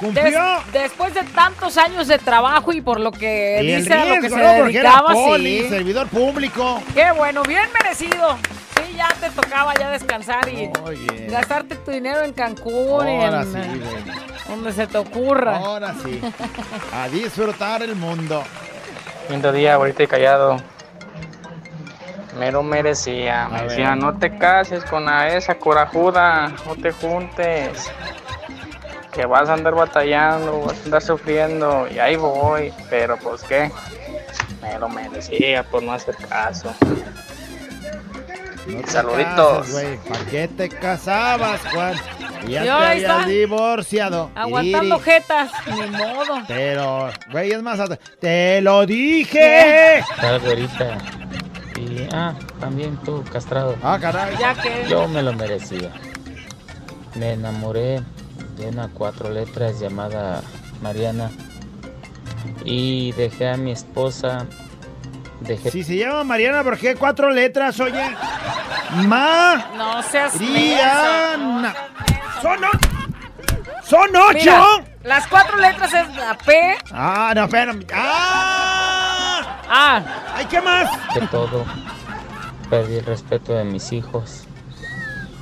cumplió. 0.00 0.24
Des- 0.72 0.82
después 0.82 1.12
de 1.14 1.22
tantos 1.22 1.76
años 1.76 2.08
de 2.08 2.18
trabajo 2.18 2.72
y 2.72 2.80
por 2.80 2.98
lo 2.98 3.12
que 3.12 3.60
Y 3.62 3.70
el 3.72 3.82
dice 3.82 3.92
a 3.94 4.04
lo 4.06 4.14
que 4.14 4.20
riesgo, 4.20 4.36
se 4.38 4.42
¿no? 4.42 4.48
Era 4.50 4.64
dedicaba, 4.64 5.12
poli, 5.12 5.62
sí. 5.62 5.68
servidor 5.68 6.08
público. 6.08 6.82
Qué 6.94 7.12
bueno, 7.12 7.42
bien 7.42 7.68
merecido. 7.82 8.38
Sí, 8.76 8.94
ya 8.96 9.08
te 9.20 9.28
tocaba 9.30 9.74
ya 9.74 9.90
descansar 9.90 10.48
y 10.48 10.70
gastarte 11.28 11.76
tu 11.76 11.90
dinero 11.90 12.22
en 12.22 12.32
Cancún 12.32 13.06
Ahora 13.06 13.42
en, 13.42 13.52
sí, 13.52 13.58
güey. 13.80 14.27
Donde 14.48 14.72
se 14.72 14.86
te 14.86 14.98
ocurra. 14.98 15.56
Ahora 15.58 15.94
sí. 16.02 16.20
A 16.92 17.08
disfrutar 17.08 17.82
el 17.82 17.94
mundo. 17.94 18.42
Lindo 19.28 19.52
día, 19.52 19.74
ahorita 19.74 20.02
y 20.02 20.06
callado. 20.06 20.56
Me 22.38 22.50
lo 22.50 22.62
merecía. 22.62 23.48
Me 23.48 23.62
decía, 23.64 23.94
no 23.94 24.16
te 24.18 24.38
cases 24.38 24.84
con 24.84 25.04
la 25.04 25.28
esa 25.36 25.56
corajuda, 25.56 26.52
no 26.66 26.76
te 26.76 26.92
juntes. 26.92 27.90
Que 29.12 29.26
vas 29.26 29.48
a 29.48 29.54
andar 29.54 29.74
batallando, 29.74 30.60
vas 30.60 30.80
a 30.80 30.84
andar 30.84 31.02
sufriendo. 31.02 31.86
Y 31.92 31.98
ahí 31.98 32.16
voy. 32.16 32.72
Pero 32.88 33.16
pues 33.18 33.42
qué. 33.42 33.70
Me 34.62 34.78
lo 34.78 34.88
merecía 34.88 35.62
por 35.64 35.82
no 35.82 35.92
hacer 35.92 36.16
caso. 36.16 36.72
No 38.66 38.80
te 38.82 38.90
Saluditos. 38.90 39.66
cases. 39.68 39.98
¿Para 40.08 40.24
qué 40.26 40.48
te 40.48 40.68
casabas, 40.68 41.60
Juan? 41.72 41.94
Ya 42.48 42.62
te 42.62 42.70
habías 42.70 42.96
está. 42.96 43.26
divorciado. 43.26 44.30
Aguantando 44.34 44.96
Iri. 44.96 45.04
jetas, 45.04 45.50
ni 45.66 45.96
modo. 45.96 46.42
Pero, 46.46 47.10
güey, 47.30 47.52
es 47.52 47.62
más, 47.62 47.80
te 48.20 48.60
lo 48.60 48.86
dije. 48.86 50.02
Tal, 50.20 50.40
güerita. 50.40 50.98
Y, 51.78 52.08
ah, 52.12 52.34
también 52.60 52.96
tú, 53.04 53.22
castrado. 53.32 53.76
Ah, 53.82 53.98
caray. 54.00 54.36
Ya 54.38 54.54
que. 54.54 54.86
Yo 54.88 55.06
me 55.08 55.22
lo 55.22 55.32
merecía. 55.32 55.92
Me 57.14 57.32
enamoré 57.32 58.00
de 58.56 58.68
una 58.68 58.88
cuatro 58.88 59.30
letras 59.30 59.78
llamada 59.80 60.42
Mariana. 60.82 61.30
Y 62.64 63.12
dejé 63.12 63.48
a 63.48 63.56
mi 63.56 63.70
esposa. 63.70 64.46
Dejé. 65.40 65.70
Si 65.70 65.84
se 65.84 65.96
llama 65.96 66.24
Mariana, 66.24 66.64
¿por 66.64 66.76
qué 66.78 66.96
cuatro 66.96 67.30
letras, 67.30 67.78
oye? 67.80 68.16
Ma. 69.06 69.70
No 69.76 70.02
seas 70.02 70.38
Rihanna. 70.38 71.74
Son 72.42 72.64
ocho. 72.64 72.88
Son 73.84 74.16
ocho. 74.16 74.34
Mira, 74.34 74.84
las 75.04 75.26
cuatro 75.28 75.56
letras 75.58 75.92
es 75.94 76.16
la 76.16 76.36
P. 76.36 76.76
Ah, 76.92 77.32
no, 77.34 77.44
espérame. 77.44 77.86
¡Ah! 77.94 79.60
Ah. 79.68 80.02
¡Ay, 80.34 80.46
qué 80.46 80.60
más! 80.60 80.90
de 81.14 81.26
todo. 81.28 81.64
Perdí 82.68 82.96
el 82.96 83.04
respeto 83.04 83.54
de 83.54 83.64
mis 83.64 83.92
hijos. 83.92 84.44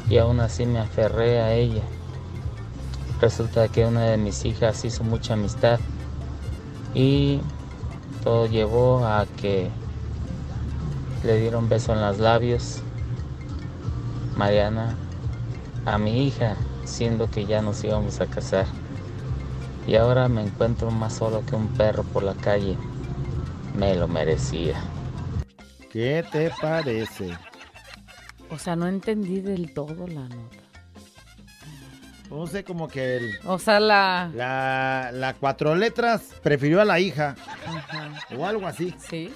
Y 0.08 0.18
aún 0.18 0.40
así 0.40 0.66
me 0.66 0.78
aferré 0.78 1.40
a 1.40 1.52
ella. 1.54 1.82
Resulta 3.20 3.68
que 3.68 3.84
una 3.84 4.02
de 4.02 4.16
mis 4.16 4.44
hijas 4.44 4.84
hizo 4.84 5.02
mucha 5.02 5.34
amistad. 5.34 5.80
Y 6.94 7.40
todo 8.22 8.46
llevó 8.46 9.04
a 9.04 9.26
que 9.40 9.70
le 11.26 11.40
dieron 11.40 11.68
beso 11.68 11.92
en 11.92 12.00
los 12.00 12.18
labios. 12.18 12.80
Mariana 14.36 14.96
a 15.84 15.98
mi 15.98 16.26
hija, 16.26 16.56
siendo 16.84 17.30
que 17.30 17.46
ya 17.46 17.62
nos 17.62 17.82
íbamos 17.84 18.20
a 18.20 18.26
casar. 18.26 18.66
Y 19.86 19.96
ahora 19.96 20.28
me 20.28 20.42
encuentro 20.42 20.90
más 20.90 21.14
solo 21.14 21.44
que 21.46 21.54
un 21.54 21.68
perro 21.68 22.02
por 22.04 22.22
la 22.22 22.34
calle. 22.34 22.76
Me 23.74 23.94
lo 23.94 24.08
merecía. 24.08 24.80
¿Qué 25.92 26.24
te 26.30 26.50
parece? 26.60 27.36
O 28.50 28.58
sea, 28.58 28.76
no 28.76 28.86
entendí 28.86 29.40
del 29.40 29.72
todo 29.72 30.06
la 30.06 30.28
nota. 30.28 30.56
No 32.30 32.46
sé, 32.46 32.64
como 32.64 32.88
que 32.88 33.16
el, 33.16 33.38
O 33.46 33.58
sea, 33.58 33.78
la... 33.78 34.30
la, 34.34 35.10
la 35.12 35.34
cuatro 35.34 35.74
letras 35.76 36.22
prefirió 36.42 36.80
a 36.80 36.84
la 36.84 36.98
hija. 36.98 37.36
Ajá. 37.66 38.10
O 38.36 38.44
algo 38.44 38.66
así. 38.66 38.94
Sí. 38.98 39.32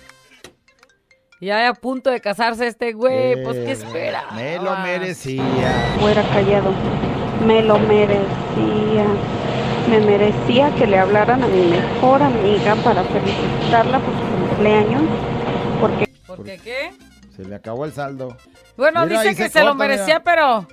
Ya 1.41 1.69
a 1.69 1.75
punto 1.75 2.11
de 2.11 2.21
casarse 2.21 2.67
este 2.67 2.93
güey, 2.93 3.43
pues 3.43 3.57
¿qué 3.65 3.73
espera? 3.73 4.25
Me 4.35 4.59
lo 4.59 4.77
merecía. 4.79 5.43
Fuera 5.99 6.23
callado. 6.29 6.73
Me 7.47 7.63
lo 7.63 7.79
merecía. 7.79 9.07
Me 9.89 10.01
merecía 10.01 10.71
que 10.75 10.87
le 10.87 10.99
hablaran 10.99 11.43
a 11.43 11.47
mi 11.47 11.63
mejor 11.65 12.23
amiga 12.23 12.75
para 12.85 13.03
felicitarla 13.05 13.99
por 14.01 14.15
su 14.15 14.49
cumpleaños. 14.49 15.03
Porque 15.81 16.11
¿Por 16.27 16.45
qué 16.45 16.59
qué? 16.59 16.93
Se 17.35 17.45
le 17.45 17.55
acabó 17.55 17.87
el 17.87 17.93
saldo. 17.93 18.37
Bueno, 18.77 19.07
Mira, 19.07 19.23
dice 19.23 19.35
que 19.35 19.45
se 19.45 19.61
se, 19.61 19.65
lo 19.65 19.75
mira. 19.75 19.89
merecía, 19.89 20.23
pero 20.23 20.67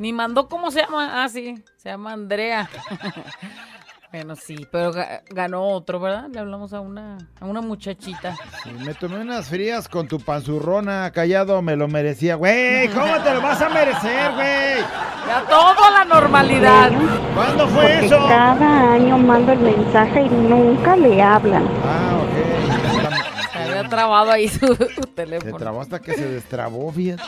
ni 0.00 0.12
mandó 0.12 0.48
cómo 0.48 0.72
se 0.72 0.80
llama. 0.80 1.22
Ah, 1.22 1.28
sí, 1.28 1.62
se 1.76 1.90
llama 1.90 2.12
Andrea. 2.12 2.68
bueno, 4.10 4.36
sí, 4.36 4.66
pero 4.72 4.92
ga- 4.92 5.22
ganó 5.28 5.62
otro, 5.68 6.00
¿verdad? 6.00 6.28
Le 6.32 6.40
hablamos 6.40 6.72
a 6.72 6.80
una, 6.80 7.18
a 7.40 7.44
una 7.44 7.60
muchachita. 7.60 8.34
Sí, 8.64 8.70
me 8.84 8.94
tomé 8.94 9.20
unas 9.20 9.48
frías 9.48 9.86
con 9.88 10.08
tu 10.08 10.18
panzurrona, 10.18 11.10
callado, 11.12 11.60
me 11.60 11.76
lo 11.76 11.88
merecía. 11.88 12.34
Güey, 12.36 12.88
¿cómo 12.88 13.20
te 13.22 13.34
lo 13.34 13.42
vas 13.42 13.60
a 13.60 13.68
merecer, 13.68 14.32
güey? 14.32 14.78
Ya 15.26 15.44
todo 15.48 15.84
a 15.84 15.90
la 15.90 16.04
normalidad. 16.06 16.90
¿Cuándo 17.34 17.68
fue 17.68 17.82
porque 17.84 18.06
eso? 18.06 18.26
cada 18.28 18.92
año 18.94 19.18
mando 19.18 19.52
el 19.52 19.58
mensaje 19.60 20.22
y 20.22 20.28
nunca 20.30 20.96
le 20.96 21.22
hablan. 21.22 21.68
Ah, 21.84 22.18
ok. 22.22 23.52
Se 23.52 23.58
había 23.58 23.88
trabado 23.90 24.30
ahí 24.30 24.48
su, 24.48 24.66
su 24.74 24.76
Se 24.76 25.06
teléfono. 25.14 25.56
trabó 25.58 25.80
hasta 25.82 26.00
que 26.00 26.14
se 26.14 26.26
destrabó, 26.28 26.90
fíjate. 26.92 27.22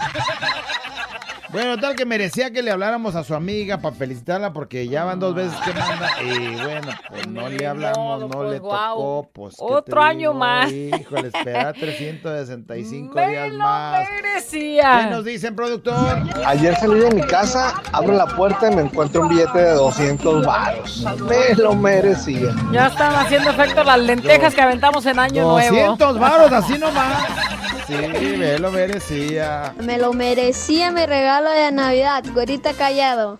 Bueno, 1.52 1.76
tal 1.78 1.96
que 1.96 2.06
merecía 2.06 2.52
que 2.52 2.62
le 2.62 2.70
habláramos 2.70 3.16
a 3.16 3.24
su 3.24 3.34
amiga 3.34 3.78
para 3.78 3.94
felicitarla 3.96 4.52
porque 4.52 4.86
ya 4.86 5.02
van 5.04 5.18
dos 5.18 5.34
veces 5.34 5.52
que 5.64 5.72
manda. 5.72 6.08
Y 6.22 6.54
bueno, 6.62 6.88
pues 7.08 7.26
no 7.26 7.48
le 7.48 7.66
hablamos, 7.66 8.20
no 8.20 8.28
pues, 8.28 8.50
le 8.52 8.60
tocó. 8.60 9.28
Pues, 9.32 9.56
¿qué 9.56 9.64
Otro 9.64 10.00
año 10.00 10.18
digo? 10.30 10.34
más. 10.34 10.70
Híjole, 10.70 11.28
espera 11.28 11.72
365 11.78 13.14
Me 13.16 13.28
días 13.30 13.48
lo 13.52 13.58
más. 13.58 14.08
merecía. 14.22 15.00
¿Qué 15.04 15.10
nos 15.10 15.24
dicen, 15.24 15.56
productor? 15.56 16.18
Ayer 16.46 16.76
salí 16.76 17.00
de 17.00 17.10
mi 17.10 17.22
casa, 17.22 17.82
abro 17.92 18.12
la 18.14 18.26
puerta 18.26 18.70
y 18.70 18.76
me 18.76 18.82
encuentro 18.82 19.22
un 19.22 19.28
billete 19.30 19.58
de 19.58 19.72
200 19.72 20.46
varos. 20.46 21.04
Me 21.28 21.54
lo 21.56 21.74
merecía. 21.74 22.54
Ya 22.72 22.86
están 22.86 23.12
haciendo 23.16 23.50
efecto 23.50 23.82
las 23.82 23.98
lentejas 23.98 24.54
que 24.54 24.60
aventamos 24.62 25.04
en 25.06 25.18
Año 25.18 25.42
Nuevo. 25.48 25.76
200 25.76 26.18
varos, 26.18 26.52
así 26.52 26.74
nomás. 26.78 27.24
Sí, 27.86 27.96
me 28.38 28.56
lo 28.60 28.70
merecía. 28.70 29.74
Me 29.82 29.98
lo 29.98 30.12
merecía 30.12 30.92
mi 30.92 31.06
regalo 31.40 31.64
de 31.64 31.72
Navidad, 31.72 32.24
güerita 32.32 32.72
callado. 32.74 33.38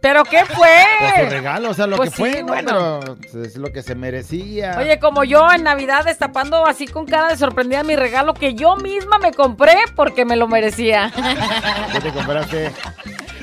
¿Pero 0.00 0.22
qué 0.24 0.44
fue? 0.44 0.68
Pues 0.98 1.24
su 1.24 1.30
regalo, 1.30 1.70
o 1.70 1.74
sea, 1.74 1.86
lo 1.86 1.96
Pues 1.96 2.10
que 2.10 2.16
fue, 2.16 2.42
bueno. 2.42 3.00
Pero 3.00 3.42
es 3.42 3.56
lo 3.56 3.72
que 3.72 3.82
se 3.82 3.94
merecía. 3.94 4.76
Oye, 4.78 4.98
como 4.98 5.24
yo 5.24 5.50
en 5.50 5.64
Navidad 5.64 6.04
destapando 6.04 6.66
así 6.66 6.86
con 6.86 7.06
cara 7.06 7.28
de 7.28 7.38
sorprendida 7.38 7.82
mi 7.82 7.96
regalo 7.96 8.34
que 8.34 8.54
yo 8.54 8.76
misma 8.76 9.18
me 9.18 9.32
compré 9.32 9.76
porque 9.96 10.26
me 10.26 10.36
lo 10.36 10.46
merecía. 10.46 11.10
¿Qué 11.92 12.00
te 12.00 12.12
compraste? 12.12 12.70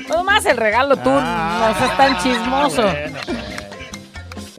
No 0.08 0.22
más 0.22 0.46
el 0.46 0.56
regalo 0.56 0.96
tú, 0.96 1.10
no 1.10 1.74
seas 1.78 1.96
tan 1.96 2.18
chismoso. 2.18 2.84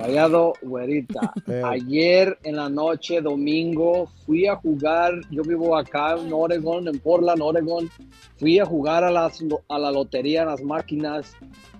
Callado, 0.04 0.54
güerita. 0.62 1.34
Ayer 1.64 2.38
en 2.44 2.58
la 2.58 2.68
noche, 2.68 3.22
domingo, 3.22 4.10
fui 4.26 4.46
a 4.48 4.58
jugar. 4.58 5.14
Yo 5.32 5.44
vivo 5.44 5.78
acá 5.78 6.18
en 6.18 6.34
Oregon, 6.34 6.90
en 6.90 7.00
Portland, 7.00 7.42
Oregon. 7.42 7.90
Fui 8.38 8.60
a 8.60 8.66
jugar 8.66 9.06
a, 9.06 9.12
las, 9.12 9.42
a 9.70 9.80
la 9.80 9.92
lotería, 9.92 10.42
a 10.42 10.46
las 10.46 10.62
máquinas. 10.62 11.38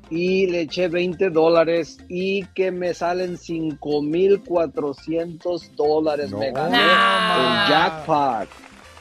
Y 0.10 0.48
le 0.48 0.62
eché 0.62 0.88
20 0.88 1.32
dólares 1.32 1.98
y 2.08 2.46
que 2.56 2.72
me 2.72 2.94
salen 2.94 3.38
5,400 3.38 5.76
dólares. 5.76 6.32
me 6.32 6.52
gané 6.52 6.78
el 6.78 7.68
jackpot. 7.68 8.48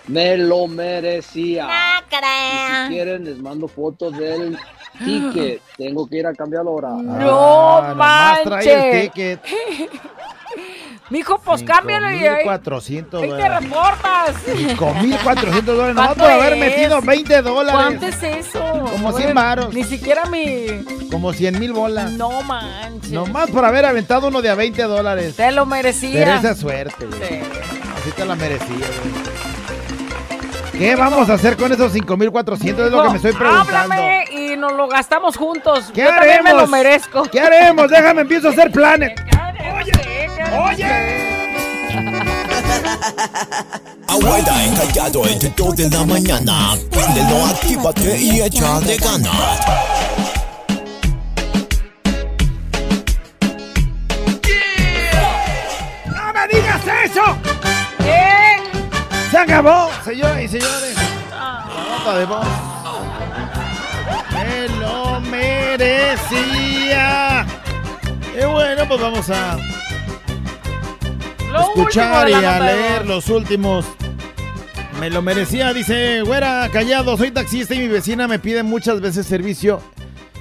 Me 0.09 0.37
lo 0.37 0.66
merecía. 0.66 1.68
Y 2.11 2.89
si 2.89 2.95
quieren, 2.95 3.25
les 3.25 3.39
mando 3.39 3.68
fotos 3.68 4.18
del 4.18 4.59
ticket. 4.99 5.62
Tengo 5.76 6.07
que 6.07 6.16
ir 6.18 6.26
a 6.26 6.32
cambiarlo 6.34 6.70
ahora. 6.72 6.90
No 6.90 7.78
Ah, 7.78 7.88
nomás 7.90 8.43
trae 8.43 8.64
el 8.72 8.78
manches. 8.78 9.12
ticket. 9.12 9.40
Mijo, 11.11 11.38
pues 11.45 11.62
cámbialo 11.62 12.11
y 12.12 12.26
ahí, 12.26 12.45
400 12.45 13.22
ahí 13.22 13.28
te 13.30 13.49
reportas. 13.49 14.34
5400 14.47 15.64
dólares. 15.76 15.95
No, 15.95 16.03
¿Cuánto 16.03 16.22
por 16.22 16.30
haber 16.30 16.57
metido 16.59 17.03
20 17.03 17.43
dólares. 17.43 17.74
¿Cuánto 17.74 18.07
es 18.07 18.22
eso? 18.22 18.61
Como 18.93 19.11
No, 19.11 19.16
100 19.18 19.34
varos. 19.34 19.74
Ni 19.74 19.84
siquiera 19.84 20.24
mi... 20.26 20.66
Como 21.11 21.32
100 21.34 21.59
mil 21.59 21.72
bolas. 21.74 22.12
No 22.12 22.43
manches. 22.43 23.11
Nomás 23.11 23.51
por 23.51 23.64
haber 23.64 23.84
aventado 23.84 24.28
uno 24.28 24.40
de 24.40 24.49
a 24.51 24.55
20 24.55 24.82
dólares. 24.84 25.36
Te 25.36 25.51
lo 25.53 25.66
merecía. 25.66 26.12
Pero 26.24 26.32
esa 26.34 26.55
suerte, 26.55 27.05
güey. 27.07 27.40
Así 28.01 28.11
te 28.16 28.24
la 28.24 28.34
merecía, 28.34 28.66
güey. 28.76 29.32
¿Qué 30.83 30.97
vamos 30.97 31.30
a 31.30 31.35
hacer 31.35 31.57
con 31.57 31.70
esos 31.70 31.93
5400? 31.93 32.87
Es 32.87 32.91
lo 32.91 33.03
que 33.05 33.11
me 33.11 33.16
estoy 33.16 33.33
preguntando. 33.35 33.76
Háblame 33.76 34.24
y 34.33 34.57
nos 34.57 34.72
lo 34.72 34.89
gastamos 34.89 35.37
juntos. 35.37 35.93
¿Qué 35.95 36.03
Yo 36.03 36.09
también 36.09 36.43
me 36.43 36.51
haremos? 36.51 36.62
lo 36.62 36.66
merezco. 36.66 37.22
¿Qué 37.22 37.39
haremos? 37.41 37.89
Déjame, 37.89 38.22
empiezo 38.22 38.49
a 38.49 38.51
hacer 38.51 38.72
planes. 38.72 39.12
Abuela 44.09 44.64
encallado 44.64 45.26
entre 45.26 45.51
2 45.57 45.76
de 45.76 45.91
la 45.91 46.05
mañana. 46.05 46.74
Préndelo, 46.91 47.47
actívate 47.47 48.18
y 48.18 48.41
echa 48.41 48.80
de 48.80 48.97
ganas. 48.97 49.61
¡No 56.07 56.33
me 56.33 56.49
digas 56.49 56.83
eso! 57.05 57.51
¿Qué? 59.43 59.49
¡Se 59.49 59.53
acabó, 59.53 59.90
señoras 60.05 60.43
y 60.43 60.49
señores! 60.49 60.95
La 61.30 61.64
nota 61.99 62.18
de 62.18 62.24
voz. 62.26 62.47
¡Me 64.32 64.68
lo 64.78 65.20
merecía! 65.20 66.64
Y 68.40 68.45
bueno, 68.45 68.86
pues 68.86 69.01
vamos 69.01 69.28
a 69.30 69.59
escuchar 71.61 72.30
y 72.30 72.34
a 72.34 72.61
leer 72.61 73.05
los 73.07 73.28
últimos. 73.28 73.84
Me 75.01 75.11
lo 75.11 75.22
merecía, 75.22 75.72
dice, 75.72 76.22
güera, 76.22 76.68
callado, 76.72 77.16
soy 77.16 77.32
taxista 77.32 77.74
y 77.74 77.80
mi 77.80 77.88
vecina 77.88 78.28
me 78.28 78.38
pide 78.38 78.62
muchas 78.62 79.01
veces 79.01 79.26
servicio. 79.26 79.80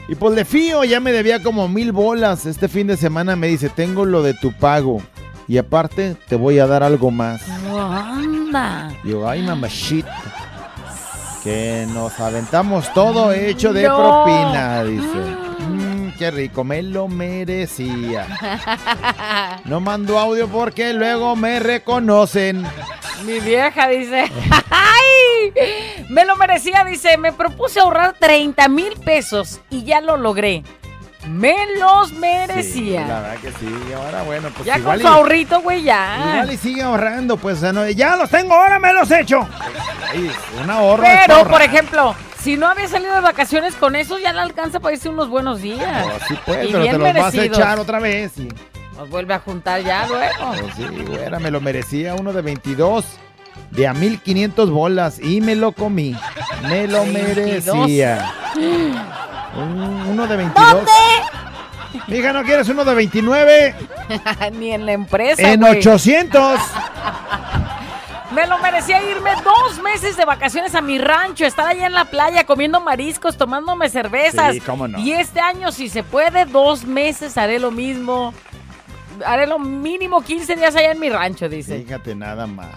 Y 0.08 0.16
pues 0.16 0.36
le 0.36 0.46
fío, 0.46 0.84
ya 0.84 1.00
me 1.00 1.12
debía 1.12 1.42
como 1.42 1.68
mil 1.68 1.92
bolas. 1.92 2.46
Este 2.46 2.68
fin 2.68 2.86
de 2.86 2.98
semana 2.98 3.36
me 3.36 3.48
dice, 3.48 3.70
tengo 3.70 4.06
lo 4.06 4.22
de 4.22 4.36
tu 4.36 4.54
pago. 4.54 5.02
Y 5.48 5.58
aparte, 5.58 6.16
te 6.30 6.36
voy 6.36 6.60
a 6.60 6.68
dar 6.68 6.84
algo 6.84 7.10
más. 7.12 7.42
Anda. 8.56 8.92
Digo, 9.04 9.28
ay, 9.28 9.42
mamachita. 9.44 10.14
Que 11.44 11.88
nos 11.90 12.20
aventamos 12.20 12.92
todo 12.94 13.32
hecho 13.32 13.72
de 13.74 13.84
No. 13.88 13.98
propina, 13.98 14.84
dice. 14.84 15.18
Mm, 15.60 16.12
qué 16.20 16.32
rico, 16.32 16.64
me 16.64 16.84
lo 16.84 17.08
merecía. 17.08 18.28
No 19.66 19.80
mando 19.80 20.20
audio 20.20 20.48
porque 20.48 20.94
luego 20.94 21.36
me 21.36 21.60
reconocen. 21.60 22.66
Mi 23.26 23.40
vieja 23.40 23.88
dice, 23.88 24.26
¡ay! 24.70 25.54
Me 26.10 26.26
lo 26.26 26.36
merecía, 26.36 26.84
dice, 26.84 27.18
me 27.18 27.32
propuse 27.32 27.80
ahorrar 27.80 28.16
30 28.20 28.68
mil 28.68 28.94
pesos 28.98 29.62
y 29.70 29.84
ya 29.84 30.02
lo 30.02 30.18
logré. 30.18 30.64
Me 31.28 31.56
los 31.78 32.10
Sí, 32.10 32.16
merecía. 32.16 33.06
la 33.08 33.20
verdad 33.22 33.38
que 33.42 33.52
sí. 33.52 33.68
Ahora, 33.96 34.24
bueno, 34.24 34.50
pues 34.56 34.66
ya 34.66 34.80
con 34.80 34.98
su 34.98 35.04
y- 35.04 35.08
ahorrito, 35.08 35.62
güey, 35.62 35.84
ya. 35.84 36.18
Igual 36.34 36.52
y 36.54 36.58
sigue 36.58 36.82
ahorrando, 36.82 37.38
pues, 37.38 37.58
o 37.58 37.62
sea, 37.62 37.74
no, 37.74 37.88
ya 37.90 38.16
los 38.16 38.30
tengo, 38.30 38.54
ahora 38.56 38.80
me 38.80 38.92
los 38.94 39.10
echo. 39.12 39.48
Ay, 40.12 40.32
un 40.64 40.70
ahorro. 40.70 41.04
Pero, 41.04 41.48
por 41.48 41.62
ejemplo, 41.62 42.16
si 42.42 42.58
no 42.58 42.68
había 42.68 42.88
salido 42.88 43.14
de 43.14 43.22
vacaciones 43.22 43.76
con 43.76 43.96
eso, 43.96 44.18
ya 44.18 44.34
le 44.34 44.42
alcanza 44.42 44.80
para 44.80 44.96
irse 44.96 45.10
unos 45.10 45.30
buenos 45.30 45.62
días. 45.62 46.04
Pues 46.06 46.24
sí, 46.28 46.36
pues, 46.46 46.64
Y 46.64 46.68
pero 46.72 46.80
bien 46.82 46.92
te 46.94 46.98
los 46.98 47.08
vas 47.08 47.22
a 47.22 47.32
merecidos. 47.38 47.58
echar 47.60 47.80
otra 47.80 48.00
vez. 48.00 48.32
Y, 48.38 48.50
Nos 48.98 49.10
vuelve 49.10 49.34
a 49.36 49.40
juntar 49.40 49.82
ya 49.84 50.08
luego. 50.08 50.54
pues 50.60 50.76
sí, 50.76 50.86
güera, 51.08 51.40
me 51.40 51.52
lo 51.52 51.62
merecía 51.62 52.16
uno 52.16 52.34
de 52.34 52.42
22. 52.42 53.06
De 53.70 53.88
a 53.88 53.94
1500 53.94 54.70
bolas 54.70 55.20
y 55.20 55.40
me 55.42 55.56
lo 55.56 55.72
comí. 55.72 56.16
Me 56.68 56.88
lo 56.88 57.04
22. 57.04 57.76
merecía. 57.78 58.34
Un- 59.56 60.08
uno 60.10 60.28
de 60.28 60.36
22. 60.38 60.84
Mija, 62.08 62.34
¿no 62.34 62.44
quieres 62.44 62.70
uno 62.70 62.86
de 62.86 62.96
29? 62.96 63.76
Ni 64.54 64.72
en 64.72 64.86
la 64.86 64.94
empresa. 64.94 65.42
En 65.42 65.60
güey. 65.60 65.78
800. 65.80 66.60
Me 68.32 68.48
lo 68.48 68.58
merecía 68.60 69.04
irme 69.04 69.32
dos 69.44 69.82
meses 69.84 70.16
de 70.16 70.24
vacaciones 70.24 70.74
a 70.74 70.80
mi 70.80 70.98
rancho, 70.98 71.46
estar 71.46 71.68
allá 71.68 71.86
en 71.88 71.94
la 71.94 72.06
playa 72.06 72.46
comiendo 72.46 72.80
mariscos, 72.80 73.36
tomándome 73.36 73.90
cervezas. 73.90 74.54
Sí, 74.54 74.62
cómo 74.62 74.88
no. 74.88 75.00
Y 75.00 75.12
este 75.12 75.42
año, 75.42 75.70
si 75.74 75.90
se 75.90 76.02
puede, 76.04 76.46
dos 76.46 76.86
meses 76.86 77.38
haré 77.38 77.60
lo 77.60 77.72
mismo. 77.72 78.34
haré 79.26 79.48
lo 79.48 79.60
mínimo 79.60 80.22
15 80.22 80.56
días 80.56 80.74
allá 80.78 80.92
en 80.94 81.00
mi 81.02 81.10
rancho, 81.10 81.50
dice. 81.50 81.84
Fíjate 81.84 82.16
nada 82.16 82.48
más. 82.48 82.70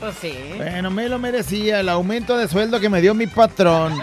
Pues 0.00 0.16
sí. 0.20 0.36
Bueno, 0.58 0.90
me 0.90 1.08
lo 1.08 1.18
merecía 1.18 1.80
el 1.80 1.88
aumento 1.88 2.36
de 2.36 2.46
sueldo 2.46 2.78
que 2.78 2.90
me 2.90 3.00
dio 3.00 3.14
mi 3.14 3.28
patrón. 3.28 3.98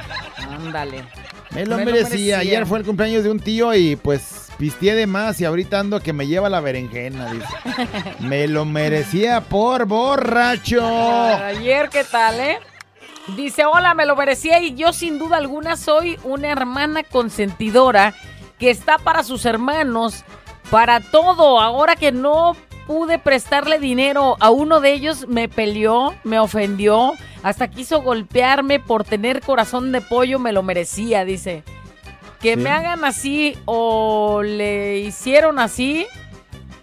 Ándale. 0.52 1.04
Me 1.52 1.66
lo, 1.66 1.78
merecía. 1.78 2.40
Ayer 2.40 2.66
fue 2.66 2.80
el 2.80 2.86
cumpleaños 2.86 3.24
de 3.24 3.32
un 3.32 3.40
tío 3.40 3.74
y 3.74 3.96
pues 3.96 4.52
pisteé 4.58 4.94
de 4.96 5.08
más 5.08 5.40
y 5.42 5.46
ahorita 5.46 5.80
ando 5.80 6.00
que 6.00 6.14
me 6.14 6.28
lleva 6.28 6.50
la 6.50 6.60
berenjena, 6.60 7.32
dice. 7.32 7.48
me 8.20 8.48
lo 8.48 8.66
merecía 8.66 9.42
por 9.42 9.86
borracho. 9.86 10.86
Ayer, 10.86 11.90
¿qué 11.90 12.04
tal, 12.04 12.40
eh? 12.40 12.60
Dice, 13.36 13.66
hola, 13.66 13.94
me 13.94 14.06
lo 14.06 14.16
merecía 14.16 14.60
y 14.60 14.76
yo 14.76 14.94
sin 14.94 15.20
duda 15.20 15.38
alguna 15.38 15.78
soy 15.78 16.20
una 16.24 16.50
hermana 16.50 17.04
consentidora 17.04 18.14
que 18.58 18.70
está 18.70 18.98
para 18.98 19.24
sus 19.24 19.46
hermanos, 19.46 20.24
para 20.70 21.00
todo. 21.00 21.60
Ahora 21.60 21.96
que 21.96 22.12
no 22.12 22.56
pude 22.90 23.20
prestarle 23.20 23.78
dinero 23.78 24.36
a 24.40 24.50
uno 24.50 24.80
de 24.80 24.94
ellos, 24.94 25.28
me 25.28 25.48
peleó, 25.48 26.16
me 26.24 26.40
ofendió, 26.40 27.14
hasta 27.44 27.68
quiso 27.68 28.02
golpearme 28.02 28.80
por 28.80 29.04
tener 29.04 29.42
corazón 29.42 29.92
de 29.92 30.02
pollo, 30.02 30.40
me 30.40 30.52
lo 30.54 30.64
merecía, 30.64 31.24
dice. 31.24 31.62
Que 32.42 32.58
me 32.58 32.72
hagan 32.72 33.06
así 33.06 33.56
o 33.66 34.42
le 34.42 35.02
hicieron 35.02 35.60
así, 35.60 36.08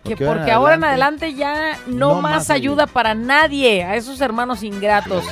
que 0.05 0.11
Porque 0.11 0.27
ahora 0.27 0.37
porque 0.37 0.51
en 0.53 0.57
ahora 0.57 0.75
en 0.77 0.85
adelante 0.85 1.35
ya 1.35 1.77
no, 1.89 2.15
no 2.15 2.21
más 2.21 2.35
más 2.35 2.51
ayuda 2.51 2.87
para 2.87 3.15
nadie 3.15 3.83
a 3.83 3.97
esos 3.97 4.21
hermanos 4.21 4.63
ingratos. 4.63 5.25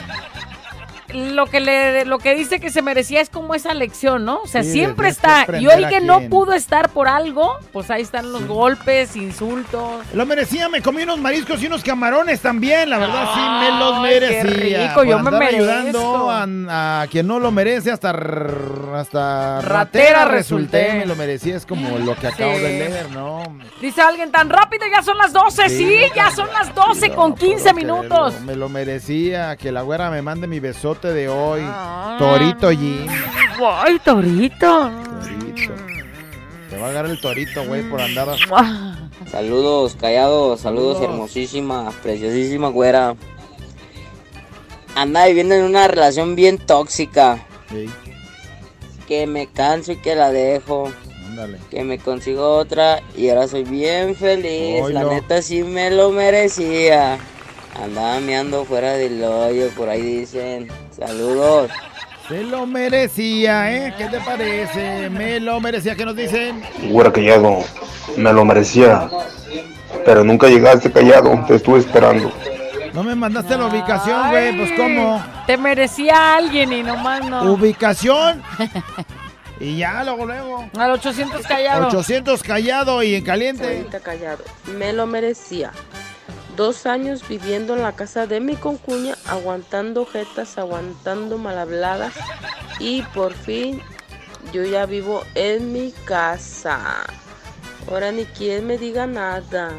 Lo 1.15 1.47
que 1.47 1.61
le 1.61 2.05
lo 2.05 2.19
que 2.19 2.35
dice 2.35 2.61
que 2.61 2.71
se 2.71 2.83
merecía 2.83 3.21
es 3.21 3.31
como 3.31 3.55
esa 3.55 3.73
lección, 3.73 4.25
¿no? 4.25 4.41
O 4.43 4.47
sea, 4.47 4.63
Sí, 4.63 4.73
siempre 4.73 5.09
está. 5.09 5.47
Y 5.59 5.67
hoy 5.67 5.87
que 5.87 6.01
no 6.01 6.21
pudo 6.29 6.53
estar 6.53 6.89
por 6.91 7.09
algo, 7.09 7.57
pues 7.73 7.91
ahí 7.91 8.03
están 8.03 8.33
los 8.33 8.47
golpes, 8.47 9.15
insultos. 9.17 10.05
Lo 10.13 10.27
merecía, 10.27 10.69
me 10.69 10.83
comí 10.83 11.03
unos 11.05 11.19
mariscos 11.21 11.63
y 11.63 11.67
unos 11.67 11.83
camarones 11.85 12.41
también, 12.41 12.91
la 12.91 12.99
verdad 12.99 13.29
sí 13.35 13.41
me 13.41 13.79
los 13.79 14.01
merecía. 14.03 14.43
qué 14.43 14.51
rico, 14.89 14.95
Por 14.95 15.07
yo 15.07 15.19
me 15.21 15.31
merezco. 15.31 15.57
ayudando 15.57 16.31
a, 16.31 17.03
a 17.03 17.07
quien 17.09 17.27
no 17.27 17.39
lo 17.39 17.51
merece, 17.51 17.91
hasta, 17.91 18.11
hasta 18.11 19.61
Ratera 19.61 19.69
ratera 19.85 20.25
resulté. 20.27 20.79
resulté, 20.79 20.99
me 20.99 21.07
lo 21.07 21.17
merecía, 21.17 21.57
es 21.57 21.67
como 21.67 21.99
lo 21.99 22.15
que 22.17 22.27
acabo 22.29 22.55
Sí. 22.55 22.61
de 22.63 22.69
leer, 22.79 23.11
¿no? 23.11 23.43
Dice 23.81 24.01
alguien 24.03 24.31
tan 24.31 24.49
rápido, 24.51 24.85
ya 24.91 25.03
son 25.03 25.19
las 25.19 25.33
12, 25.33 25.69
sí, 25.69 25.85
Sí, 25.85 26.01
ya 26.17 26.31
son 26.31 26.49
las 26.53 26.75
12 26.75 27.11
con 27.11 27.35
15 27.35 27.73
minutos. 27.75 28.41
Me 28.41 28.57
lo 28.57 28.69
merecía, 28.69 29.57
que 29.57 29.71
la 29.71 29.83
güera 29.83 30.11
me 30.11 30.23
mande 30.23 30.47
mi 30.47 30.61
besote 30.61 31.04
de 31.13 31.29
hoy. 31.29 31.63
Torito 32.19 32.71
Jim. 32.71 33.07
Ay, 33.63 33.99
Torito. 34.05 34.91
Torito. 35.21 35.73
Te 36.71 36.79
va 36.79 36.87
a 36.87 36.91
agarrar 36.91 37.11
el 37.11 37.21
torito, 37.21 37.65
güey, 37.65 37.83
por 37.89 38.01
andar. 38.01 38.29
Saludos, 39.31 39.97
callados, 40.01 40.61
saludos, 40.61 41.03
hermosísima, 41.03 41.93
preciosísima 42.03 42.69
güera. 42.69 43.15
Anda 44.95 45.27
viviendo 45.27 45.55
en 45.55 45.65
una 45.65 45.89
relación 45.89 46.35
bien 46.37 46.59
tóxica. 46.59 47.45
Que 49.07 49.27
me 49.27 49.47
canso 49.47 49.93
y 49.93 49.97
que 49.97 50.15
la 50.15 50.31
dejo. 50.31 50.91
Ándale. 51.27 51.59
Que 51.71 51.85
me 51.85 51.99
consigo 51.99 52.57
otra 52.57 53.03
y 53.17 53.29
ahora 53.29 53.49
soy 53.49 53.65
bien 53.65 54.15
feliz. 54.15 54.89
La 54.91 55.05
neta 55.05 55.43
sí 55.43 55.63
me 55.63 55.91
lo 55.91 56.11
merecía. 56.11 57.19
Andaba 57.83 58.21
meando 58.21 58.65
fuera 58.65 58.93
del 58.93 59.23
hoyo, 59.23 59.69
por 59.77 59.89
ahí 59.89 60.03
dicen. 60.03 60.69
Saludos. 60.97 61.71
Se 62.29 62.43
lo 62.43 62.67
merecía, 62.67 63.71
¿eh? 63.71 63.95
¿Qué 63.99 64.07
te 64.07 64.19
parece? 64.21 65.11
Me 65.11 65.41
lo 65.41 65.61
merecía, 65.61 65.95
¿qué 65.95 66.07
nos 66.07 66.17
dicen? 66.17 66.63
Güera 66.89 67.13
callado, 67.13 67.59
me 68.17 68.33
lo 68.33 68.45
merecía. 68.45 69.11
Pero 70.07 70.25
nunca 70.25 70.49
llegaste 70.49 70.91
callado, 70.91 71.45
te 71.47 71.57
estuve 71.57 71.81
esperando. 71.81 72.33
No 72.95 73.03
me 73.03 73.15
mandaste 73.15 73.59
la 73.59 73.67
ubicación, 73.67 74.31
güey, 74.31 74.57
pues 74.57 74.73
¿cómo? 74.77 75.23
Te 75.47 75.59
merecía 75.59 76.37
alguien 76.37 76.73
y 76.73 76.83
nomás 76.83 77.29
no. 77.29 77.53
Ubicación. 77.53 78.43
Y 79.61 79.79
ya, 79.79 80.03
luego, 80.03 80.27
luego. 80.27 80.69
Al 80.77 80.91
800 80.91 81.47
callado. 81.47 81.87
800 81.87 82.43
callado 82.43 83.03
y 83.05 83.15
en 83.15 83.25
caliente. 83.25 83.65
Ahorita 83.65 84.01
callado. 84.01 84.45
Me 84.77 84.93
lo 84.93 85.07
merecía. 85.07 85.71
Dos 86.57 86.87
años 86.87 87.27
viviendo 87.27 87.75
en 87.75 87.83
la 87.83 87.97
casa 87.97 88.29
de 88.29 88.39
mi 88.39 88.55
concuña, 88.55 89.17
aguantando 89.27 90.07
jetas, 90.07 90.57
aguantando 90.57 91.37
malhabladas. 91.37 92.15
Y 92.79 93.03
por 93.15 93.33
fin 93.35 93.81
yo 94.53 94.63
ya 94.65 94.87
vivo 94.87 95.25
en 95.35 95.73
mi 95.73 95.93
casa. 96.05 97.05
Ahora 97.89 98.13
ni 98.13 98.25
quien 98.25 98.67
me 98.67 98.79
diga 98.79 99.07
nada. 99.07 99.73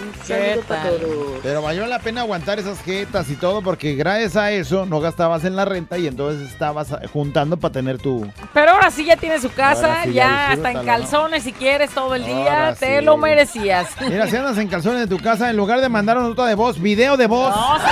Un 0.00 0.26
saludo 0.26 0.62
para 0.62 0.82
todos. 0.84 1.40
Pero 1.42 1.62
valió 1.62 1.86
la 1.86 1.98
pena 1.98 2.20
aguantar 2.22 2.58
esas 2.58 2.80
jetas 2.82 3.28
y 3.30 3.34
todo 3.34 3.62
porque 3.62 3.94
gracias 3.94 4.36
a 4.36 4.50
eso 4.52 4.86
no 4.86 5.00
gastabas 5.00 5.44
en 5.44 5.56
la 5.56 5.64
renta 5.64 5.98
y 5.98 6.06
entonces 6.06 6.50
estabas 6.50 6.88
juntando 7.12 7.56
para 7.56 7.72
tener 7.72 7.98
tu... 7.98 8.30
Pero 8.54 8.72
ahora 8.72 8.90
sí 8.90 9.04
ya 9.04 9.16
tiene 9.16 9.40
su 9.40 9.50
casa, 9.52 10.02
sí, 10.04 10.12
ya 10.12 10.24
ya 10.24 10.50
hasta 10.52 10.72
en 10.72 10.84
calzones 10.84 11.42
si 11.42 11.52
quieres 11.52 11.90
todo 11.90 12.14
el 12.14 12.24
día, 12.24 12.66
Ahora 12.66 12.74
te 12.74 12.98
sí. 12.98 13.04
lo 13.04 13.16
merecías. 13.16 13.88
Mira, 14.00 14.26
si 14.28 14.36
andas 14.36 14.58
en 14.58 14.68
calzones 14.68 15.00
de 15.00 15.06
tu 15.06 15.22
casa, 15.22 15.50
en 15.50 15.56
lugar 15.56 15.80
de 15.80 15.88
mandar 15.88 16.16
una 16.18 16.28
nota 16.28 16.46
de 16.46 16.54
voz, 16.54 16.80
video 16.80 17.16
de 17.16 17.26
voz. 17.26 17.54
No, 17.54 17.78
se 17.78 17.84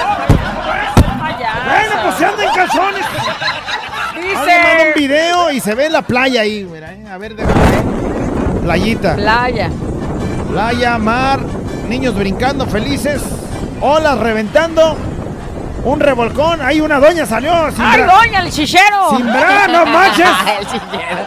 Bueno, 1.67 2.03
pues 2.05 2.15
se 2.17 2.25
anda 2.25 2.45
en 2.45 2.55
calzones. 2.55 3.07
Alguien 4.15 4.35
manda 4.63 4.85
un 4.89 4.95
video 4.97 5.51
y 5.51 5.61
se 5.61 5.75
ve 5.75 5.91
la 5.91 6.03
playa 6.03 6.41
ahí, 6.43 6.65
mira, 6.71 6.93
eh. 6.93 7.05
A 7.11 7.19
ver, 7.19 7.35
déjame 7.37 7.55
ver. 7.55 8.63
Playita. 8.63 9.15
Playa. 9.17 9.71
Playa, 10.51 10.99
mar, 10.99 11.41
niños 11.89 12.15
brincando 12.15 12.67
felices, 12.67 13.23
olas 13.81 14.19
reventando, 14.19 14.97
un 15.85 16.01
revolcón, 16.01 16.61
ahí 16.63 16.81
una 16.81 16.99
doña 16.99 17.27
salió. 17.27 17.71
sin 17.73 17.85
¡Ay, 17.85 18.03
doña, 18.03 18.41
el 18.41 18.51
chichero! 18.51 19.11
Sin 19.17 19.27
bra, 19.27 19.69
no 19.69 19.87
manches. 19.87 20.27
el 20.61 20.67
chichero. 20.67 21.27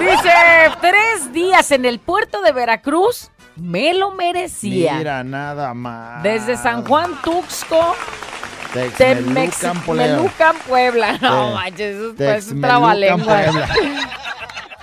Dice, 0.00 0.30
tres 0.80 1.32
días 1.32 1.70
en 1.72 1.84
el 1.84 1.98
puerto 1.98 2.40
de 2.42 2.52
Veracruz, 2.52 3.30
me 3.56 3.94
lo 3.94 4.12
merecía. 4.12 4.94
Mira, 4.94 5.24
nada 5.24 5.74
más. 5.74 6.22
Desde 6.22 6.56
San 6.56 6.84
Juan 6.84 7.20
Tuxco, 7.22 7.96
Texmelucan, 8.96 10.56
Puebla. 10.68 11.18
No 11.22 11.48
Sí. 11.48 11.54
manches, 11.54 11.96
eso 11.96 12.14
es 12.32 12.52
un 12.52 12.60
trabalengua. 12.60 13.42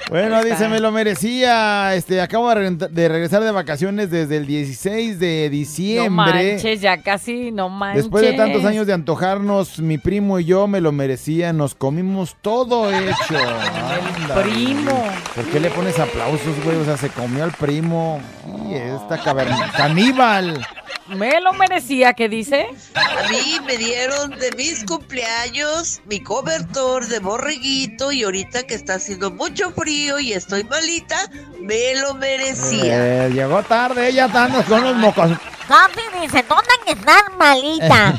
Bueno, 0.10 0.44
dice, 0.44 0.68
me 0.70 0.80
lo 0.80 0.92
merecía. 0.92 1.96
Este, 1.96 2.22
acabo 2.22 2.50
de, 2.50 2.56
re- 2.56 2.72
de 2.90 3.10
regresar 3.10 3.44
de 3.44 3.52
vacaciones 3.52 4.12
desde 4.12 4.38
el 4.38 4.46
16 4.46 5.20
de 5.20 5.46
No 5.46 5.52
diciembre. 5.52 6.10
manches, 6.54 6.80
ya 6.82 7.02
casi, 7.02 7.52
no 7.52 7.70
manches. 7.70 8.04
Después 8.04 8.24
de 8.24 8.34
tantos 8.34 8.64
años 8.66 8.86
de 8.88 8.94
antojarnos, 8.94 9.80
mi 9.80 9.98
primo 9.98 10.40
y 10.40 10.46
yo 10.46 10.68
me 10.68 10.80
lo 10.82 10.92
merecía. 10.92 11.54
Nos 11.54 11.74
comimos 11.76 12.36
todo 12.42 12.92
hecho. 12.92 13.16
Ándale. 13.38 14.44
primo. 14.44 15.04
¿Por 15.34 15.46
qué 15.46 15.60
le 15.60 15.70
pones 15.72 15.98
aplausos, 16.00 16.64
güey? 16.64 16.78
O 16.78 16.86
sea, 16.86 16.98
se 16.98 17.10
comió 17.10 17.44
al 17.44 17.52
primo. 17.52 18.22
Y 18.70 18.76
esta 18.76 19.18
caverna. 19.24 19.72
Caníbal. 19.76 20.66
Me 21.08 21.40
lo 21.40 21.54
merecía, 21.54 22.14
¿qué 22.14 22.28
dice? 22.28 22.68
A 22.96 23.30
mí 23.30 23.60
me 23.66 23.78
dieron 23.78 24.32
de 24.32 24.52
mis 24.58 24.84
cumpleaños 24.86 26.02
mi 26.06 26.20
cobertor 26.20 27.06
de 27.08 27.20
borreguito 27.20 28.12
y 28.12 28.24
ahorita 28.24 28.64
que 28.64 28.74
está 28.74 28.96
haciendo 28.96 29.30
mucho 29.30 29.70
frío 29.72 30.20
y 30.20 30.34
estoy 30.34 30.64
malita, 30.64 31.16
me 31.62 31.96
lo 32.02 32.16
merecía. 32.16 33.26
Eh, 33.28 33.30
llegó 33.32 33.62
tarde, 33.62 34.08
ella 34.08 34.26
andas 34.26 34.66
con 34.66 34.84
los 34.84 34.96
mocos. 34.96 35.32
Papi 35.68 36.02
dice, 36.22 36.44
¿dónde 36.50 36.72
que 36.86 36.92
estás 36.94 37.24
malita? 37.38 38.14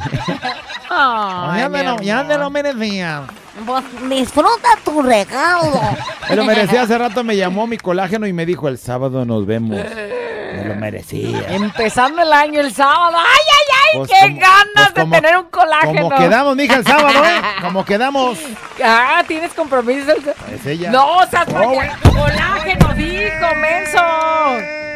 ya, 1.57 1.68
me 1.68 1.82
lo, 1.82 2.01
ya 2.01 2.22
me 2.22 2.39
lo 2.39 2.51
merecía. 2.51 3.24
Pues 3.64 3.84
disfruta 4.09 4.68
tu 4.84 5.03
regalo. 5.03 5.80
Me 6.28 6.37
lo 6.37 6.45
merecía. 6.45 6.82
Hace 6.82 6.99
rato 6.99 7.24
me 7.24 7.37
llamó 7.37 7.66
mi 7.66 7.78
colágeno 7.78 8.26
y 8.28 8.32
me 8.32 8.47
dijo, 8.47 8.68
el 8.68 8.78
sábado 8.78 9.24
nos 9.24 9.45
vemos. 9.45 9.80
Lo 10.69 10.75
merecía. 10.81 11.47
Empezando 11.49 12.23
el 12.23 12.33
año 12.33 12.61
el 12.61 12.73
sábado. 12.75 13.17
¡Ay, 13.19 13.25
ay, 13.25 13.75
ay! 13.93 13.99
Pues 13.99 14.11
¡Qué 14.11 14.27
como- 14.29 14.41
ganas 14.41 14.67
pues 14.75 14.95
de 14.95 15.01
como- 15.01 15.14
tener 15.17 15.37
un 15.39 15.45
colágeno! 15.47 16.03
Como 16.03 16.17
quedamos, 16.19 16.57
mija, 16.57 16.75
el 16.77 16.85
sábado, 16.85 17.25
¿eh? 17.25 17.41
Como 17.62 17.85
quedamos. 17.85 18.39
Ah, 18.85 19.23
¿tienes 19.27 19.53
compromiso? 19.55 20.12
el- 20.12 20.55
Es 20.55 20.67
ella. 20.67 20.91
No, 20.91 21.19
o 21.19 21.27
sea, 21.27 21.45
Oh, 21.49 21.75
colágeno, 22.12 22.95
dijo, 22.95 23.55
menso. 23.57 24.03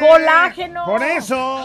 Colágeno. 0.00 0.84
Por 0.86 1.02
eso. 1.02 1.64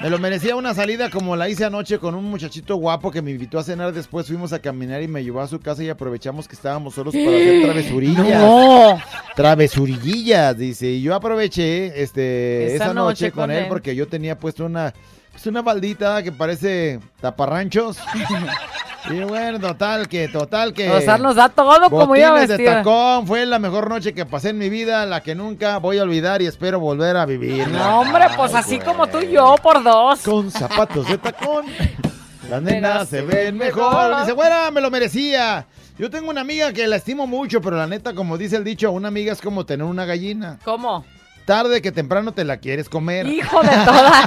Me 0.00 0.08
lo 0.08 0.18
merecía 0.18 0.56
una 0.56 0.72
salida 0.72 1.10
como 1.10 1.36
la 1.36 1.48
hice 1.50 1.66
anoche 1.66 1.98
con 1.98 2.14
un 2.14 2.24
muchachito 2.24 2.76
guapo 2.76 3.10
que 3.10 3.20
me 3.20 3.32
invitó 3.32 3.58
a 3.58 3.62
cenar. 3.62 3.92
Después 3.92 4.26
fuimos 4.26 4.52
a 4.54 4.58
caminar 4.58 5.02
y 5.02 5.08
me 5.08 5.22
llevó 5.22 5.42
a 5.42 5.46
su 5.46 5.60
casa 5.60 5.82
y 5.82 5.90
aprovechamos 5.90 6.48
que 6.48 6.54
estábamos 6.54 6.94
solos 6.94 7.14
para 7.14 7.26
hacer 7.36 7.62
travesurillas. 7.64 8.38
No. 8.40 8.98
Travesurillillas, 9.34 10.56
dice. 10.56 10.86
Y 10.86 11.02
yo 11.02 11.14
aproveché 11.14 12.02
este, 12.02 12.74
Esa 12.74 12.84
esa, 12.84 12.94
noche, 12.94 13.26
noche 13.26 13.32
con, 13.32 13.50
él, 13.50 13.64
él. 13.64 13.68
porque 13.68 13.94
yo 13.94 14.08
tenía 14.08 14.38
puesto 14.38 14.64
una, 14.64 14.92
pues 15.32 15.46
una 15.46 15.62
baldita 15.62 16.22
que 16.22 16.32
parece 16.32 17.00
taparranchos. 17.20 17.98
Y 19.08 19.20
bueno, 19.20 19.58
total 19.58 20.08
que, 20.08 20.28
total 20.28 20.72
que. 20.74 20.90
O 20.90 21.00
sea, 21.00 21.16
nos 21.16 21.34
da 21.34 21.48
todo 21.48 21.88
como 21.88 22.14
iba 22.16 22.46
de 22.46 22.64
tacón, 22.64 23.26
fue 23.26 23.46
la 23.46 23.58
mejor 23.58 23.88
noche 23.88 24.12
que 24.12 24.26
pasé 24.26 24.50
en 24.50 24.58
mi 24.58 24.68
vida, 24.68 25.06
la 25.06 25.22
que 25.22 25.34
nunca 25.34 25.78
voy 25.78 25.98
a 25.98 26.02
olvidar 26.02 26.42
y 26.42 26.46
espero 26.46 26.80
volver 26.80 27.16
a 27.16 27.24
vivir. 27.24 27.66
No, 27.68 28.00
hombre, 28.00 28.26
pues 28.36 28.54
así 28.54 28.78
como 28.78 29.06
tú 29.06 29.20
y 29.20 29.32
yo, 29.32 29.56
por 29.62 29.82
dos. 29.82 30.20
Con 30.20 30.50
zapatos 30.50 31.08
de 31.08 31.18
tacón. 31.18 31.66
Las 32.50 32.62
nenas 32.62 33.08
se 33.08 33.22
ven 33.22 33.56
mejor. 33.56 34.20
Dice, 34.20 34.32
güera, 34.32 34.70
me 34.70 34.80
lo 34.80 34.90
merecía. 34.90 35.66
Yo 36.00 36.08
tengo 36.08 36.30
una 36.30 36.40
amiga 36.40 36.72
que 36.72 36.86
la 36.86 36.96
estimo 36.96 37.26
mucho, 37.26 37.60
pero 37.60 37.76
la 37.76 37.86
neta, 37.86 38.14
como 38.14 38.38
dice 38.38 38.56
el 38.56 38.64
dicho, 38.64 38.90
una 38.90 39.08
amiga 39.08 39.34
es 39.34 39.42
como 39.42 39.66
tener 39.66 39.84
una 39.84 40.06
gallina. 40.06 40.58
¿Cómo? 40.64 41.04
Tarde 41.44 41.82
que 41.82 41.92
temprano 41.92 42.32
te 42.32 42.42
la 42.42 42.56
quieres 42.56 42.88
comer. 42.88 43.26
Hijo 43.26 43.60
de 43.60 43.68
toda. 43.68 44.22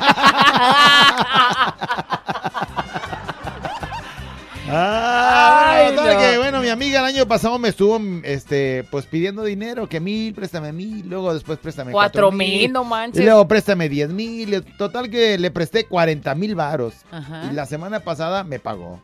Ay, 4.76 5.88
Ay, 5.88 5.96
no. 5.96 6.04
que, 6.04 6.38
bueno, 6.38 6.62
mi 6.62 6.70
amiga 6.70 7.00
el 7.00 7.06
año 7.06 7.28
pasado 7.28 7.58
me 7.58 7.70
estuvo, 7.70 8.00
este, 8.24 8.88
pues 8.92 9.08
pidiendo 9.08 9.44
dinero, 9.44 9.90
que 9.90 10.00
mil, 10.00 10.36
préstame 10.36 10.72
mil, 10.74 11.10
luego 11.10 11.34
después 11.34 11.58
préstame 11.58 11.92
Cuatro 11.92 12.32
mil, 12.32 12.72
no 12.72 12.84
manches. 12.84 13.20
Y 13.20 13.26
luego 13.26 13.48
préstame 13.48 13.90
diez 13.90 14.10
mil, 14.10 14.64
total 14.78 15.10
que 15.10 15.40
le 15.40 15.50
presté 15.50 15.86
cuarenta 15.86 16.36
mil 16.36 16.54
varos. 16.54 16.94
Ajá. 17.10 17.50
Y 17.52 17.56
la 17.56 17.66
semana 17.66 18.02
pasada 18.02 18.44
me 18.44 18.60
pagó. 18.60 19.02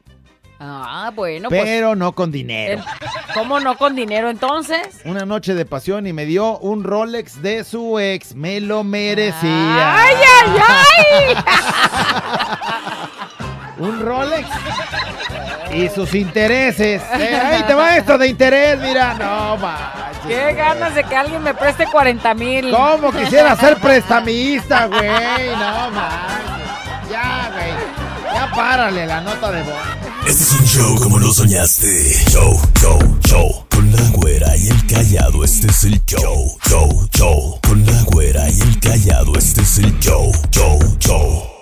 Ah, 0.62 1.12
bueno, 1.16 1.48
pues. 1.48 1.64
pero 1.64 1.96
no 1.96 2.12
con 2.12 2.32
dinero. 2.32 2.84
¿Cómo 3.34 3.62
no 3.62 3.78
con 3.78 3.96
dinero 3.96 4.30
entonces? 4.30 5.00
Una 5.06 5.26
noche 5.26 5.54
de 5.56 5.66
pasión 5.66 6.06
y 6.06 6.12
me 6.14 6.26
dio 6.26 6.58
un 6.60 6.84
Rolex 6.84 7.42
de 7.42 7.64
su 7.64 7.98
ex. 7.98 8.36
Me 8.36 8.60
lo 8.60 8.84
merecía. 8.84 10.04
¡Ay, 10.04 10.16
ay, 10.44 10.62
ay! 10.68 11.44
un 13.78 14.02
Rolex 14.02 14.48
y 15.74 15.88
sus 15.90 16.14
intereses. 16.14 17.02
Eh, 17.14 17.40
ahí 17.42 17.64
te 17.64 17.74
va 17.74 17.96
esto 17.96 18.18
de 18.18 18.28
interés, 18.28 18.80
mira. 18.80 19.14
No, 19.14 19.56
manches. 19.58 20.28
Qué 20.28 20.54
ganas 20.54 20.94
de 20.94 21.06
que 21.06 21.16
alguien 21.16 21.42
me 21.42 21.54
preste 21.54 21.86
40 21.86 22.34
mil. 22.34 22.72
¿Cómo 22.72 23.14
quisiera 23.14 23.56
ser 23.56 23.78
prestamista, 23.78 24.88
güey? 24.88 25.08
No, 25.08 25.92
manches. 25.92 27.10
Ya, 27.10 27.50
güey. 27.54 27.89
Párale 28.56 29.06
la 29.06 29.22
nota 29.22 29.52
de 29.52 29.64
voz. 29.64 29.74
Este 30.28 30.44
es 30.44 30.52
un 30.54 30.66
show 30.66 30.96
como 30.98 31.20
lo 31.20 31.34
soñaste. 31.34 32.14
Show, 32.32 32.60
show, 32.80 33.20
show. 33.26 33.66
Con 33.70 33.92
la 33.92 34.02
güera 34.10 34.56
y 34.58 34.68
el 34.68 34.88
callado, 34.88 35.44
este 35.44 35.68
es 35.68 35.84
el 35.84 36.04
show. 36.06 36.58
Show, 36.68 37.08
show. 37.16 37.60
Con 37.68 37.86
la 37.86 38.02
güera 38.04 38.50
y 38.50 38.62
el 38.62 38.80
callado, 38.80 39.34
este 39.38 39.62
es 39.62 39.78
el 39.78 39.98
show. 40.00 40.32
Show, 40.52 40.80
show. 41.00 41.59